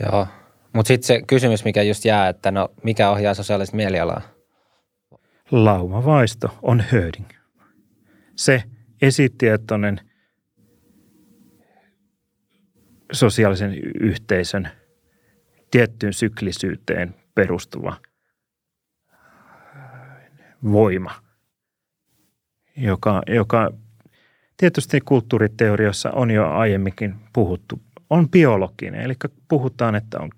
Joo, 0.00 0.26
mutta 0.72 0.88
sitten 0.88 1.06
se 1.06 1.22
kysymys, 1.26 1.64
mikä 1.64 1.82
just 1.82 2.04
jää, 2.04 2.28
että 2.28 2.50
no 2.50 2.68
mikä 2.82 3.10
ohjaa 3.10 3.34
sosiaalista 3.34 3.76
mielialaa? 3.76 4.22
Laumavaisto 5.50 6.58
on 6.62 6.84
herding. 6.92 7.28
Se 8.36 8.62
esitietoinen 9.02 10.00
sosiaalisen 13.12 13.74
yhteisön– 14.00 14.68
tiettyyn 15.70 16.12
syklisyyteen 16.12 17.14
perustuva 17.34 17.96
voima, 20.72 21.14
joka, 22.76 23.22
joka 23.26 23.70
tietysti 24.56 25.00
kulttuuriteoriassa 25.00 26.10
on 26.10 26.30
jo 26.30 26.50
aiemminkin 26.50 27.14
puhuttu, 27.32 27.82
on 28.10 28.28
biologinen. 28.28 29.00
Eli 29.00 29.14
puhutaan, 29.48 29.94
että 29.94 30.18
on 30.20 30.30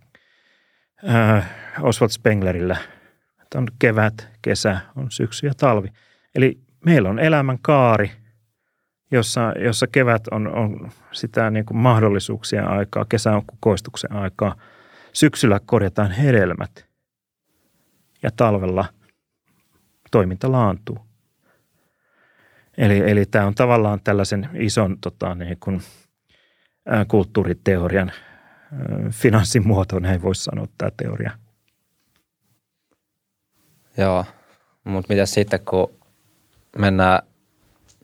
äh, 1.08 1.50
Oswald 1.80 2.10
Spenglerillä, 2.10 2.76
että 3.42 3.58
on 3.58 3.68
kevät, 3.78 4.28
kesä, 4.42 4.80
on 4.96 5.10
syksy 5.10 5.46
ja 5.46 5.54
talvi. 5.56 5.88
Eli 6.34 6.58
meillä 6.84 7.10
on 7.10 7.18
elämän 7.18 7.58
kaari, 7.62 8.10
jossa, 9.10 9.52
jossa 9.64 9.86
kevät 9.86 10.28
on, 10.30 10.48
on 10.48 10.90
sitä 11.12 11.50
niin 11.50 11.64
kuin 11.64 11.76
mahdollisuuksien 11.76 12.68
aikaa, 12.68 13.04
kesä 13.08 13.36
on 13.36 13.46
kukoistuksen 13.46 14.12
aikaa– 14.12 14.56
Syksyllä 15.12 15.60
korjataan 15.66 16.10
hedelmät 16.10 16.86
ja 18.22 18.30
talvella 18.36 18.84
toiminta 20.10 20.52
laantuu. 20.52 20.98
Eli, 22.78 23.10
eli 23.10 23.26
tämä 23.26 23.46
on 23.46 23.54
tavallaan 23.54 24.00
tällaisen 24.04 24.48
ison 24.54 24.98
tota, 25.00 25.34
niin 25.34 25.56
kuin, 25.60 25.82
ä, 26.92 27.04
kulttuuriteorian 27.04 28.08
ä, 28.08 28.14
finanssimuoto, 29.10 29.98
näin 29.98 30.22
voisi 30.22 30.44
sanoa 30.44 30.66
tämä 30.78 30.90
teoria. 30.96 31.30
Joo, 33.96 34.24
mutta 34.84 35.12
mitä 35.12 35.26
sitten, 35.26 35.60
kun 35.60 35.94
mennään 36.78 37.22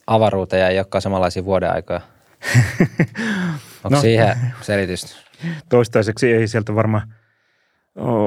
avaruuteen 0.07 0.61
ja 0.61 0.69
ei 0.69 0.79
olekaan 0.79 1.03
samanlaisia 1.03 1.45
vuodeaikoja? 1.45 2.01
Onko 3.85 3.97
no, 3.97 4.01
siihen 4.01 4.37
selitystä? 4.61 5.28
Toistaiseksi 5.69 6.33
ei 6.33 6.49
sieltä 6.49 6.75
varmaan 6.75 7.15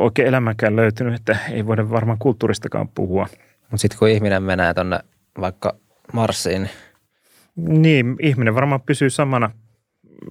oikein 0.01 0.27
elämänkään 0.27 0.75
löytynyt, 0.75 1.13
että 1.13 1.37
ei 1.51 1.65
voida 1.65 1.89
varmaan 1.89 2.17
kulttuuristakaan 2.17 2.87
puhua. 2.87 3.27
Mutta 3.61 3.77
sitten 3.77 3.99
kun 3.99 4.09
ihminen 4.09 4.43
menee 4.43 4.73
tuonne 4.73 4.99
vaikka 5.39 5.75
Marsiin. 6.13 6.69
Niin, 7.55 8.15
ihminen 8.19 8.55
varmaan 8.55 8.81
pysyy 8.81 9.09
samana, 9.09 9.51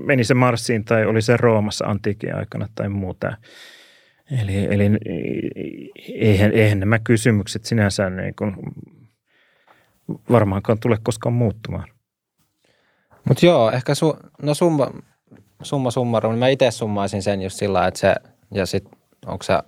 meni 0.04 0.24
se 0.24 0.34
Marsiin 0.34 0.84
tai 0.84 1.06
oli 1.06 1.22
se 1.22 1.36
Roomassa 1.36 1.86
antiikin 1.86 2.34
aikana 2.34 2.68
tai 2.74 2.88
muuta. 2.88 3.36
Eli, 4.40 4.74
eli 4.74 4.84
eihän, 6.08 6.52
eihän 6.52 6.80
nämä 6.80 6.98
kysymykset 6.98 7.64
sinänsä 7.64 8.10
niin 8.10 8.34
kuin 8.34 8.56
varmaankaan 10.30 10.78
tule 10.80 10.98
koskaan 11.02 11.32
muuttumaan. 11.32 11.88
Mutta 13.28 13.46
joo, 13.46 13.70
ehkä 13.70 13.94
su, 13.94 14.16
no 14.42 14.54
summa, 14.54 14.90
summa 15.62 15.90
summarum, 15.90 16.32
niin 16.32 16.38
mä 16.38 16.48
itse 16.48 16.70
summaisin 16.70 17.22
sen 17.22 17.42
just 17.42 17.56
sillä 17.56 17.86
että 17.86 18.00
se, 18.00 18.14
ja 18.54 18.66
sitten 18.66 18.98
onko 19.26 19.42
se 19.42 19.58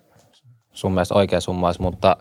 sun 0.72 0.92
mielestä 0.92 1.14
oikea 1.14 1.40
summaus, 1.40 1.78
mutta 1.78 2.16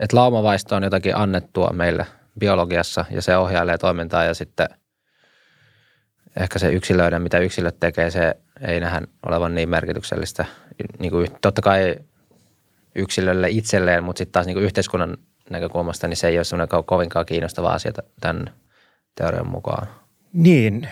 että 0.00 0.16
laumavaisto 0.16 0.76
on 0.76 0.82
jotakin 0.82 1.16
annettua 1.16 1.70
meille 1.72 2.06
biologiassa 2.38 3.04
ja 3.10 3.22
se 3.22 3.36
ohjailee 3.36 3.78
toimintaa 3.78 4.24
ja 4.24 4.34
sitten 4.34 4.68
ehkä 6.40 6.58
se 6.58 6.68
yksilöiden, 6.72 7.22
mitä 7.22 7.38
yksilöt 7.38 7.80
tekee, 7.80 8.10
se 8.10 8.36
ei 8.60 8.80
nähdä 8.80 9.02
olevan 9.26 9.54
niin 9.54 9.68
merkityksellistä. 9.68 10.44
Niin 10.98 11.10
kuin, 11.10 11.28
totta 11.40 11.62
kai 11.62 11.96
yksilölle 12.94 13.48
itselleen, 13.50 14.04
mutta 14.04 14.18
sitten 14.18 14.32
taas 14.32 14.46
niin 14.46 14.54
kuin 14.54 14.64
yhteiskunnan 14.64 15.16
näkökulmasta, 15.50 16.08
niin 16.08 16.16
se 16.16 16.28
ei 16.28 16.38
ole 16.38 16.44
semmoinen 16.44 16.84
kovinkaan 16.84 17.26
kiinnostava 17.26 17.72
asia 17.72 17.92
tämän 18.20 18.50
teorian 19.14 19.50
mukaan. 19.50 19.86
Niin, 20.32 20.88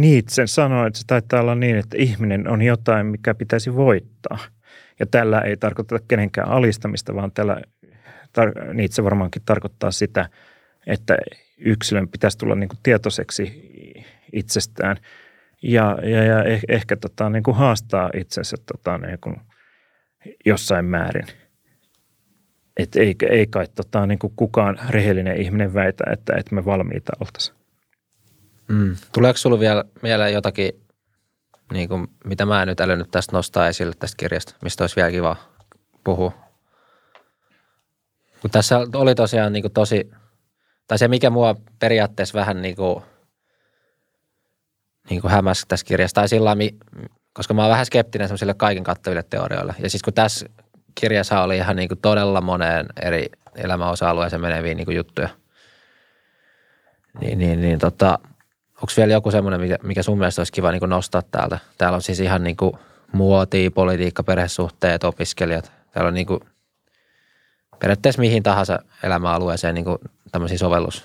Nietzsche 0.00 0.46
sanoi, 0.46 0.86
että 0.86 0.98
se 0.98 1.06
taitaa 1.06 1.40
olla 1.40 1.54
niin, 1.54 1.76
että 1.76 1.96
ihminen 1.98 2.48
on 2.48 2.62
jotain, 2.62 3.06
mikä 3.06 3.34
pitäisi 3.34 3.74
voittaa. 3.74 4.38
Ja 5.00 5.06
tällä 5.06 5.40
ei 5.40 5.56
tarkoita 5.56 5.98
kenenkään 6.08 6.48
alistamista, 6.48 7.14
vaan 7.14 7.32
tällä 7.32 7.62
tar- 8.38 8.74
Nietzsche 8.74 9.04
varmaankin 9.04 9.42
tarkoittaa 9.44 9.90
sitä, 9.90 10.28
että 10.86 11.16
yksilön 11.58 12.08
pitäisi 12.08 12.38
tulla 12.38 12.54
niin 12.54 12.68
kuin 12.68 12.78
tietoiseksi 12.82 13.62
itsestään 14.32 14.96
ja, 15.62 15.98
ja, 16.02 16.24
ja 16.24 16.44
eh, 16.44 16.60
ehkä 16.68 16.96
tota, 16.96 17.30
niin 17.30 17.42
kuin 17.42 17.56
haastaa 17.56 18.10
itsensä 18.14 18.56
tota, 18.72 18.98
niin 18.98 19.18
kuin 19.20 19.36
jossain 20.46 20.84
määrin. 20.84 21.26
Et 22.76 22.96
ei, 22.96 23.14
ei 23.30 23.46
kai 23.46 23.66
tota, 23.74 24.06
niin 24.06 24.18
kuin 24.18 24.32
kukaan 24.36 24.78
rehellinen 24.88 25.36
ihminen 25.36 25.74
väitä, 25.74 26.04
että, 26.12 26.36
että 26.36 26.54
me 26.54 26.64
valmiita 26.64 27.12
oltaisiin. 27.20 27.59
Mm. 28.70 28.96
Tuleeko 29.12 29.36
sinulla 29.36 29.60
vielä 29.60 29.84
mieleen 30.02 30.32
jotakin, 30.32 30.72
niin 31.72 31.88
kuin, 31.88 32.08
mitä 32.24 32.46
mä 32.46 32.62
en 32.62 32.68
nyt 32.68 32.80
älynyt 32.80 33.10
tästä 33.10 33.36
nostaa 33.36 33.68
esille 33.68 33.92
tästä 33.98 34.16
kirjasta, 34.16 34.54
mistä 34.62 34.84
olisi 34.84 34.96
vielä 34.96 35.10
kiva 35.10 35.36
puhua? 36.04 36.32
Kun 38.40 38.50
tässä 38.50 38.78
oli 38.94 39.14
tosiaan 39.14 39.52
niin 39.52 39.62
kuin 39.62 39.72
tosi, 39.72 40.10
tai 40.86 40.98
se 40.98 41.08
mikä 41.08 41.30
mua 41.30 41.56
periaatteessa 41.78 42.38
vähän 42.38 42.62
niin 42.62 42.76
kuin, 42.76 43.04
niin 45.10 45.20
kuin 45.20 45.30
hämäsi 45.30 45.64
tässä 45.68 45.86
kirjassa, 45.86 46.14
tai 46.14 46.28
sillä 46.28 46.56
koska 47.32 47.54
mä 47.54 47.62
oon 47.62 47.70
vähän 47.70 47.86
skeptinen 47.86 48.28
semmoisille 48.28 48.54
kaiken 48.54 48.84
kattaville 48.84 49.22
teorioille. 49.22 49.74
Ja 49.78 49.90
siis 49.90 50.02
kun 50.02 50.14
tässä 50.14 50.46
kirjassa 50.94 51.42
oli 51.42 51.56
ihan 51.56 51.76
niin 51.76 51.88
kuin 51.88 51.98
todella 51.98 52.40
moneen 52.40 52.86
eri 53.02 53.26
elämäosa-alueeseen 53.54 54.42
meneviä 54.42 54.74
niin 54.74 54.86
kuin 54.86 54.96
juttuja, 54.96 55.28
niin, 57.20 57.38
niin, 57.38 57.60
niin 57.60 57.78
tota, 57.78 58.18
onko 58.80 58.92
vielä 58.96 59.12
joku 59.12 59.30
semmoinen, 59.30 59.60
mikä, 59.60 59.76
mikä 59.82 60.02
sun 60.02 60.18
mielestä 60.18 60.40
olisi 60.40 60.52
kiva 60.52 60.70
niin 60.70 60.80
kuin 60.80 60.90
nostaa 60.90 61.22
täältä? 61.30 61.58
Täällä 61.78 61.96
on 61.96 62.02
siis 62.02 62.20
ihan 62.20 62.44
niin 62.44 62.56
kuin 62.56 62.72
muotia, 63.12 63.70
politiikka, 63.70 64.22
perhesuhteet, 64.22 65.04
opiskelijat. 65.04 65.72
Täällä 65.92 66.08
on 66.08 66.14
niin 66.14 66.26
kuin 66.26 66.40
periaatteessa 67.78 68.20
mihin 68.20 68.42
tahansa 68.42 68.78
elämäalueeseen 69.02 69.74
niin 69.74 69.84
kuin 69.84 69.98
tämmöisiä 70.32 70.58
sovellus, 70.58 71.04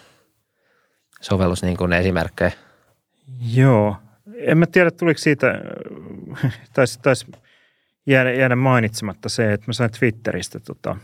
sovellus 1.22 1.64
niin 1.64 1.78
kuin 1.78 1.94
esimerkkejä. 1.94 2.52
Joo. 3.54 3.96
En 4.38 4.58
mä 4.58 4.66
tiedä, 4.66 4.92
tuliko 4.92 5.18
siitä, 5.18 5.62
taisi, 6.74 7.00
taisi 7.00 7.26
jäädä, 8.06 8.34
jäädä 8.34 8.56
mainitsematta 8.56 9.30
se, 9.30 9.54
että 9.54 9.68
mä 9.68 9.74
sain 9.74 9.92
Twitteristä 9.92 10.60
tota, 10.60 10.96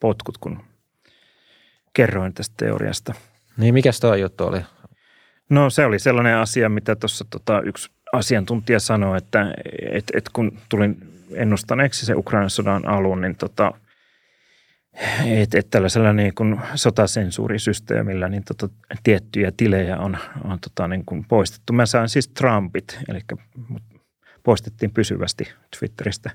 potkut, 0.00 0.38
kun 0.38 0.64
kerroin 1.92 2.34
tästä 2.34 2.54
teoriasta. 2.56 3.14
Niin, 3.56 3.74
mikä 3.74 3.90
tuo 4.00 4.14
juttu 4.14 4.44
oli? 4.44 4.60
No 5.48 5.70
se 5.70 5.84
oli 5.84 5.98
sellainen 5.98 6.36
asia, 6.36 6.68
mitä 6.68 6.96
tuossa 6.96 7.24
tota, 7.30 7.60
yksi 7.60 7.90
asiantuntija 8.12 8.80
sanoi, 8.80 9.18
että 9.18 9.54
et, 9.90 10.04
et 10.14 10.28
kun 10.32 10.58
tulin 10.68 10.96
ennustaneeksi 11.34 12.06
se 12.06 12.14
Ukrainan 12.14 12.50
sodan 12.50 12.88
alun, 12.88 13.20
niin 13.20 13.36
tota, 13.36 13.72
että 15.24 15.58
et 15.58 15.70
tällaisella 15.70 16.12
niin 16.12 16.34
kuin 16.34 16.60
sotasensuurisysteemillä 16.74 18.28
niin 18.28 18.44
tota, 18.44 18.68
tiettyjä 19.02 19.52
tilejä 19.56 19.98
on, 19.98 20.18
on 20.44 20.58
tota, 20.60 20.88
niin 20.88 21.04
kuin 21.04 21.24
poistettu. 21.24 21.72
Mä 21.72 21.86
sain 21.86 22.08
siis 22.08 22.28
Trumpit, 22.28 22.98
eli 23.08 23.20
poistettiin 24.42 24.90
pysyvästi 24.90 25.52
Twitteristä. 25.78 26.30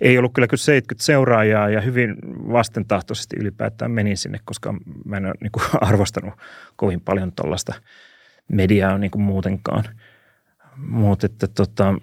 Ei 0.00 0.18
ollut 0.18 0.32
kyllä 0.34 0.48
kyllä 0.48 0.62
70 0.62 1.04
seuraajaa 1.04 1.68
ja 1.68 1.80
hyvin 1.80 2.16
vastentahtoisesti 2.52 3.36
ylipäätään 3.40 3.90
menin 3.90 4.16
sinne, 4.16 4.40
koska 4.44 4.74
mä 5.04 5.16
en 5.16 5.26
ole 5.26 5.34
niin 5.40 5.52
kuin 5.52 5.64
arvostanut 5.88 6.34
kovin 6.76 7.00
paljon 7.00 7.32
tuollaista 7.32 7.74
mediaa 8.48 8.98
niin 8.98 9.10
kuin 9.10 9.22
muutenkaan. 9.22 9.84
Mutta 10.76 11.26
että 11.26 11.46
tota, 11.46 11.94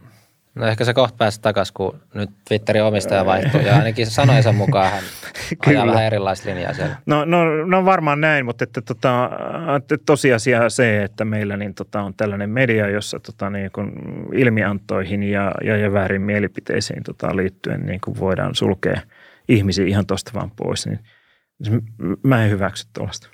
No 0.56 0.66
ehkä 0.66 0.86
se 0.86 0.94
kohta 0.94 1.18
pääsi 1.18 1.42
takaisin, 1.42 1.74
kun 1.74 2.00
nyt 2.14 2.30
Twitterin 2.48 2.84
omistaja 2.84 3.26
vaihtui 3.26 3.66
ja 3.66 3.76
ainakin 3.76 4.08
sanoinsa 4.08 4.52
mukaan 4.52 4.92
hän 4.92 5.04
ajaa 5.68 5.88
vähän 5.88 6.04
erilaista 6.04 6.50
linjaa 6.50 6.74
siellä. 6.74 6.96
No, 7.06 7.26
no, 7.26 7.66
no 7.66 7.86
varmaan 7.86 8.22
näin, 8.22 8.46
mutta 8.46 8.64
että, 8.64 8.82
tota, 8.82 9.30
että 9.76 9.98
tosiasia 10.06 10.70
se, 10.70 11.04
että 11.04 11.26
meillä 11.26 11.58
niin, 11.58 11.74
tota, 11.74 12.02
on 12.02 12.14
tällainen 12.14 12.50
media, 12.50 12.90
jossa 12.90 13.20
tota, 13.20 13.50
niin 13.50 13.72
kun 13.72 13.94
ilmiantoihin 14.34 15.24
ja, 15.24 15.52
ja, 15.64 15.78
ja 15.78 15.94
väärin 15.94 16.22
mielipiteisiin 16.22 17.04
tota, 17.04 17.36
liittyen 17.36 17.86
niin 17.86 18.02
kun 18.02 18.20
voidaan 18.20 18.56
sulkea 18.56 19.02
ihmisiä 19.48 19.86
ihan 19.86 20.06
tuosta 20.06 20.32
vaan 20.34 20.52
pois, 20.52 20.88
niin 20.88 21.00
mä 22.24 22.44
en 22.44 22.52
hyväksy 22.52 22.88
tuollaista 22.94 23.30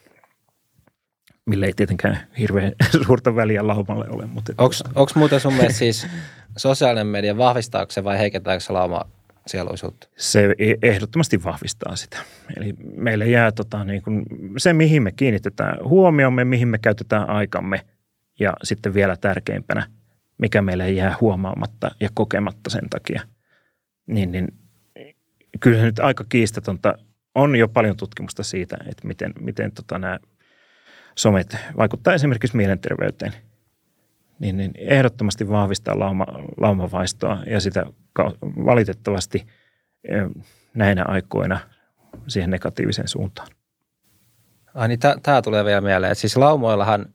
millä 1.49 1.65
ei 1.65 1.73
tietenkään 1.73 2.19
hirveän 2.39 2.71
suurta 3.05 3.35
väliä 3.35 3.67
laumalle 3.67 4.05
ole. 4.09 4.29
Onko 4.95 5.11
muuten 5.15 5.39
sun 5.39 5.53
mielestä 5.53 5.79
siis 5.79 6.07
sosiaalinen 6.57 7.07
media, 7.07 7.37
vahvistaako 7.37 7.91
se 7.91 8.03
vai 8.03 8.19
heikentääkö 8.19 8.59
se 8.59 8.73
lauma 8.73 9.01
sieluisuutta? 9.47 10.07
Se 10.17 10.55
e- 10.57 10.75
ehdottomasti 10.81 11.43
vahvistaa 11.43 11.95
sitä. 11.95 12.17
Eli 12.57 12.73
meille 12.95 13.27
jää 13.27 13.51
tota, 13.51 13.83
niin 13.83 14.01
kuin 14.01 14.25
se, 14.57 14.73
mihin 14.73 15.03
me 15.03 15.11
kiinnitetään 15.11 15.77
huomiomme, 15.83 16.45
mihin 16.45 16.67
me 16.67 16.77
käytetään 16.77 17.29
aikamme 17.29 17.85
ja 18.39 18.53
sitten 18.63 18.93
vielä 18.93 19.17
tärkeimpänä, 19.17 19.87
mikä 20.37 20.61
meille 20.61 20.91
jää 20.91 21.15
huomaamatta 21.21 21.91
ja 21.99 22.09
kokematta 22.13 22.69
sen 22.69 22.89
takia. 22.89 23.21
Niin, 24.07 24.31
niin 24.31 24.47
kyllä 25.59 25.77
se 25.77 25.83
nyt 25.83 25.99
aika 25.99 26.25
kiistatonta 26.29 26.93
on 27.35 27.55
jo 27.55 27.67
paljon 27.67 27.97
tutkimusta 27.97 28.43
siitä, 28.43 28.77
että 28.85 29.07
miten, 29.07 29.33
miten 29.39 29.71
tota 29.71 29.99
nämä 29.99 30.19
somet 31.19 31.57
vaikuttaa 31.77 32.13
esimerkiksi 32.13 32.57
mielenterveyteen– 32.57 33.33
niin, 34.39 34.57
niin 34.57 34.71
ehdottomasti 34.77 35.49
vahvistaa 35.49 35.99
lauma, 35.99 36.25
laumavaistoa 36.57 37.37
ja 37.45 37.59
sitä 37.59 37.85
valitettavasti 38.65 39.47
näinä 40.73 41.05
aikoina 41.07 41.59
siihen 42.27 42.49
negatiiviseen 42.49 43.07
suuntaan. 43.07 43.47
Ai 44.73 44.87
niin, 44.87 44.99
tämä 45.23 45.41
tulee 45.41 45.65
vielä 45.65 45.81
mieleen. 45.81 46.15
Siis 46.15 46.37
laumoillahan 46.37 47.05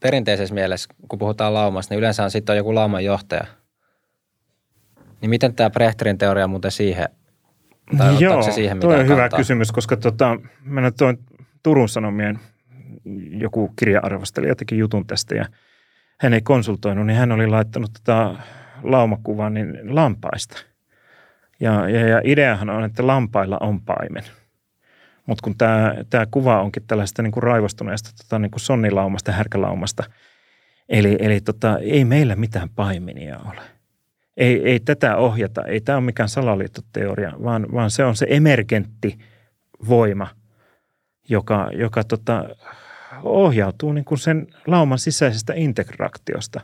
perinteisessä 0.00 0.54
mielessä, 0.54 0.94
kun 1.08 1.18
puhutaan 1.18 1.54
laumasta, 1.54 1.94
niin 1.94 1.98
yleensä 1.98 2.24
on 2.24 2.30
sitten 2.30 2.56
joku 2.56 2.74
lauman 2.74 3.04
johtaja. 3.04 3.44
Niin 5.20 5.30
miten 5.30 5.54
tämä 5.54 5.70
Brechterin 5.70 6.18
teoria 6.18 6.46
muuten 6.46 6.70
siihen, 6.70 7.08
tai 7.98 8.16
Joo, 8.20 8.42
se 8.42 8.52
siihen 8.52 8.80
toi 8.80 9.00
on 9.00 9.08
hyvä 9.08 9.28
kysymys, 9.28 9.72
koska 9.72 9.96
tota, 9.96 10.36
mä 10.64 10.90
toin 10.90 11.18
Turun 11.62 11.88
Sanomien 11.88 12.40
joku 13.30 13.68
kirja-arvostelija 13.78 14.56
teki 14.56 14.78
jutun 14.78 15.06
tästä 15.06 15.34
ja– 15.34 15.46
hän 16.22 16.34
ei 16.34 16.40
konsultoinut, 16.40 17.06
niin 17.06 17.16
hän 17.16 17.32
oli 17.32 17.46
laittanut 17.46 17.90
tätä 17.92 18.34
laumakuvan 18.82 19.54
niin 19.54 19.94
lampaista. 19.94 20.56
Ja, 21.60 21.88
ja, 21.88 22.08
ja 22.08 22.20
ideahan 22.24 22.70
on, 22.70 22.84
että 22.84 23.06
lampailla 23.06 23.58
on 23.60 23.80
paimen. 23.80 24.24
Mutta 25.26 25.42
kun 25.44 25.58
tämä, 25.58 26.26
kuva 26.30 26.60
onkin 26.62 26.82
tällaista 26.86 27.22
niin 27.22 27.32
kuin 27.32 27.42
raivostuneesta 27.42 28.10
tota, 28.22 28.38
niin 28.38 28.50
kuin 28.50 28.60
sonnilaumasta, 28.60 29.32
härkälaumasta, 29.32 30.04
eli, 30.88 31.16
eli 31.20 31.40
tota, 31.40 31.78
ei 31.78 32.04
meillä 32.04 32.36
mitään 32.36 32.68
paimenia 32.68 33.38
ole. 33.38 33.60
Ei, 34.36 34.68
ei 34.68 34.80
tätä 34.80 35.16
ohjata, 35.16 35.64
ei 35.64 35.80
tämä 35.80 35.98
ole 35.98 36.04
mikään 36.04 36.28
salaliittoteoria, 36.28 37.32
vaan, 37.44 37.66
vaan 37.72 37.90
se 37.90 38.04
on 38.04 38.16
se 38.16 38.26
emergentti 38.28 39.18
voima, 39.88 40.28
joka, 41.28 41.70
joka 41.72 42.04
tota, 42.04 42.44
ohjautuu 43.22 43.92
niin 43.92 44.04
kuin 44.04 44.18
sen 44.18 44.46
lauman 44.66 44.98
sisäisestä 44.98 45.52
integraktiosta. 45.56 46.60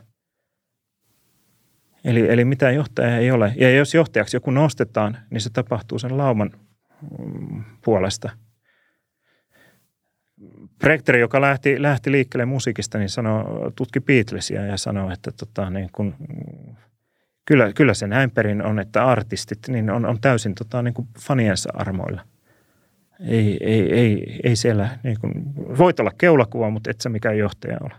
Eli, 2.03 2.31
eli 2.31 2.45
mitään 2.45 2.75
johtajaa 2.75 3.17
ei 3.17 3.31
ole. 3.31 3.53
Ja 3.55 3.75
jos 3.75 3.93
johtajaksi 3.93 4.35
joku 4.35 4.51
nostetaan, 4.51 5.17
niin 5.29 5.41
se 5.41 5.49
tapahtuu 5.49 5.99
sen 5.99 6.17
lauman 6.17 6.51
mm, 7.19 7.63
puolesta. 7.85 8.29
Brechter, 10.79 11.15
joka 11.15 11.41
lähti, 11.41 11.81
lähti 11.81 12.11
liikkeelle 12.11 12.45
musiikista, 12.45 12.97
niin 12.97 13.09
sanoi, 13.09 13.71
tutki 13.75 13.99
Beatlesia 13.99 14.65
ja 14.65 14.77
sanoi, 14.77 15.13
että 15.13 15.31
tota, 15.31 15.69
niin 15.69 15.89
kun, 15.91 16.15
kyllä, 17.45 17.73
kyllä 17.73 17.93
se 17.93 18.07
näin 18.07 18.31
perin 18.31 18.65
on, 18.65 18.79
että 18.79 19.05
artistit 19.05 19.59
niin 19.67 19.89
on, 19.89 20.05
on 20.05 20.21
täysin 20.21 20.55
tota, 20.55 20.81
niin 20.81 20.93
faniensa 21.19 21.69
armoilla– 21.73 22.21
ei, 23.19 23.57
ei, 23.61 23.93
ei, 23.93 24.39
ei 24.43 24.55
siellä, 24.55 24.89
niin 25.03 25.19
kuin, 25.21 25.33
voit 25.77 25.99
olla 25.99 26.11
keulakuva, 26.17 26.69
mutta 26.69 26.91
et 26.91 27.01
sä 27.01 27.09
mikään 27.09 27.37
johtaja 27.37 27.77
ole. 27.81 27.93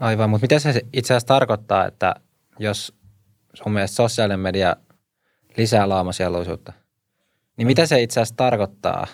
Aivan, 0.00 0.30
mutta 0.30 0.44
mitä 0.44 0.58
se 0.58 0.80
itse 0.92 1.14
asiassa 1.14 1.26
tarkoittaa, 1.26 1.86
että 1.86 2.14
jos 2.58 2.94
sun 3.54 3.72
mielestä 3.72 3.94
sosiaalinen 3.94 4.40
media 4.40 4.76
lisää 5.56 5.88
laamasieluisuutta, 5.88 6.72
niin 7.56 7.66
mitä 7.66 7.86
se 7.86 8.02
itse 8.02 8.20
asiassa 8.20 8.36
tarkoittaa? 8.36 9.06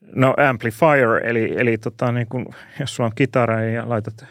No 0.00 0.34
amplifier, 0.48 1.26
eli, 1.26 1.54
eli 1.56 1.78
tota, 1.78 2.12
niin 2.12 2.26
kun, 2.26 2.46
jos 2.80 2.96
sulla 2.96 3.06
on 3.06 3.14
kitara 3.14 3.64
ja 3.64 3.88
laitat 3.88 4.26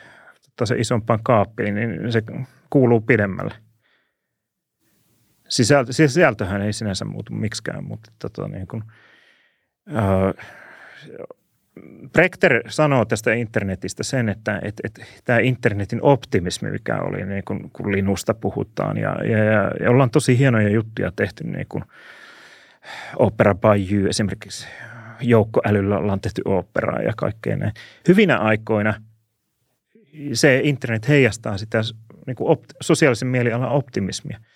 tota, 0.49 0.65
se 0.65 0.75
isompaan 0.75 1.19
kaappiin, 1.23 1.75
niin 1.75 2.11
se 2.11 2.23
kuuluu 2.69 3.01
pidemmälle. 3.01 3.55
Sisältö, 5.49 5.93
sisältöhän 5.93 6.61
ei 6.61 6.73
sinänsä 6.73 7.05
muutu 7.05 7.33
miksikään, 7.33 7.83
mutta 7.83 8.11
tota, 8.19 8.47
niin 8.47 8.67
kun, 8.67 8.83
Brechter 12.13 12.63
sanoo 12.67 13.05
tästä 13.05 13.33
internetistä 13.33 14.03
sen, 14.03 14.29
että, 14.29 14.59
että, 14.63 14.81
että 14.85 15.01
tämä 15.25 15.39
internetin 15.39 15.99
optimismi, 16.01 16.71
mikä 16.71 16.97
oli 16.97 17.25
niin 17.25 17.43
kun, 17.43 17.69
kun 17.73 17.91
Linusta 17.91 18.33
puhutaan 18.33 18.97
ja, 18.97 19.23
ja, 19.23 19.43
ja, 19.43 19.71
ja 19.79 19.89
ollaan 19.89 20.09
tosi 20.09 20.37
hienoja 20.37 20.69
juttuja 20.69 21.11
tehty 21.15 21.43
niin 21.43 21.65
kuin 21.69 21.83
Opera 23.15 23.55
Bayou 23.55 24.07
esimerkiksi 24.09 24.67
joukkoälyllä 25.21 25.97
ollaan 25.97 26.21
tehty 26.21 26.41
operaa 26.45 27.01
ja 27.01 27.13
kaikkea 27.17 27.55
näin. 27.55 27.73
Hyvinä 28.07 28.37
aikoina 28.37 28.93
se 30.33 30.61
internet 30.63 31.07
heijastaa 31.07 31.57
sitä 31.57 31.81
niin 32.27 32.35
kuin 32.35 32.49
op, 32.49 32.63
sosiaalisen 32.81 33.27
mielialan 33.27 33.69
optimismia– 33.69 34.39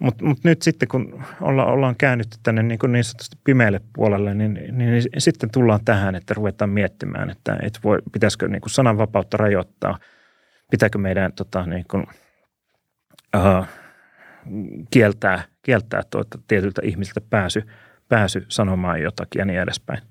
mutta 0.00 0.24
mut 0.24 0.38
nyt 0.44 0.62
sitten, 0.62 0.88
kun 0.88 1.24
olla, 1.40 1.64
ollaan 1.64 1.96
käännytty 1.96 2.38
tänne 2.42 2.62
niin, 2.62 2.78
kuin 2.78 2.92
niin 2.92 3.04
sanotusti 3.04 3.38
pimeälle 3.44 3.80
puolelle, 3.92 4.34
niin, 4.34 4.54
niin, 4.54 4.76
niin 4.76 5.02
sitten 5.18 5.50
tullaan 5.50 5.84
tähän, 5.84 6.14
että 6.14 6.34
ruvetaan 6.34 6.70
miettimään, 6.70 7.30
että, 7.30 7.58
että 7.62 7.80
voi, 7.84 7.98
pitäisikö 8.12 8.48
niin 8.48 8.60
kuin 8.60 8.70
sananvapautta 8.70 9.36
rajoittaa, 9.36 9.98
pitääkö 10.70 10.98
meidän 10.98 11.32
tota, 11.32 11.66
niin 11.66 11.84
kuin, 11.90 12.06
uh, 13.36 13.66
kieltää, 14.90 15.42
kieltää 15.62 16.02
tuota, 16.10 16.38
tietyltä 16.48 16.82
ihmisiltä 16.84 17.20
pääsy, 17.20 17.62
pääsy 18.08 18.44
sanomaan 18.48 19.02
jotakin 19.02 19.38
ja 19.38 19.44
niin 19.44 19.60
edespäin. 19.60 20.02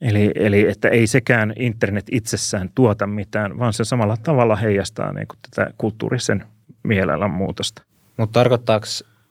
Eli, 0.00 0.32
eli 0.34 0.68
että 0.68 0.88
ei 0.88 1.06
sekään 1.06 1.52
internet 1.56 2.06
itsessään 2.10 2.70
tuota 2.74 3.06
mitään, 3.06 3.58
vaan 3.58 3.72
se 3.72 3.84
samalla 3.84 4.16
tavalla 4.16 4.56
heijastaa 4.56 5.12
niin 5.12 5.28
kuin 5.28 5.38
tätä 5.50 5.70
kulttuurisen 5.78 6.44
mielialan 6.82 7.30
muutosta. 7.30 7.95
Mutta 8.16 8.40
tarkoittaako 8.40 8.86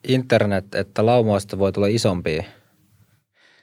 internet, 0.07 0.75
että 0.75 1.05
laumoista 1.05 1.59
voi 1.59 1.71
tulla 1.71 1.87
isompia? 1.87 2.43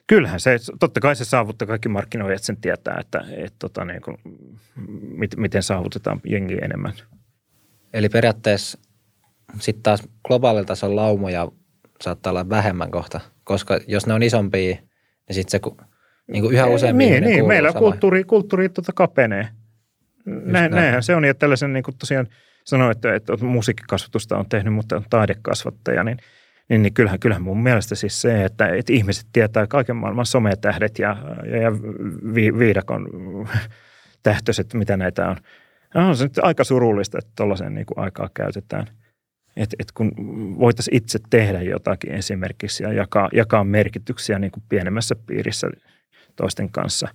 Kyllähän 0.06 0.40
se, 0.40 0.58
totta 0.80 1.00
kai 1.00 1.16
se 1.16 1.24
saavuttaa, 1.24 1.68
kaikki 1.68 1.88
markkinoijat 1.88 2.42
sen 2.42 2.56
tietää, 2.56 2.96
että 3.00 3.24
et, 3.36 3.54
tota, 3.58 3.84
niin 3.84 4.02
kuin, 4.02 4.16
mit, 5.00 5.36
miten 5.36 5.62
saavutetaan 5.62 6.20
jengi 6.24 6.58
enemmän. 6.62 6.92
Eli 7.92 8.08
periaatteessa 8.08 8.78
sitten 9.60 9.82
taas 9.82 10.02
globaalilla 10.26 10.66
tasolla 10.66 11.02
laumoja 11.02 11.48
saattaa 12.00 12.30
olla 12.30 12.48
vähemmän 12.48 12.90
kohta, 12.90 13.20
koska 13.44 13.80
jos 13.86 14.06
ne 14.06 14.14
on 14.14 14.22
isompia, 14.22 14.74
niin 15.28 15.34
sitten 15.34 15.60
se 15.60 15.60
niin 16.26 16.42
kuin 16.42 16.54
yhä 16.54 16.66
useammin 16.66 17.08
Niin, 17.08 17.24
niin 17.24 17.46
meillä 17.46 17.72
kulttuuri, 17.72 18.24
kulttuuri 18.24 18.68
tota 18.68 18.92
kapenee. 18.92 19.48
Näin, 20.24 20.52
näin. 20.52 20.70
Näinhän 20.70 21.02
se 21.02 21.16
on, 21.16 21.24
ja 21.24 21.34
tällaisen 21.34 21.72
niin 21.72 21.82
kuin 21.82 21.96
tosiaan 21.98 22.28
sanoin, 22.64 22.96
että, 22.96 23.36
musiikkikasvatusta 23.40 24.38
on 24.38 24.48
tehnyt, 24.48 24.74
mutta 24.74 24.96
on 24.96 25.04
taidekasvattaja, 25.10 26.04
niin, 26.04 26.18
niin, 26.68 26.82
niin 26.82 26.94
kyllähän, 26.94 27.20
kyllähän 27.20 27.42
mun 27.42 27.62
mielestä 27.62 27.94
siis 27.94 28.22
se, 28.22 28.44
että, 28.44 28.68
että 28.68 28.92
ihmiset 28.92 29.26
tietää 29.32 29.66
kaiken 29.66 29.96
maailman 29.96 30.26
sometähdet 30.26 30.98
ja, 30.98 31.16
ja, 31.50 31.56
ja 31.56 31.72
vi, 32.34 32.58
viidakon 32.58 33.08
tähtöiset, 34.22 34.74
mitä 34.74 34.96
näitä 34.96 35.28
on. 35.28 35.36
No, 35.94 36.08
on 36.08 36.16
se 36.16 36.24
nyt 36.24 36.38
aika 36.42 36.64
surullista, 36.64 37.18
että 37.18 37.30
tuollaisen 37.36 37.74
niin 37.74 37.86
aikaa 37.96 38.28
käytetään. 38.34 38.86
Että 39.56 39.76
et 39.78 39.92
kun 39.92 40.12
voitaisiin 40.58 40.96
itse 40.96 41.18
tehdä 41.30 41.62
jotakin 41.62 42.12
esimerkiksi 42.12 42.82
ja 42.82 42.92
jakaa, 42.92 43.28
jakaa 43.32 43.64
merkityksiä 43.64 44.38
niin 44.38 44.50
kuin 44.50 44.64
pienemmässä 44.68 45.14
piirissä 45.26 45.68
toisten 46.36 46.70
kanssa, 46.70 47.08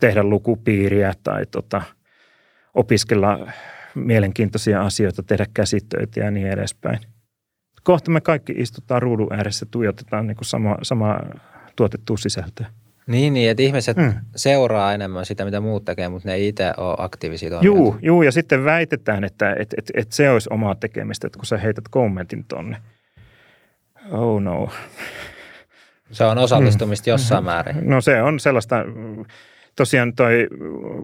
tehdä 0.00 0.22
lukupiiriä 0.22 1.12
tai 1.22 1.46
tota, 1.46 1.82
opiskella 2.74 3.52
mielenkiintoisia 3.94 4.82
asioita, 4.82 5.22
tehdä 5.22 5.46
käsitöitä 5.54 6.20
ja 6.20 6.30
niin 6.30 6.46
edespäin. 6.46 6.98
Kohta 7.82 8.10
me 8.10 8.20
kaikki 8.20 8.52
istutaan 8.56 9.02
ruudun 9.02 9.32
ääressä, 9.32 9.66
tuijotetaan 9.70 10.26
niin 10.26 10.36
sama, 10.42 10.76
sama 10.82 11.20
tuotettua 11.76 12.16
sisältöä. 12.16 12.66
Niin, 13.06 13.34
niin, 13.34 13.50
että 13.50 13.62
ihmiset 13.62 13.96
mm. 13.96 14.12
seuraa 14.36 14.94
enemmän 14.94 15.26
sitä, 15.26 15.44
mitä 15.44 15.60
muut 15.60 15.84
tekee, 15.84 16.08
mutta 16.08 16.28
ne 16.28 16.34
ei 16.34 16.48
itse 16.48 16.72
ole 16.76 16.96
aktiivisia. 16.98 17.58
Juu, 17.62 17.96
juu, 18.02 18.22
ja 18.22 18.32
sitten 18.32 18.64
väitetään, 18.64 19.24
että 19.24 19.56
et, 19.58 19.74
et, 19.78 19.90
et 19.94 20.12
se 20.12 20.30
olisi 20.30 20.48
omaa 20.52 20.74
tekemistä, 20.74 21.26
että 21.26 21.38
kun 21.38 21.46
sä 21.46 21.58
heität 21.58 21.84
kommentin 21.90 22.44
tonne. 22.44 22.76
Oh 24.10 24.40
no. 24.40 24.68
Se 26.10 26.24
on 26.24 26.38
osallistumista 26.38 27.10
mm. 27.10 27.10
jossain 27.10 27.44
määrin. 27.44 27.90
No 27.90 28.00
se 28.00 28.22
on 28.22 28.40
sellaista, 28.40 28.76
tosiaan 29.76 30.14
toi 30.14 30.48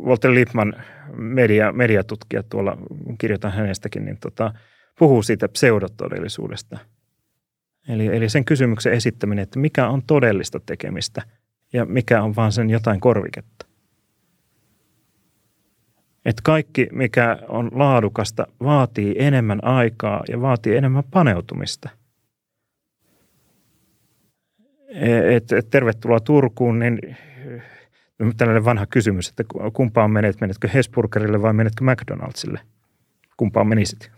Walter 0.05 0.35
Lippmann, 0.35 0.73
media, 1.17 1.73
mediatutkija 1.73 2.43
tuolla, 2.43 2.79
kirjoitan 3.19 3.53
hänestäkin, 3.53 4.05
niin 4.05 4.19
tota, 4.21 4.55
puhuu 4.99 5.23
siitä 5.23 5.49
pseudotodellisuudesta. 5.49 6.79
Eli, 7.89 8.07
eli 8.07 8.29
sen 8.29 8.45
kysymyksen 8.45 8.93
esittäminen, 8.93 9.43
että 9.43 9.59
mikä 9.59 9.89
on 9.89 10.03
todellista 10.07 10.61
tekemistä– 10.61 11.23
ja 11.73 11.85
mikä 11.85 12.23
on 12.23 12.37
vaan 12.37 12.53
sen 12.53 12.71
jotain 12.71 13.01
korviketta. 13.01 13.67
Että 16.25 16.43
kaikki, 16.45 16.89
mikä 16.93 17.39
on 17.49 17.71
laadukasta, 17.73 18.47
vaatii 18.63 19.15
enemmän 19.19 19.65
aikaa 19.65 20.25
ja 20.29 20.41
vaatii 20.41 20.77
enemmän 20.77 21.05
paneutumista. 21.11 21.89
Et, 25.31 25.53
et 25.53 25.71
tervetuloa 25.71 26.21
Turkuun, 26.21 26.79
niin 26.79 27.17
tällainen 28.37 28.65
vanha 28.65 28.87
kysymys, 28.87 29.29
että 29.29 29.45
kumpaan 29.73 30.11
menet, 30.11 30.41
menetkö 30.41 30.69
Hesburgerille 30.75 31.43
vai 31.43 31.53
menetkö 31.53 31.85
McDonaldsille? 31.85 32.61
Kumpaan 33.37 33.67
menisit? 33.67 34.11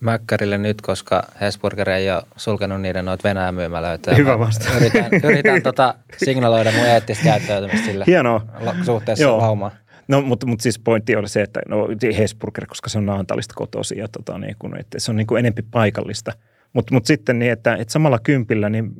Mäkkärille 0.00 0.58
nyt, 0.58 0.80
koska 0.80 1.22
Hesburger 1.40 1.90
ei 1.90 2.10
ole 2.10 2.22
sulkenut 2.36 2.80
niiden 2.80 3.04
noita 3.04 3.28
Venäjän 3.28 3.54
myymälöitä. 3.54 4.14
Hyvä 4.14 4.38
vasta. 4.38 4.68
Yritän, 4.76 5.10
yritän 5.24 5.62
tota 5.62 5.94
signaloida 6.16 6.72
mun 6.72 6.86
eettistä 6.86 7.24
käyttäytymistä 7.24 7.86
sille 7.86 8.04
Hienoa. 8.06 8.46
suhteessa 8.84 9.24
Joo. 9.24 9.38
laumaan. 9.38 9.72
No, 10.08 10.22
mutta, 10.22 10.46
mutta 10.46 10.62
siis 10.62 10.78
pointti 10.78 11.16
oli 11.16 11.28
se, 11.28 11.42
että 11.42 11.60
no, 11.68 11.88
Hesburger, 12.18 12.66
koska 12.66 12.88
se 12.88 12.98
on 12.98 13.06
Naantalista 13.06 13.54
kotoisin 13.56 13.98
ja 13.98 14.08
tota, 14.08 14.38
niin 14.38 14.56
kuin, 14.58 14.76
että 14.76 15.00
se 15.00 15.10
on 15.10 15.16
niin 15.16 15.26
kuin 15.26 15.38
enempi 15.38 15.62
paikallista. 15.62 16.32
Mutta 16.72 16.94
mut 16.94 17.06
sitten 17.06 17.38
niin, 17.38 17.52
että, 17.52 17.74
että 17.76 17.92
samalla 17.92 18.18
kympillä 18.18 18.68
niin 18.68 18.92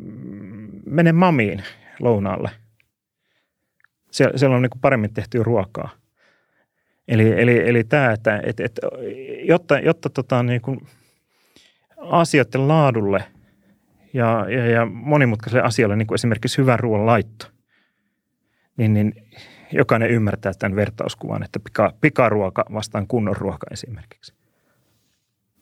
mene 0.87 1.13
mamiin 1.13 1.63
lounaalle. 2.01 2.51
Siellä, 4.13 4.39
siellä 4.39 4.57
on 4.57 4.63
niin 4.63 4.71
kuin 4.71 4.81
paremmin 4.81 5.15
tehty 5.15 5.43
ruokaa. 5.43 5.91
Eli, 7.09 7.41
eli, 7.41 7.69
eli 7.69 7.85
tämä, 7.85 8.13
että 8.13 8.41
et, 8.45 8.61
et, 8.61 8.81
jotta, 9.45 9.79
jotta 9.79 10.11
tota, 10.11 10.43
niin 10.43 10.61
kuin 10.61 10.81
asioiden 11.97 12.69
laadulle 12.69 13.25
ja, 14.15 14.47
ja, 14.51 14.67
ja 14.67 14.87
monimutkaiselle 14.87 15.63
asialle, 15.63 15.97
niin 15.97 16.07
kuin 16.07 16.15
esimerkiksi 16.15 16.59
hyvän 16.59 16.81
ruoan 16.81 17.07
laitto, 17.07 17.47
niin, 18.77 18.95
niin 18.95 19.15
jokainen 19.73 20.11
ymmärtää 20.11 20.53
tämän 20.59 20.77
vertauskuvan, 20.77 21.43
että 21.43 21.61
pika, 21.61 21.93
pikaruoka 22.01 22.65
vastaan 22.75 23.07
kunnon 23.07 23.37
ruoka 23.37 23.67
esimerkiksi. 23.71 24.35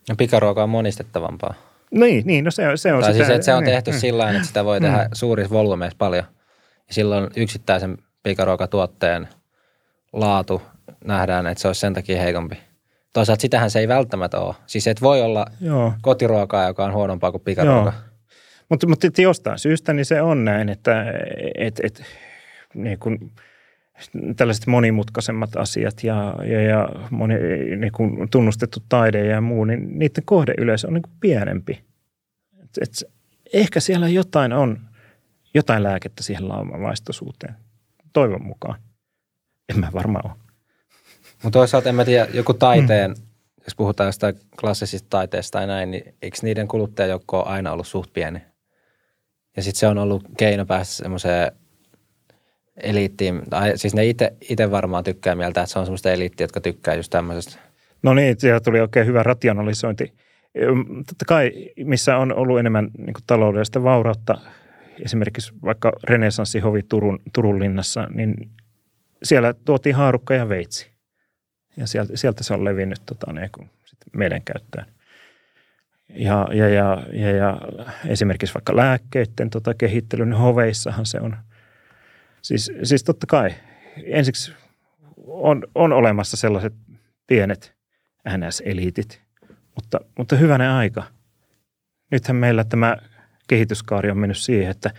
No 0.09 0.15
pikaruoka 0.15 0.63
on 0.63 0.69
monistettavampaa. 0.69 1.53
Niin, 1.91 2.23
niin 2.25 2.45
no 2.45 2.51
se, 2.51 2.63
se 2.75 2.93
on 2.93 3.01
tai 3.01 3.13
sitä. 3.13 3.25
siis, 3.25 3.35
että 3.35 3.45
se 3.45 3.53
on 3.53 3.63
niin, 3.63 3.73
tehty 3.73 3.91
mm, 3.91 3.97
sillä 3.97 4.31
että 4.31 4.43
sitä 4.43 4.65
voi 4.65 4.81
tehdä 4.81 4.97
mm. 4.97 5.09
suurissa 5.13 5.53
volyymeissa 5.53 5.97
paljon. 5.97 6.23
Ja 6.87 6.93
silloin 6.93 7.27
yksittäisen 7.35 7.97
pikaruokatuotteen 8.23 9.27
laatu 10.13 10.61
nähdään, 11.03 11.47
että 11.47 11.61
se 11.61 11.67
olisi 11.67 11.81
sen 11.81 11.93
takia 11.93 12.21
heikompi. 12.21 12.57
Toisaalta 13.13 13.41
sitähän 13.41 13.71
se 13.71 13.79
ei 13.79 13.87
välttämättä 13.87 14.39
ole. 14.39 14.55
Siis 14.67 14.87
et 14.87 15.01
voi 15.01 15.21
olla 15.21 15.45
Joo. 15.61 15.93
kotiruokaa, 16.01 16.67
joka 16.67 16.85
on 16.85 16.93
huonompaa 16.93 17.31
kuin 17.31 17.43
pikaruoka. 17.43 17.93
Mutta, 18.69 18.87
mutta 18.87 19.21
jostain 19.21 19.59
syystä 19.59 19.93
niin 19.93 20.05
se 20.05 20.21
on 20.21 20.45
näin, 20.45 20.69
että 20.69 21.05
et, 21.55 21.79
et, 21.83 22.03
niin 22.73 22.99
kuin 22.99 23.31
tällaiset 24.35 24.67
monimutkaisemmat 24.67 25.55
asiat 25.55 26.03
ja, 26.03 26.35
ja, 26.45 26.61
ja 26.61 26.89
moni, 27.09 27.35
niin 27.77 27.91
kuin 27.91 28.29
tunnustettu 28.29 28.79
taide 28.89 29.25
ja 29.25 29.41
muu, 29.41 29.65
niin 29.65 29.99
niiden 29.99 30.25
kohdeyleisö 30.25 30.87
on 30.87 30.93
niin 30.93 31.03
pienempi. 31.19 31.83
Et, 32.63 32.69
et, 32.81 33.03
ehkä 33.53 33.79
siellä 33.79 34.09
jotain 34.09 34.53
on, 34.53 34.79
jotain 35.53 35.83
lääkettä 35.83 36.23
siihen 36.23 36.49
laumavaistoisuuteen. 36.49 37.55
Toivon 38.13 38.45
mukaan. 38.45 38.79
En 39.69 39.79
mä 39.79 39.89
varmaan 39.93 40.27
ole. 40.27 40.35
Mutta 41.43 41.59
toisaalta 41.59 41.89
en 41.89 41.95
mä 41.95 42.05
tiedä, 42.05 42.27
joku 42.33 42.53
taiteen, 42.53 43.11
mm. 43.11 43.23
jos 43.63 43.75
puhutaan 43.75 44.07
jostain 44.07 44.35
klassisista 44.59 45.07
taiteesta 45.09 45.59
tai 45.59 45.67
näin, 45.67 45.91
niin 45.91 46.15
eikö 46.21 46.37
niiden 46.41 46.67
kuluttajajoukko 46.67 47.39
ole 47.39 47.47
aina 47.47 47.71
ollut 47.71 47.87
suht 47.87 48.13
pieni? 48.13 48.41
Ja 49.57 49.63
sitten 49.63 49.79
se 49.79 49.87
on 49.87 49.97
ollut 49.97 50.23
keino 50.37 50.65
päästä 50.65 50.95
semmoiseen 50.95 51.51
eliittiin, 52.83 53.41
tai 53.49 53.77
siis 53.77 53.95
ne 53.95 54.05
itse 54.05 54.71
varmaan 54.71 55.03
tykkää 55.03 55.35
mieltä, 55.35 55.61
että 55.61 55.73
se 55.73 55.79
on 55.79 55.85
semmoista 55.85 56.11
eliittiä, 56.11 56.43
jotka 56.43 56.61
tykkää 56.61 56.95
just 56.95 57.09
tämmöisestä. 57.09 57.59
No 58.03 58.13
niin, 58.13 58.39
siellä 58.39 58.59
tuli 58.59 58.79
oikein 58.79 59.05
hyvä 59.05 59.23
rationalisointi. 59.23 60.13
Totta 61.07 61.25
kai, 61.27 61.51
missä 61.85 62.17
on 62.17 62.33
ollut 62.33 62.59
enemmän 62.59 62.89
niin 62.97 63.13
taloudellista 63.27 63.83
vaurautta, 63.83 64.37
esimerkiksi 64.99 65.53
vaikka 65.63 65.93
renesanssihovi 66.03 66.83
Turun, 66.83 67.19
Turun 67.33 67.59
linnassa, 67.59 68.07
niin 68.13 68.51
siellä 69.23 69.53
tuotiin 69.53 69.95
haarukka 69.95 70.33
ja 70.33 70.49
veitsi. 70.49 70.91
Ja 71.77 71.87
sieltä, 71.87 72.17
sieltä 72.17 72.43
se 72.43 72.53
on 72.53 72.65
levinnyt 72.65 73.01
tota, 73.05 73.33
niin 73.33 73.49
sit 73.85 73.99
meidän 74.13 74.41
käyttöön. 74.41 74.85
Ja, 76.09 76.47
ja, 76.53 76.69
ja, 76.69 77.03
ja, 77.13 77.31
ja 77.31 77.57
esimerkiksi 78.07 78.53
vaikka 78.53 78.75
lääkkeiden 78.75 79.49
tota, 79.49 79.73
kehittelyn 79.73 80.29
niin 80.29 80.39
hoveissahan 80.39 81.05
se 81.05 81.19
on. 81.19 81.37
Siis, 82.41 82.71
siis 82.83 83.03
totta 83.03 83.27
kai 83.27 83.49
ensiksi 84.05 84.53
on, 85.27 85.63
on 85.75 85.93
olemassa 85.93 86.37
sellaiset 86.37 86.73
pienet 87.27 87.75
NS-eliitit, 88.29 89.21
mutta, 89.75 89.99
mutta 90.17 90.35
hyvänä 90.35 90.77
aika. 90.77 91.03
Nythän 92.11 92.35
meillä 92.35 92.63
tämä 92.63 92.97
kehityskaari 93.51 94.11
on 94.11 94.17
mennyt 94.17 94.37
siihen, 94.37 94.71
että, 94.71 94.91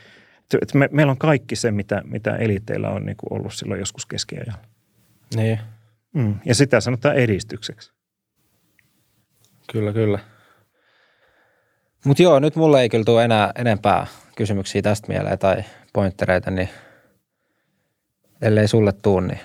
että 0.63 0.79
me, 0.79 0.89
meillä 0.93 1.11
on 1.11 1.19
kaikki 1.19 1.57
se, 1.57 1.71
mitä, 1.71 2.03
mitä 2.05 2.37
eliiteillä 2.37 2.91
on 2.91 3.07
niin 3.07 3.17
kuin 3.17 3.33
ollut 3.33 3.55
silloin 3.55 3.81
joskus 3.81 4.07
keskiajalla. 4.07 4.59
Niin. 5.35 5.59
Mm. 6.13 6.35
Ja 6.45 6.55
sitä 6.55 6.81
sanotaan 6.81 7.17
edistykseksi. 7.17 7.93
Kyllä, 9.73 9.93
kyllä. 9.93 10.19
Mutta 12.05 12.23
joo, 12.23 12.39
nyt 12.39 12.57
mulle 12.57 12.81
ei 12.81 12.89
kyllä 12.89 13.05
tule 13.05 13.25
enää 13.25 13.53
enempää 13.55 14.07
kysymyksiä 14.37 14.83
tästä 14.83 15.09
mieleen 15.09 15.39
tai 15.39 15.65
pointtereita, 15.93 16.51
niin 16.51 16.69
ellei 18.43 18.69
sulle 18.69 18.93
tuu, 18.93 19.21
niin 19.21 19.41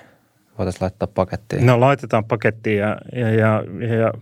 voitaisiin 0.58 0.84
laittaa 0.84 1.08
pakettiin. 1.08 1.66
No 1.66 1.80
laitetaan 1.80 2.26
pakettiin 2.26 2.78
ja, 2.78 2.98
ja, 3.16 3.32
ja, 3.32 3.64
ja, 3.80 3.96
ja 3.96 4.14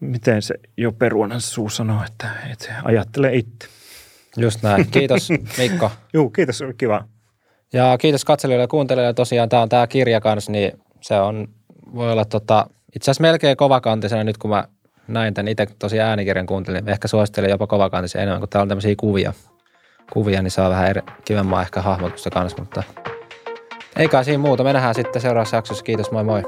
miten 0.00 0.42
se 0.42 0.54
jo 0.76 0.92
peruonan 0.92 1.40
suu 1.40 1.68
sanoo, 1.68 2.04
että, 2.06 2.28
että 2.52 2.74
ajattele 2.84 3.34
itse. 3.34 3.75
Just 4.36 4.62
näin. 4.62 4.86
Kiitos 4.90 5.28
Mikko. 5.58 5.90
Joo, 6.14 6.30
kiitos, 6.30 6.62
oli 6.62 6.74
kiva. 6.74 7.04
Ja 7.72 7.98
kiitos 7.98 8.24
katselijoille 8.24 8.64
ja 8.64 8.68
kuuntelijoille. 8.68 9.14
Tosiaan 9.14 9.48
tämä 9.48 9.62
on 9.62 9.68
tämä 9.68 9.86
kirja 9.86 10.20
kanssa, 10.20 10.52
niin 10.52 10.72
se 11.00 11.20
on, 11.20 11.48
voi 11.94 12.12
olla 12.12 12.24
tota, 12.24 12.66
itse 12.94 13.10
asiassa 13.10 13.22
melkein 13.22 13.56
kovakantisena 13.56 14.24
nyt, 14.24 14.38
kun 14.38 14.50
mä 14.50 14.64
näin 15.08 15.34
tämän 15.34 15.48
itse 15.48 15.66
tosi 15.78 16.00
äänikirjan 16.00 16.46
kuuntelin. 16.46 16.88
Ehkä 16.88 17.08
suosittelen 17.08 17.50
jopa 17.50 17.66
kovakantisen 17.66 18.22
enemmän, 18.22 18.40
kun 18.40 18.48
täällä 18.48 18.62
on 18.62 18.68
tämmöisiä 18.68 18.94
kuvia. 18.96 19.32
Kuvia, 20.12 20.42
niin 20.42 20.50
saa 20.50 20.70
vähän 20.70 20.88
eri, 20.90 21.02
kivemmaa 21.24 21.62
ehkä 21.62 21.82
hahmotusta 21.82 22.30
kanssa, 22.30 22.62
mutta 22.62 22.82
ei 23.96 24.08
kai 24.08 24.24
siinä 24.24 24.38
muuta. 24.38 24.64
Me 24.64 24.72
nähdään 24.72 24.94
sitten 24.94 25.22
seuraavassa 25.22 25.56
jaksossa. 25.56 25.84
Kiitos, 25.84 26.10
moi 26.10 26.24
moi. 26.24 26.42